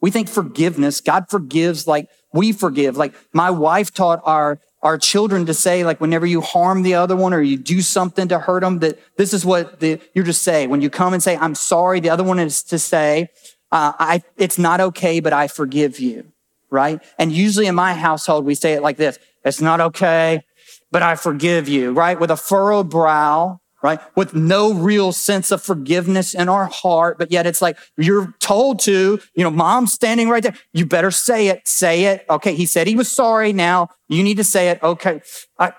We 0.02 0.12
think 0.12 0.30
forgiveness, 0.30 1.02
God 1.02 1.26
forgives 1.30 1.88
like 1.88 2.10
we 2.34 2.52
forgive. 2.52 2.98
Like 2.98 3.16
my 3.34 3.50
wife 3.50 3.94
taught 3.94 4.22
our, 4.24 4.60
our 4.82 4.98
children 4.98 5.46
to 5.48 5.54
say, 5.54 5.84
like 5.84 6.00
whenever 6.00 6.26
you 6.26 6.42
harm 6.42 6.84
the 6.84 6.96
other 6.96 7.16
one 7.16 7.34
or 7.34 7.42
you 7.42 7.58
do 7.58 7.82
something 7.82 8.28
to 8.28 8.40
hurt 8.40 8.62
them, 8.62 8.80
that 8.80 9.00
this 9.18 9.34
is 9.34 9.46
what 9.46 9.80
the, 9.80 10.00
you're 10.14 10.26
to 10.26 10.34
say. 10.34 10.68
When 10.68 10.82
you 10.82 10.90
come 10.90 11.14
and 11.14 11.22
say, 11.22 11.36
I'm 11.38 11.56
sorry, 11.56 12.00
the 12.00 12.10
other 12.10 12.24
one 12.24 12.40
is 12.40 12.64
to 12.64 12.78
say, 12.78 13.30
uh, 13.72 13.94
I, 14.00 14.24
it's 14.38 14.58
not 14.58 14.80
okay, 14.80 15.20
but 15.20 15.34
I 15.34 15.48
forgive 15.48 16.00
you 16.00 16.32
right? 16.70 17.02
And 17.18 17.32
usually 17.32 17.68
in 17.68 17.76
my 17.76 17.94
household, 17.94 18.46
we 18.46 18.56
say 18.56 18.74
it 18.74 18.82
like 18.82 18.98
this. 18.98 19.20
It's 19.44 19.62
not 19.62 19.80
okay, 19.80 20.44
but 20.92 21.02
I 21.02 21.16
forgive 21.16 21.68
you, 21.68 21.94
right? 21.94 22.20
With 22.20 22.32
a 22.32 22.38
furrowed 22.38 22.90
brow, 22.90 23.62
right? 23.82 24.00
With 24.16 24.34
no 24.34 24.74
real 24.74 25.12
sense 25.12 25.52
of 25.52 25.62
forgiveness 25.62 26.34
in 26.34 26.50
our 26.50 26.66
heart, 26.66 27.18
but 27.18 27.32
yet 27.32 27.46
it's 27.46 27.62
like 27.62 27.78
you're 27.96 28.34
told 28.40 28.80
to, 28.80 29.20
you 29.36 29.44
know, 29.44 29.52
mom's 29.52 29.94
standing 29.94 30.30
right 30.30 30.44
there. 30.44 30.56
You 30.74 30.86
better 30.86 31.12
say 31.12 31.48
it, 31.48 31.68
say 31.68 32.06
it. 32.06 32.26
Okay. 32.30 32.56
He 32.56 32.66
said 32.66 32.88
he 32.88 32.96
was 32.96 33.12
sorry. 33.12 33.54
Now 33.54 33.90
you 34.10 34.24
need 34.24 34.38
to 34.38 34.44
say 34.44 34.70
it. 34.70 34.82
Okay. 34.84 35.22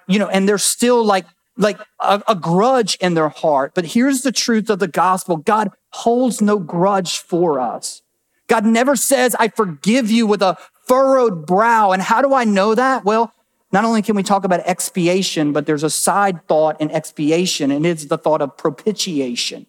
You 0.07 0.19
know, 0.19 0.29
and 0.29 0.49
there's 0.49 0.65
still 0.65 1.05
like, 1.05 1.27
like 1.59 1.79
a, 2.01 2.23
a 2.29 2.35
grudge 2.35 2.97
in 3.01 3.15
their 3.15 3.29
heart. 3.29 3.73
But 3.75 3.87
here's 3.87 4.23
the 4.23 4.33
truth 4.33 4.71
of 4.71 4.79
the 4.79 4.89
gospel. 4.89 5.37
God 5.37 5.71
holds 5.91 6.41
no 6.41 6.59
grudge 6.59 7.19
for 7.19 7.61
us. 7.61 8.03
God 8.47 8.65
never 8.65 8.97
says, 8.97 9.37
I 9.39 9.49
forgive 9.49 10.11
you 10.11 10.27
with 10.27 10.41
a 10.41 10.57
furrowed 10.87 11.47
brow. 11.47 11.91
And 11.91 12.01
how 12.01 12.23
do 12.23 12.33
I 12.33 12.45
know 12.45 12.75
that? 12.75 13.05
Well, 13.05 13.33
not 13.73 13.85
only 13.85 14.01
can 14.01 14.17
we 14.17 14.23
talk 14.23 14.45
about 14.45 14.61
expiation, 14.61 15.53
but 15.53 15.67
there's 15.67 15.83
a 15.83 15.91
side 15.91 16.47
thought 16.49 16.81
in 16.81 16.91
expiation, 16.91 17.71
and 17.71 17.85
it's 17.85 18.07
the 18.07 18.17
thought 18.17 18.41
of 18.41 18.57
propitiation. 18.57 19.67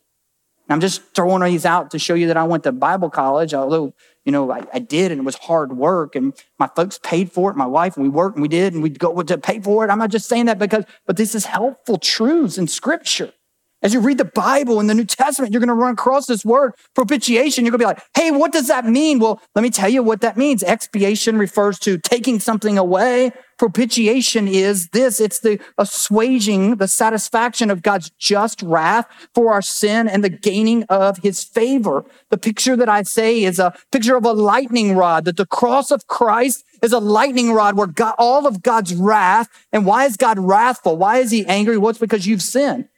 And 0.70 0.76
I'm 0.76 0.82
just 0.82 1.02
throwing 1.16 1.42
these 1.42 1.66
out 1.66 1.90
to 1.92 2.00
show 2.00 2.14
you 2.14 2.28
that 2.28 2.38
I 2.38 2.44
went 2.44 2.64
to 2.64 2.72
Bible 2.72 3.10
college, 3.10 3.56
although, 3.56 3.96
you 4.24 4.32
know, 4.32 4.52
I, 4.52 4.62
I, 4.72 4.78
did, 4.78 5.12
and 5.12 5.20
it 5.20 5.24
was 5.24 5.36
hard 5.36 5.76
work, 5.76 6.16
and 6.16 6.32
my 6.60 6.70
folks 6.76 7.00
paid 7.02 7.32
for 7.32 7.50
it, 7.50 7.58
my 7.58 7.66
wife, 7.66 7.98
and 7.98 8.04
we 8.04 8.10
worked, 8.10 8.36
and 8.36 8.44
we 8.44 8.48
did, 8.48 8.74
and 8.74 8.84
we'd 8.84 9.00
go 9.00 9.20
to 9.20 9.38
pay 9.40 9.60
for 9.60 9.84
it. 9.84 9.90
I'm 9.90 9.98
not 9.98 10.12
just 10.12 10.30
saying 10.30 10.46
that 10.46 10.60
because, 10.60 10.86
but 11.08 11.18
this 11.18 11.34
is 11.34 11.46
helpful 11.46 11.98
truths 11.98 12.60
in 12.60 12.68
scripture. 12.68 13.34
As 13.82 13.94
you 13.94 14.02
read 14.02 14.18
the 14.18 14.26
Bible 14.26 14.82
in 14.82 14.88
the 14.88 14.94
New 14.94 15.06
Testament, 15.06 15.54
you're 15.54 15.62
going 15.62 15.70
to 15.70 15.74
run 15.74 15.94
across 15.94 16.26
this 16.26 16.44
word 16.44 16.74
propitiation. 16.96 17.64
You're 17.64 17.72
going 17.72 17.80
to 17.80 17.86
be 17.86 17.88
like, 17.88 18.04
hey, 18.14 18.30
what 18.30 18.52
does 18.52 18.68
that 18.68 18.86
mean? 18.86 19.20
Well, 19.20 19.42
let 19.56 19.62
me 19.62 19.70
tell 19.70 19.88
you 19.88 20.04
what 20.04 20.20
that 20.20 20.36
means. 20.36 20.64
Expiation 20.64 21.38
refers 21.38 21.80
to 21.80 21.98
taking 21.98 22.42
something 22.42 22.78
away. 22.78 23.32
Propitiation 23.58 24.50
is 24.50 24.90
this. 24.90 25.22
It's 25.22 25.40
the 25.40 25.62
assuaging, 25.78 26.76
the 26.76 26.90
satisfaction 26.90 27.72
of 27.72 27.82
God's 27.82 28.12
just 28.18 28.62
wrath 28.62 29.06
for 29.34 29.54
our 29.54 29.62
sin 29.62 30.10
and 30.10 30.26
the 30.26 30.30
gaining 30.30 30.84
of 30.84 31.18
his 31.20 31.44
favor. 31.44 32.04
The 32.30 32.38
picture 32.38 32.76
that 32.76 32.90
I 32.90 33.04
say 33.04 33.44
is 33.44 33.60
a 33.60 33.74
picture 33.94 34.18
of 34.18 34.26
a 34.26 34.34
lightning 34.34 34.98
rod, 34.98 35.24
that 35.24 35.38
the 35.38 35.46
cross 35.46 35.90
of 35.90 36.08
Christ 36.08 36.66
is 36.82 36.92
a 36.92 37.00
lightning 37.00 37.54
rod 37.54 37.78
where 37.78 37.88
God, 37.88 38.16
all 38.18 38.46
of 38.46 38.62
God's 38.62 38.94
wrath. 38.94 39.48
And 39.72 39.86
why 39.86 40.04
is 40.06 40.18
God 40.18 40.38
wrathful? 40.38 40.98
Why 40.98 41.18
is 41.20 41.32
he 41.32 41.46
angry? 41.46 41.78
Well, 41.78 41.92
it's 41.92 42.00
because 42.00 42.28
you've 42.28 42.42
sinned. 42.42 42.90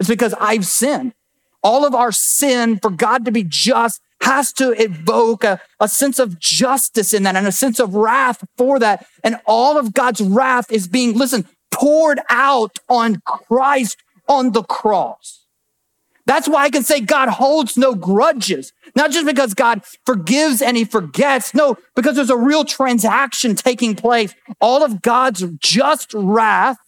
It's 0.00 0.08
because 0.08 0.34
I've 0.40 0.66
sinned. 0.66 1.12
All 1.62 1.84
of 1.84 1.94
our 1.94 2.10
sin 2.10 2.78
for 2.78 2.90
God 2.90 3.26
to 3.26 3.30
be 3.30 3.44
just 3.44 4.00
has 4.22 4.52
to 4.54 4.72
evoke 4.82 5.44
a, 5.44 5.60
a 5.78 5.88
sense 5.88 6.18
of 6.18 6.38
justice 6.38 7.12
in 7.14 7.22
that 7.24 7.36
and 7.36 7.46
a 7.46 7.52
sense 7.52 7.78
of 7.78 7.94
wrath 7.94 8.42
for 8.56 8.78
that. 8.78 9.06
And 9.22 9.36
all 9.46 9.78
of 9.78 9.92
God's 9.92 10.22
wrath 10.22 10.72
is 10.72 10.88
being, 10.88 11.16
listen, 11.16 11.46
poured 11.70 12.20
out 12.30 12.78
on 12.88 13.20
Christ 13.26 13.98
on 14.26 14.52
the 14.52 14.62
cross. 14.62 15.44
That's 16.26 16.48
why 16.48 16.64
I 16.64 16.70
can 16.70 16.84
say 16.84 17.00
God 17.00 17.28
holds 17.28 17.76
no 17.76 17.94
grudges. 17.94 18.72
Not 18.94 19.10
just 19.10 19.26
because 19.26 19.52
God 19.52 19.82
forgives 20.06 20.62
and 20.62 20.76
he 20.76 20.84
forgets. 20.84 21.54
No, 21.54 21.76
because 21.96 22.16
there's 22.16 22.30
a 22.30 22.36
real 22.36 22.64
transaction 22.64 23.54
taking 23.54 23.96
place. 23.96 24.34
All 24.60 24.84
of 24.84 25.02
God's 25.02 25.44
just 25.58 26.14
wrath 26.14 26.78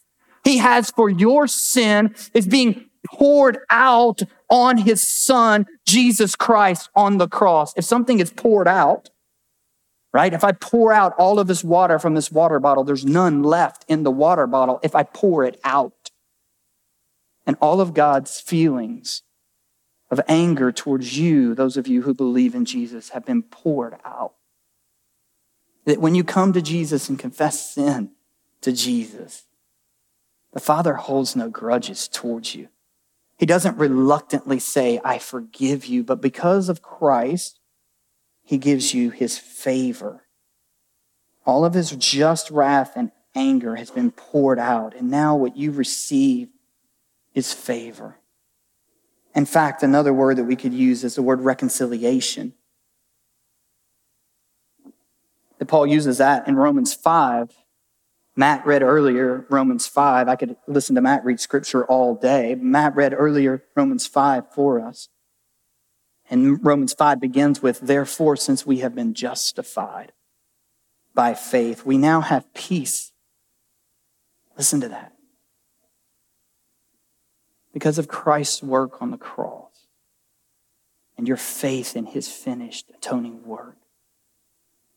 he 0.44 0.58
has 0.58 0.90
for 0.90 1.08
your 1.10 1.46
sin 1.46 2.14
is 2.34 2.46
being 2.46 2.88
poured 3.07 3.59
out 3.70 4.22
on 4.48 4.78
his 4.78 5.03
son, 5.07 5.66
Jesus 5.86 6.36
Christ, 6.36 6.88
on 6.94 7.18
the 7.18 7.28
cross. 7.28 7.72
If 7.76 7.84
something 7.84 8.20
is 8.20 8.30
poured 8.30 8.68
out, 8.68 9.11
right? 10.12 10.32
If 10.32 10.44
I 10.44 10.53
pour 10.53 10.92
out 10.92 11.14
all 11.18 11.38
of 11.38 11.46
this 11.46 11.64
water 11.64 11.98
from 11.98 12.14
this 12.14 12.30
water 12.30 12.61
bottle, 12.61 12.84
there's 12.84 13.05
none 13.05 13.42
left 13.42 13.84
in 13.88 14.03
the 14.03 14.11
water 14.11 14.46
bottle 14.46 14.78
if 14.82 14.94
I 14.94 15.03
pour 15.03 15.44
it 15.44 15.59
out. 15.64 16.11
And 17.46 17.57
all 17.61 17.80
of 17.80 17.94
God's 17.94 18.38
feelings 18.38 19.22
of 20.11 20.20
anger 20.28 20.70
towards 20.70 21.18
you, 21.18 21.55
those 21.55 21.76
of 21.76 21.88
you 21.88 22.03
who 22.03 22.14
believe 22.14 22.55
in 22.55 22.64
Jesus, 22.64 23.11
have 23.11 23.24
been 23.24 23.42
poured 23.42 23.96
out. 24.05 24.34
That 25.86 26.00
when 26.00 26.14
you 26.14 26.22
come 26.22 26.53
to 26.53 26.62
Jesus 26.62 27.09
and 27.09 27.18
confess 27.18 27.74
sin 27.74 28.11
to 28.61 28.72
Jesus, 28.72 29.46
the 30.53 30.61
Father 30.61 30.94
holds 30.94 31.34
no 31.34 31.48
grudges 31.48 32.07
towards 32.07 32.55
you. 32.55 32.68
He 33.43 33.47
doesn't 33.47 33.76
reluctantly 33.76 34.61
say, 34.61 35.01
I 35.05 35.18
forgive 35.18 35.84
you, 35.84 36.05
but 36.05 36.20
because 36.20 36.68
of 36.68 36.80
Christ, 36.80 37.59
he 38.45 38.57
gives 38.57 38.95
you 38.95 39.11
his 39.11 39.36
favor. 39.36 40.28
All 41.45 41.64
of 41.64 41.74
his 41.74 41.90
just 41.90 42.53
wrath 42.53 42.93
and 42.95 43.11
anger 43.34 43.74
has 43.74 43.90
been 43.90 44.12
poured 44.12 44.61
out, 44.61 44.95
and 44.95 45.11
now 45.11 45.34
what 45.34 45.57
you 45.57 45.72
receive 45.72 46.51
is 47.34 47.53
favor. 47.53 48.20
In 49.34 49.45
fact, 49.45 49.82
another 49.82 50.12
word 50.12 50.36
that 50.36 50.45
we 50.45 50.55
could 50.55 50.72
use 50.72 51.03
is 51.03 51.16
the 51.16 51.22
word 51.22 51.40
reconciliation. 51.40 52.55
That 55.59 55.66
Paul 55.66 55.88
uses 55.88 56.18
that 56.18 56.47
in 56.47 56.55
Romans 56.55 56.95
5 56.95 57.51
Matt 58.35 58.64
read 58.64 58.83
earlier 58.83 59.47
Romans 59.51 59.87
5. 59.87 60.28
I 60.28 60.37
could 60.37 60.57
listen 60.66 60.95
to 60.95 61.03
Matt 61.03 61.24
read 61.24 61.39
scripture 61.41 61.85
all 61.85 62.14
day. 62.14 62.55
Matt 62.55 62.97
read 62.97 63.14
earlier 63.16 63.64
Romans 63.76 64.07
5 64.07 64.53
for 64.55 64.80
us. 64.80 65.09
And 66.30 66.64
Romans 66.64 66.95
5 66.95 67.20
begins 67.20 67.62
with, 67.62 67.80
Therefore, 67.80 68.37
since 68.37 68.64
we 68.64 68.78
have 68.78 68.95
been 68.95 69.12
justified 69.12 70.12
by 71.14 71.35
faith, 71.35 71.85
we 71.85 71.99
now 71.99 72.22
have 72.22 72.53
peace. 72.55 73.12
Listen 74.57 74.80
to 74.80 74.89
that. 74.89 75.12
Because 77.72 77.99
of 77.99 78.09
Christ's 78.09 78.62
work 78.62 79.03
on 79.03 79.11
the 79.11 79.18
cross 79.18 79.87
and 81.18 81.28
your 81.28 81.37
faith 81.37 81.97
in 81.97 82.07
his 82.07 82.28
finished 82.28 82.91
atoning 82.95 83.45
work, 83.45 83.76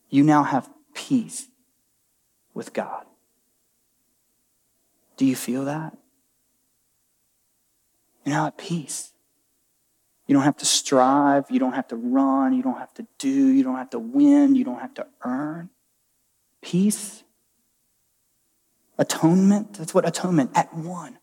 you 0.09 0.23
now 0.23 0.43
have 0.43 0.69
peace 0.93 1.49
with 2.53 2.71
God. 2.71 3.05
Do 5.17 5.25
you 5.25 5.35
feel 5.35 5.65
that? 5.65 5.97
You're 8.25 8.35
now 8.35 8.47
at 8.47 8.57
peace. 8.57 9.13
You 10.27 10.33
don't 10.33 10.43
have 10.43 10.57
to 10.57 10.65
strive. 10.65 11.45
You 11.49 11.59
don't 11.59 11.73
have 11.73 11.87
to 11.89 11.95
run. 11.95 12.53
You 12.53 12.63
don't 12.63 12.79
have 12.79 12.93
to 12.95 13.05
do. 13.19 13.29
You 13.29 13.63
don't 13.63 13.77
have 13.77 13.91
to 13.91 13.99
win. 13.99 14.55
You 14.55 14.63
don't 14.63 14.79
have 14.79 14.93
to 14.95 15.05
earn. 15.23 15.69
Peace. 16.61 17.23
Atonement. 18.97 19.73
That's 19.73 19.93
what 19.93 20.07
atonement, 20.07 20.51
at 20.55 20.73
one. 20.73 21.19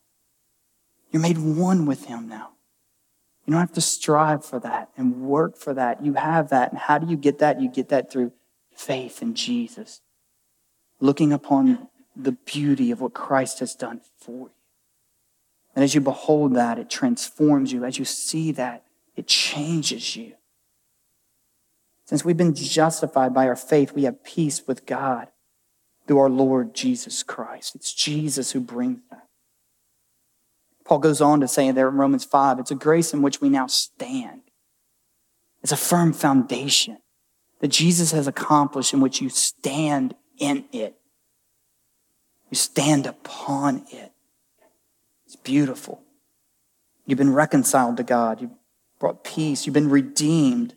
You're 1.10 1.22
made 1.22 1.38
one 1.38 1.84
with 1.84 2.04
Him 2.04 2.28
now. 2.28 2.50
You 3.44 3.52
don't 3.52 3.60
have 3.60 3.72
to 3.72 3.80
strive 3.80 4.44
for 4.44 4.60
that 4.60 4.90
and 4.96 5.22
work 5.22 5.56
for 5.56 5.74
that. 5.74 6.04
You 6.04 6.14
have 6.14 6.50
that. 6.50 6.70
And 6.70 6.78
how 6.78 6.98
do 6.98 7.08
you 7.08 7.16
get 7.16 7.38
that? 7.40 7.60
You 7.60 7.68
get 7.68 7.88
that 7.88 8.10
through 8.10 8.32
faith 8.74 9.20
in 9.20 9.34
Jesus. 9.34 10.00
Looking 11.00 11.32
upon 11.32 11.88
the 12.14 12.32
beauty 12.32 12.90
of 12.90 13.00
what 13.00 13.14
Christ 13.14 13.60
has 13.60 13.74
done 13.74 14.00
for 14.18 14.48
you. 14.48 14.50
And 15.74 15.82
as 15.82 15.94
you 15.94 16.00
behold 16.00 16.54
that, 16.54 16.78
it 16.78 16.90
transforms 16.90 17.72
you. 17.72 17.84
As 17.84 17.98
you 17.98 18.04
see 18.04 18.52
that, 18.52 18.84
it 19.16 19.26
changes 19.26 20.16
you. 20.16 20.34
Since 22.04 22.24
we've 22.24 22.36
been 22.36 22.54
justified 22.54 23.32
by 23.32 23.48
our 23.48 23.56
faith, 23.56 23.92
we 23.92 24.04
have 24.04 24.22
peace 24.22 24.66
with 24.66 24.84
God 24.84 25.28
through 26.06 26.18
our 26.18 26.28
Lord 26.28 26.74
Jesus 26.74 27.22
Christ. 27.22 27.74
It's 27.74 27.94
Jesus 27.94 28.52
who 28.52 28.60
brings 28.60 29.00
that. 29.10 29.28
Paul 30.84 30.98
goes 30.98 31.20
on 31.20 31.40
to 31.40 31.48
say 31.48 31.70
there 31.70 31.88
in 31.88 31.94
Romans 31.94 32.24
5, 32.24 32.58
it's 32.58 32.70
a 32.70 32.74
grace 32.74 33.14
in 33.14 33.22
which 33.22 33.40
we 33.40 33.48
now 33.48 33.66
stand. 33.66 34.42
It's 35.62 35.72
a 35.72 35.76
firm 35.76 36.12
foundation 36.12 36.98
that 37.60 37.68
Jesus 37.68 38.10
has 38.10 38.26
accomplished 38.26 38.92
in 38.92 39.00
which 39.00 39.20
you 39.20 39.30
stand 39.30 40.14
in 40.38 40.64
it. 40.72 40.96
You 42.52 42.56
stand 42.56 43.06
upon 43.06 43.86
it. 43.90 44.12
It's 45.24 45.36
beautiful. 45.36 46.02
You've 47.06 47.16
been 47.16 47.32
reconciled 47.32 47.96
to 47.96 48.02
God. 48.02 48.42
You've 48.42 48.50
brought 49.00 49.24
peace. 49.24 49.64
You've 49.64 49.72
been 49.72 49.88
redeemed. 49.88 50.74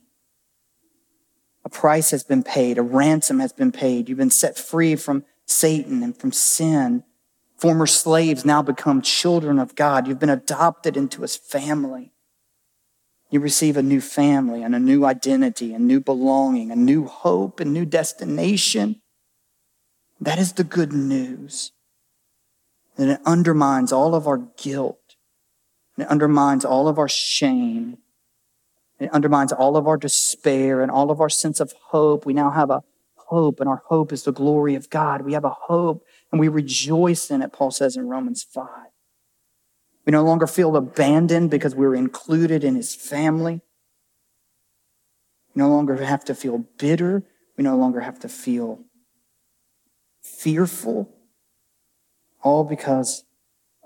A 1.66 1.70
price 1.70 2.12
has 2.12 2.24
been 2.24 2.44
paid. 2.44 2.78
A 2.78 2.82
ransom 2.82 3.42
has 3.42 3.52
been 3.52 3.74
paid. 3.74 4.08
You've 4.08 4.18
been 4.18 4.30
set 4.30 4.58
free 4.58 4.96
from 4.96 5.26
Satan 5.46 6.02
and 6.02 6.16
from 6.16 6.32
sin. 6.32 7.04
Former 7.58 7.88
slaves 7.88 8.46
now 8.46 8.62
become 8.62 9.02
children 9.02 9.60
of 9.60 9.76
God. 9.76 10.08
You've 10.08 10.18
been 10.18 10.30
adopted 10.30 10.96
into 10.96 11.24
his 11.24 11.36
family. 11.36 12.14
You 13.30 13.42
receive 13.42 13.76
a 13.76 13.84
new 13.84 14.00
family 14.00 14.64
and 14.64 14.74
a 14.74 14.80
new 14.80 15.04
identity, 15.04 15.74
a 15.74 15.80
new 15.80 16.00
belonging, 16.00 16.72
a 16.72 16.76
new 16.78 17.06
hope, 17.06 17.60
a 17.60 17.66
new 17.66 17.84
destination. 17.84 19.02
That 20.20 20.40
is 20.40 20.54
the 20.54 20.64
good 20.64 20.94
news. 20.94 21.72
And 22.98 23.10
it 23.10 23.20
undermines 23.26 23.92
all 23.92 24.16
of 24.16 24.28
our 24.28 24.38
guilt. 24.58 25.16
And 25.96 26.06
it 26.06 26.10
undermines 26.10 26.64
all 26.66 26.88
of 26.88 26.98
our 26.98 27.10
shame. 27.10 27.98
It 29.00 29.12
undermines 29.12 29.52
all 29.52 29.76
of 29.76 29.88
our 29.88 29.98
despair 29.98 30.82
and 30.82 30.90
all 30.90 31.12
of 31.12 31.20
our 31.20 31.30
sense 31.30 31.60
of 31.60 31.74
hope. 31.88 32.26
We 32.26 32.34
now 32.34 32.52
have 32.52 32.70
a 32.70 32.84
hope, 33.16 33.60
and 33.60 33.68
our 33.68 33.82
hope 33.88 34.14
is 34.14 34.24
the 34.24 34.32
glory 34.32 34.76
of 34.76 34.90
God. 34.90 35.22
We 35.22 35.34
have 35.34 35.44
a 35.44 35.50
hope, 35.50 36.06
and 36.32 36.40
we 36.40 36.48
rejoice 36.48 37.30
in 37.30 37.42
it, 37.42 37.52
Paul 37.52 37.72
says 37.72 37.98
in 37.98 38.08
Romans 38.08 38.44
5. 38.44 38.68
We 40.06 40.12
no 40.12 40.24
longer 40.24 40.48
feel 40.48 40.76
abandoned 40.78 41.50
because 41.50 41.76
we're 41.76 41.96
included 41.96 42.64
in 42.64 42.76
his 42.76 42.96
family. 42.96 43.62
We 45.54 45.62
no 45.62 45.70
longer 45.70 45.96
have 45.98 46.24
to 46.26 46.36
feel 46.36 46.60
bitter. 46.78 47.24
We 47.58 47.64
no 47.64 47.76
longer 47.76 48.02
have 48.02 48.20
to 48.20 48.30
feel 48.30 48.85
fearful. 50.46 51.10
All 52.44 52.64
because 52.64 53.24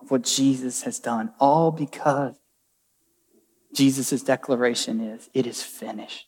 of 0.01 0.12
what 0.12 0.24
Jesus 0.24 0.84
has 0.84 0.99
done. 0.99 1.32
All 1.39 1.72
because 1.72 2.36
Jesus' 3.74 4.22
declaration 4.22 4.99
is, 4.99 5.30
it 5.34 5.47
is 5.47 5.64
finished. 5.64 6.28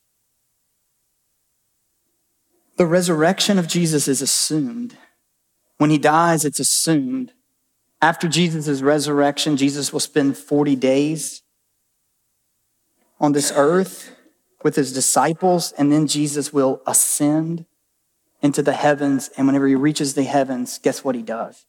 The 2.77 2.86
resurrection 2.86 3.59
of 3.59 3.67
Jesus 3.67 4.07
is 4.07 4.21
assumed. 4.21 4.95
When 5.77 5.89
he 5.89 5.97
dies, 5.97 6.45
it's 6.45 6.61
assumed. 6.61 7.34
After 8.01 8.29
Jesus' 8.29 8.82
resurrection, 8.82 9.57
Jesus 9.57 9.91
will 9.91 9.99
spend 9.99 10.38
40 10.38 10.77
days 10.77 11.41
on 13.19 13.34
this 13.34 13.51
earth 13.53 14.15
with 14.63 14.77
his 14.77 14.93
disciples, 14.93 15.73
and 15.73 15.91
then 15.91 16.07
Jesus 16.07 16.53
will 16.53 16.82
ascend 16.88 17.65
into 18.41 18.61
the 18.61 18.73
heavens. 18.73 19.29
And 19.37 19.47
whenever 19.47 19.67
he 19.67 19.75
reaches 19.75 20.13
the 20.13 20.23
heavens, 20.23 20.79
guess 20.79 21.03
what 21.03 21.15
he 21.15 21.21
does? 21.21 21.65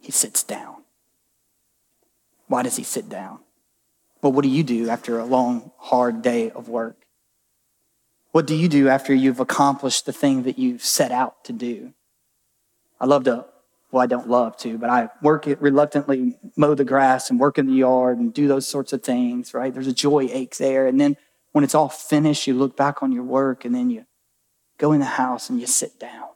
He 0.00 0.12
sits 0.12 0.42
down. 0.42 0.84
Why 2.46 2.62
does 2.62 2.76
he 2.76 2.84
sit 2.84 3.08
down? 3.08 3.40
Well, 4.22 4.32
what 4.32 4.42
do 4.42 4.48
you 4.48 4.62
do 4.62 4.88
after 4.88 5.18
a 5.18 5.24
long, 5.24 5.70
hard 5.78 6.22
day 6.22 6.50
of 6.50 6.68
work? 6.68 7.06
What 8.32 8.46
do 8.46 8.54
you 8.54 8.68
do 8.68 8.88
after 8.88 9.14
you've 9.14 9.40
accomplished 9.40 10.06
the 10.06 10.12
thing 10.12 10.42
that 10.42 10.58
you've 10.58 10.82
set 10.82 11.12
out 11.12 11.44
to 11.44 11.52
do? 11.52 11.92
I 13.00 13.06
love 13.06 13.24
to 13.24 13.46
well, 13.94 14.02
I 14.02 14.06
don't 14.06 14.28
love 14.28 14.56
to, 14.56 14.76
but 14.76 14.90
I 14.90 15.08
work 15.22 15.46
it 15.46 15.62
reluctantly, 15.62 16.36
mow 16.56 16.74
the 16.74 16.84
grass 16.84 17.30
and 17.30 17.38
work 17.38 17.58
in 17.58 17.68
the 17.68 17.74
yard 17.74 18.18
and 18.18 18.34
do 18.34 18.48
those 18.48 18.66
sorts 18.66 18.92
of 18.92 19.04
things, 19.04 19.54
right? 19.54 19.72
There's 19.72 19.86
a 19.86 19.92
joy 19.92 20.26
ache 20.32 20.56
there. 20.56 20.88
And 20.88 21.00
then 21.00 21.16
when 21.52 21.62
it's 21.62 21.76
all 21.76 21.88
finished, 21.88 22.48
you 22.48 22.54
look 22.54 22.76
back 22.76 23.04
on 23.04 23.12
your 23.12 23.22
work 23.22 23.64
and 23.64 23.72
then 23.72 23.90
you 23.90 24.04
go 24.78 24.92
in 24.92 25.00
the 25.00 25.06
house 25.06 25.50
and 25.50 25.60
you 25.60 25.66
sit 25.66 25.98
down. 25.98 26.28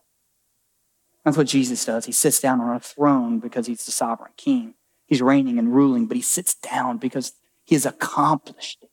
That's 1.25 1.37
what 1.37 1.47
Jesus 1.47 1.85
does. 1.85 2.07
He 2.07 2.13
sits 2.13 2.41
down 2.41 2.61
on 2.61 2.75
a 2.75 2.81
throne 2.81 3.39
because 3.39 3.67
he's 3.67 3.85
the 3.85 3.93
sovereign 3.93 4.33
king. 4.37 4.75
He's 5.07 5.23
reigning 5.23 5.59
and 5.59 5.75
ruling, 5.75 6.07
but 6.07 6.17
he 6.17 6.23
sits 6.23 6.55
down 6.55 6.99
because 6.99 7.33
he 7.65 7.75
has 7.75 7.85
accomplished 7.85 8.79
it. 8.83 8.91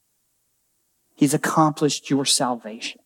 He's 1.16 1.34
accomplished 1.34 2.10
your 2.10 2.26
salvation. 2.26 3.02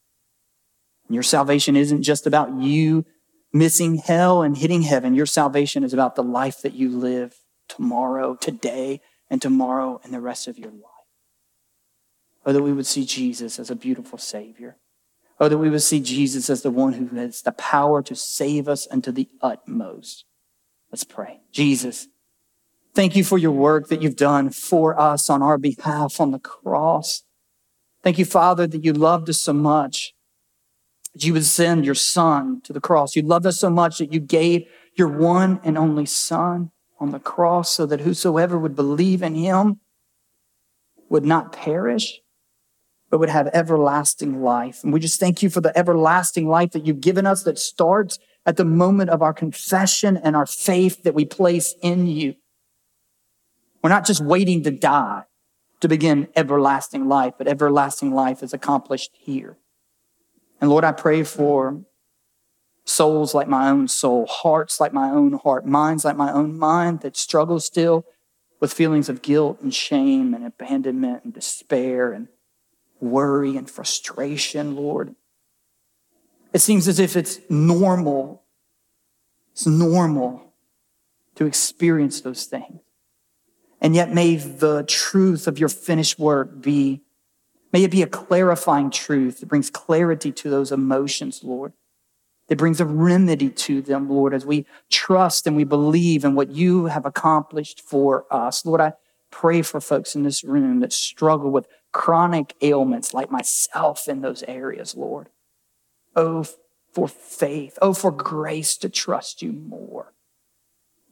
And 1.07 1.15
your 1.15 1.23
salvation 1.23 1.75
isn't 1.75 2.03
just 2.03 2.25
about 2.25 2.53
you 2.59 3.05
missing 3.51 3.97
hell 3.97 4.41
and 4.41 4.57
hitting 4.57 4.83
heaven. 4.83 5.15
Your 5.15 5.25
salvation 5.25 5.83
is 5.83 5.93
about 5.93 6.15
the 6.15 6.23
life 6.23 6.61
that 6.61 6.73
you 6.73 6.89
live 6.89 7.35
tomorrow, 7.67 8.35
today, 8.35 9.01
and 9.29 9.41
tomorrow 9.41 9.99
and 10.03 10.13
the 10.13 10.21
rest 10.21 10.47
of 10.47 10.57
your 10.57 10.71
life. 10.71 10.83
Oh, 12.45 12.53
that 12.53 12.63
we 12.63 12.73
would 12.73 12.87
see 12.87 13.05
Jesus 13.05 13.59
as 13.59 13.69
a 13.69 13.75
beautiful 13.75 14.17
Savior. 14.17 14.77
Oh, 15.39 15.47
that 15.47 15.57
we 15.57 15.69
would 15.69 15.81
see 15.81 16.01
Jesus 16.01 16.49
as 16.49 16.63
the 16.63 16.71
one 16.71 16.93
who 16.93 17.15
has 17.15 17.41
the 17.41 17.53
power 17.53 18.01
to 18.03 18.15
save 18.15 18.67
us 18.67 18.87
unto 18.91 19.11
the 19.11 19.29
utmost. 19.41 20.25
Let's 20.91 21.05
pray. 21.05 21.39
Jesus, 21.51 22.07
thank 22.93 23.15
you 23.15 23.23
for 23.23 23.37
your 23.37 23.51
work 23.51 23.87
that 23.87 24.01
you've 24.01 24.17
done 24.17 24.49
for 24.49 24.99
us 24.99 25.29
on 25.29 25.41
our 25.41 25.57
behalf 25.57 26.19
on 26.19 26.31
the 26.31 26.39
cross. 26.39 27.23
Thank 28.03 28.17
you, 28.17 28.25
Father, 28.25 28.67
that 28.67 28.83
you 28.83 28.91
loved 28.91 29.29
us 29.29 29.41
so 29.41 29.53
much 29.53 30.13
that 31.13 31.23
you 31.23 31.33
would 31.33 31.45
send 31.45 31.85
your 31.85 31.95
son 31.95 32.61
to 32.63 32.73
the 32.73 32.81
cross. 32.81 33.15
You 33.15 33.21
loved 33.21 33.45
us 33.45 33.59
so 33.59 33.69
much 33.69 33.97
that 33.99 34.13
you 34.13 34.19
gave 34.19 34.65
your 34.95 35.07
one 35.07 35.59
and 35.63 35.77
only 35.77 36.05
son 36.05 36.71
on 36.99 37.11
the 37.11 37.19
cross 37.19 37.71
so 37.71 37.85
that 37.85 38.01
whosoever 38.01 38.57
would 38.57 38.75
believe 38.75 39.23
in 39.23 39.35
him 39.35 39.79
would 41.09 41.25
not 41.25 41.53
perish, 41.53 42.21
but 43.09 43.19
would 43.19 43.29
have 43.29 43.47
everlasting 43.47 44.41
life. 44.41 44.83
And 44.83 44.93
we 44.93 44.99
just 44.99 45.19
thank 45.19 45.41
you 45.41 45.49
for 45.49 45.61
the 45.61 45.75
everlasting 45.77 46.47
life 46.47 46.71
that 46.71 46.85
you've 46.85 47.01
given 47.01 47.25
us 47.25 47.43
that 47.43 47.57
starts 47.57 48.19
at 48.45 48.57
the 48.57 48.65
moment 48.65 49.09
of 49.09 49.21
our 49.21 49.33
confession 49.33 50.17
and 50.17 50.35
our 50.35 50.45
faith 50.45 51.03
that 51.03 51.13
we 51.13 51.25
place 51.25 51.75
in 51.81 52.07
you. 52.07 52.35
We're 53.83 53.89
not 53.89 54.05
just 54.05 54.21
waiting 54.21 54.63
to 54.63 54.71
die 54.71 55.23
to 55.79 55.87
begin 55.87 56.27
everlasting 56.35 57.07
life, 57.07 57.33
but 57.37 57.47
everlasting 57.47 58.13
life 58.13 58.43
is 58.43 58.53
accomplished 58.53 59.11
here. 59.13 59.57
And 60.59 60.69
Lord, 60.69 60.83
I 60.83 60.91
pray 60.91 61.23
for 61.23 61.81
souls 62.85 63.33
like 63.33 63.47
my 63.47 63.69
own 63.69 63.87
soul, 63.87 64.25
hearts 64.25 64.79
like 64.79 64.91
my 64.91 65.09
own 65.09 65.33
heart, 65.33 65.65
minds 65.65 66.03
like 66.03 66.17
my 66.17 66.31
own 66.31 66.57
mind 66.57 67.01
that 67.01 67.15
struggle 67.15 67.59
still 67.59 68.05
with 68.59 68.73
feelings 68.73 69.07
of 69.07 69.21
guilt 69.21 69.61
and 69.61 69.73
shame 69.73 70.33
and 70.33 70.45
abandonment 70.45 71.23
and 71.23 71.33
despair 71.33 72.11
and 72.11 72.27
worry 72.99 73.57
and 73.57 73.69
frustration, 73.69 74.75
Lord. 74.75 75.15
It 76.53 76.59
seems 76.59 76.87
as 76.87 76.99
if 76.99 77.15
it's 77.15 77.39
normal. 77.49 78.43
It's 79.51 79.67
normal 79.67 80.53
to 81.35 81.45
experience 81.45 82.21
those 82.21 82.45
things. 82.45 82.81
And 83.81 83.95
yet 83.95 84.13
may 84.13 84.35
the 84.35 84.83
truth 84.83 85.47
of 85.47 85.57
your 85.57 85.69
finished 85.69 86.19
work 86.19 86.61
be 86.61 87.01
May 87.71 87.83
it 87.83 87.91
be 87.91 88.01
a 88.01 88.07
clarifying 88.07 88.89
truth 88.89 89.39
that 89.39 89.49
brings 89.49 89.69
clarity 89.69 90.31
to 90.31 90.49
those 90.49 90.71
emotions, 90.71 91.43
Lord. 91.43 91.73
That 92.47 92.57
brings 92.57 92.81
a 92.81 92.85
remedy 92.85 93.49
to 93.49 93.81
them, 93.81 94.09
Lord, 94.09 94.33
as 94.33 94.43
we 94.43 94.65
trust 94.89 95.45
and 95.45 95.55
we 95.55 95.63
believe 95.63 96.25
in 96.25 96.33
what 96.33 96.49
you 96.49 96.87
have 96.87 97.05
accomplished 97.05 97.81
for 97.81 98.25
us. 98.31 98.65
Lord, 98.65 98.81
I 98.81 98.93
pray 99.29 99.61
for 99.61 99.79
folks 99.79 100.15
in 100.15 100.23
this 100.23 100.43
room 100.43 100.79
that 100.79 100.91
struggle 100.91 101.51
with 101.51 101.67
chronic 101.91 102.55
ailments 102.61 103.13
like 103.13 103.31
myself 103.31 104.07
in 104.07 104.21
those 104.21 104.43
areas, 104.43 104.95
Lord. 104.95 105.29
Oh, 106.15 106.45
for 106.93 107.07
faith. 107.07 107.77
Oh, 107.81 107.93
for 107.93 108.11
grace 108.11 108.77
to 108.77 108.89
trust 108.89 109.41
you 109.41 109.51
more. 109.51 110.13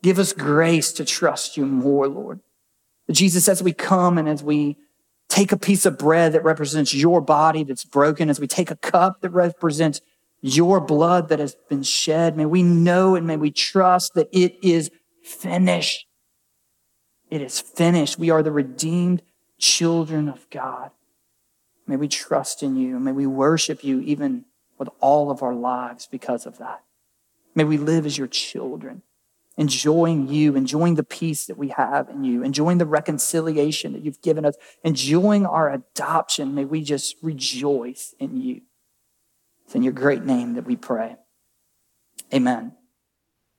Give 0.01 0.19
us 0.19 0.33
grace 0.33 0.91
to 0.93 1.05
trust 1.05 1.57
you 1.57 1.65
more, 1.65 2.07
Lord. 2.07 2.39
Jesus, 3.11 3.47
as 3.47 3.63
we 3.63 3.73
come 3.73 4.17
and 4.17 4.27
as 4.27 4.43
we 4.43 4.77
take 5.29 5.51
a 5.51 5.57
piece 5.57 5.85
of 5.85 5.97
bread 5.97 6.33
that 6.33 6.43
represents 6.43 6.93
your 6.93 7.21
body 7.21 7.63
that's 7.63 7.85
broken, 7.85 8.29
as 8.29 8.39
we 8.39 8.47
take 8.47 8.71
a 8.71 8.75
cup 8.75 9.21
that 9.21 9.29
represents 9.29 10.01
your 10.41 10.79
blood 10.79 11.29
that 11.29 11.39
has 11.39 11.55
been 11.69 11.83
shed, 11.83 12.37
may 12.37 12.45
we 12.45 12.63
know 12.63 13.15
and 13.15 13.25
may 13.25 13.37
we 13.37 13.51
trust 13.51 14.13
that 14.13 14.29
it 14.31 14.55
is 14.61 14.91
finished. 15.23 16.05
It 17.29 17.41
is 17.41 17.59
finished. 17.59 18.19
We 18.19 18.29
are 18.29 18.43
the 18.43 18.51
redeemed 18.51 19.21
children 19.59 20.29
of 20.29 20.49
God. 20.49 20.91
May 21.87 21.95
we 21.95 22.07
trust 22.07 22.63
in 22.63 22.75
you. 22.75 22.99
May 22.99 23.11
we 23.11 23.25
worship 23.25 23.83
you 23.83 24.01
even 24.01 24.45
with 24.77 24.89
all 24.99 25.31
of 25.31 25.41
our 25.41 25.55
lives 25.55 26.07
because 26.09 26.45
of 26.45 26.57
that. 26.57 26.83
May 27.55 27.63
we 27.63 27.77
live 27.77 28.05
as 28.05 28.17
your 28.17 28.27
children. 28.27 29.01
enjoying 29.57 30.27
you, 30.27 30.55
enjoying 30.55 30.95
the 30.95 31.03
peace 31.03 31.45
that 31.47 31.57
we 31.57 31.69
have 31.69 32.09
in 32.09 32.23
you, 32.23 32.43
enjoying 32.43 32.77
the 32.77 32.85
reconciliation 32.85 33.91
that 33.93 34.03
you've 34.03 34.21
given 34.21 34.45
us, 34.45 34.55
enjoying 34.83 35.45
our 35.45 35.73
adoption. 35.73 36.53
May 36.53 36.63
we 36.63 36.83
just 36.83 37.15
rejoice 37.23 38.13
in 38.19 38.39
you. 38.39 38.61
It's 39.65 39.75
in 39.75 39.83
your 39.83 39.93
great 39.93 40.23
name 40.23 40.53
that 40.53 40.65
we 40.65 40.75
pray. 40.75 41.15
Amen. 42.33 42.73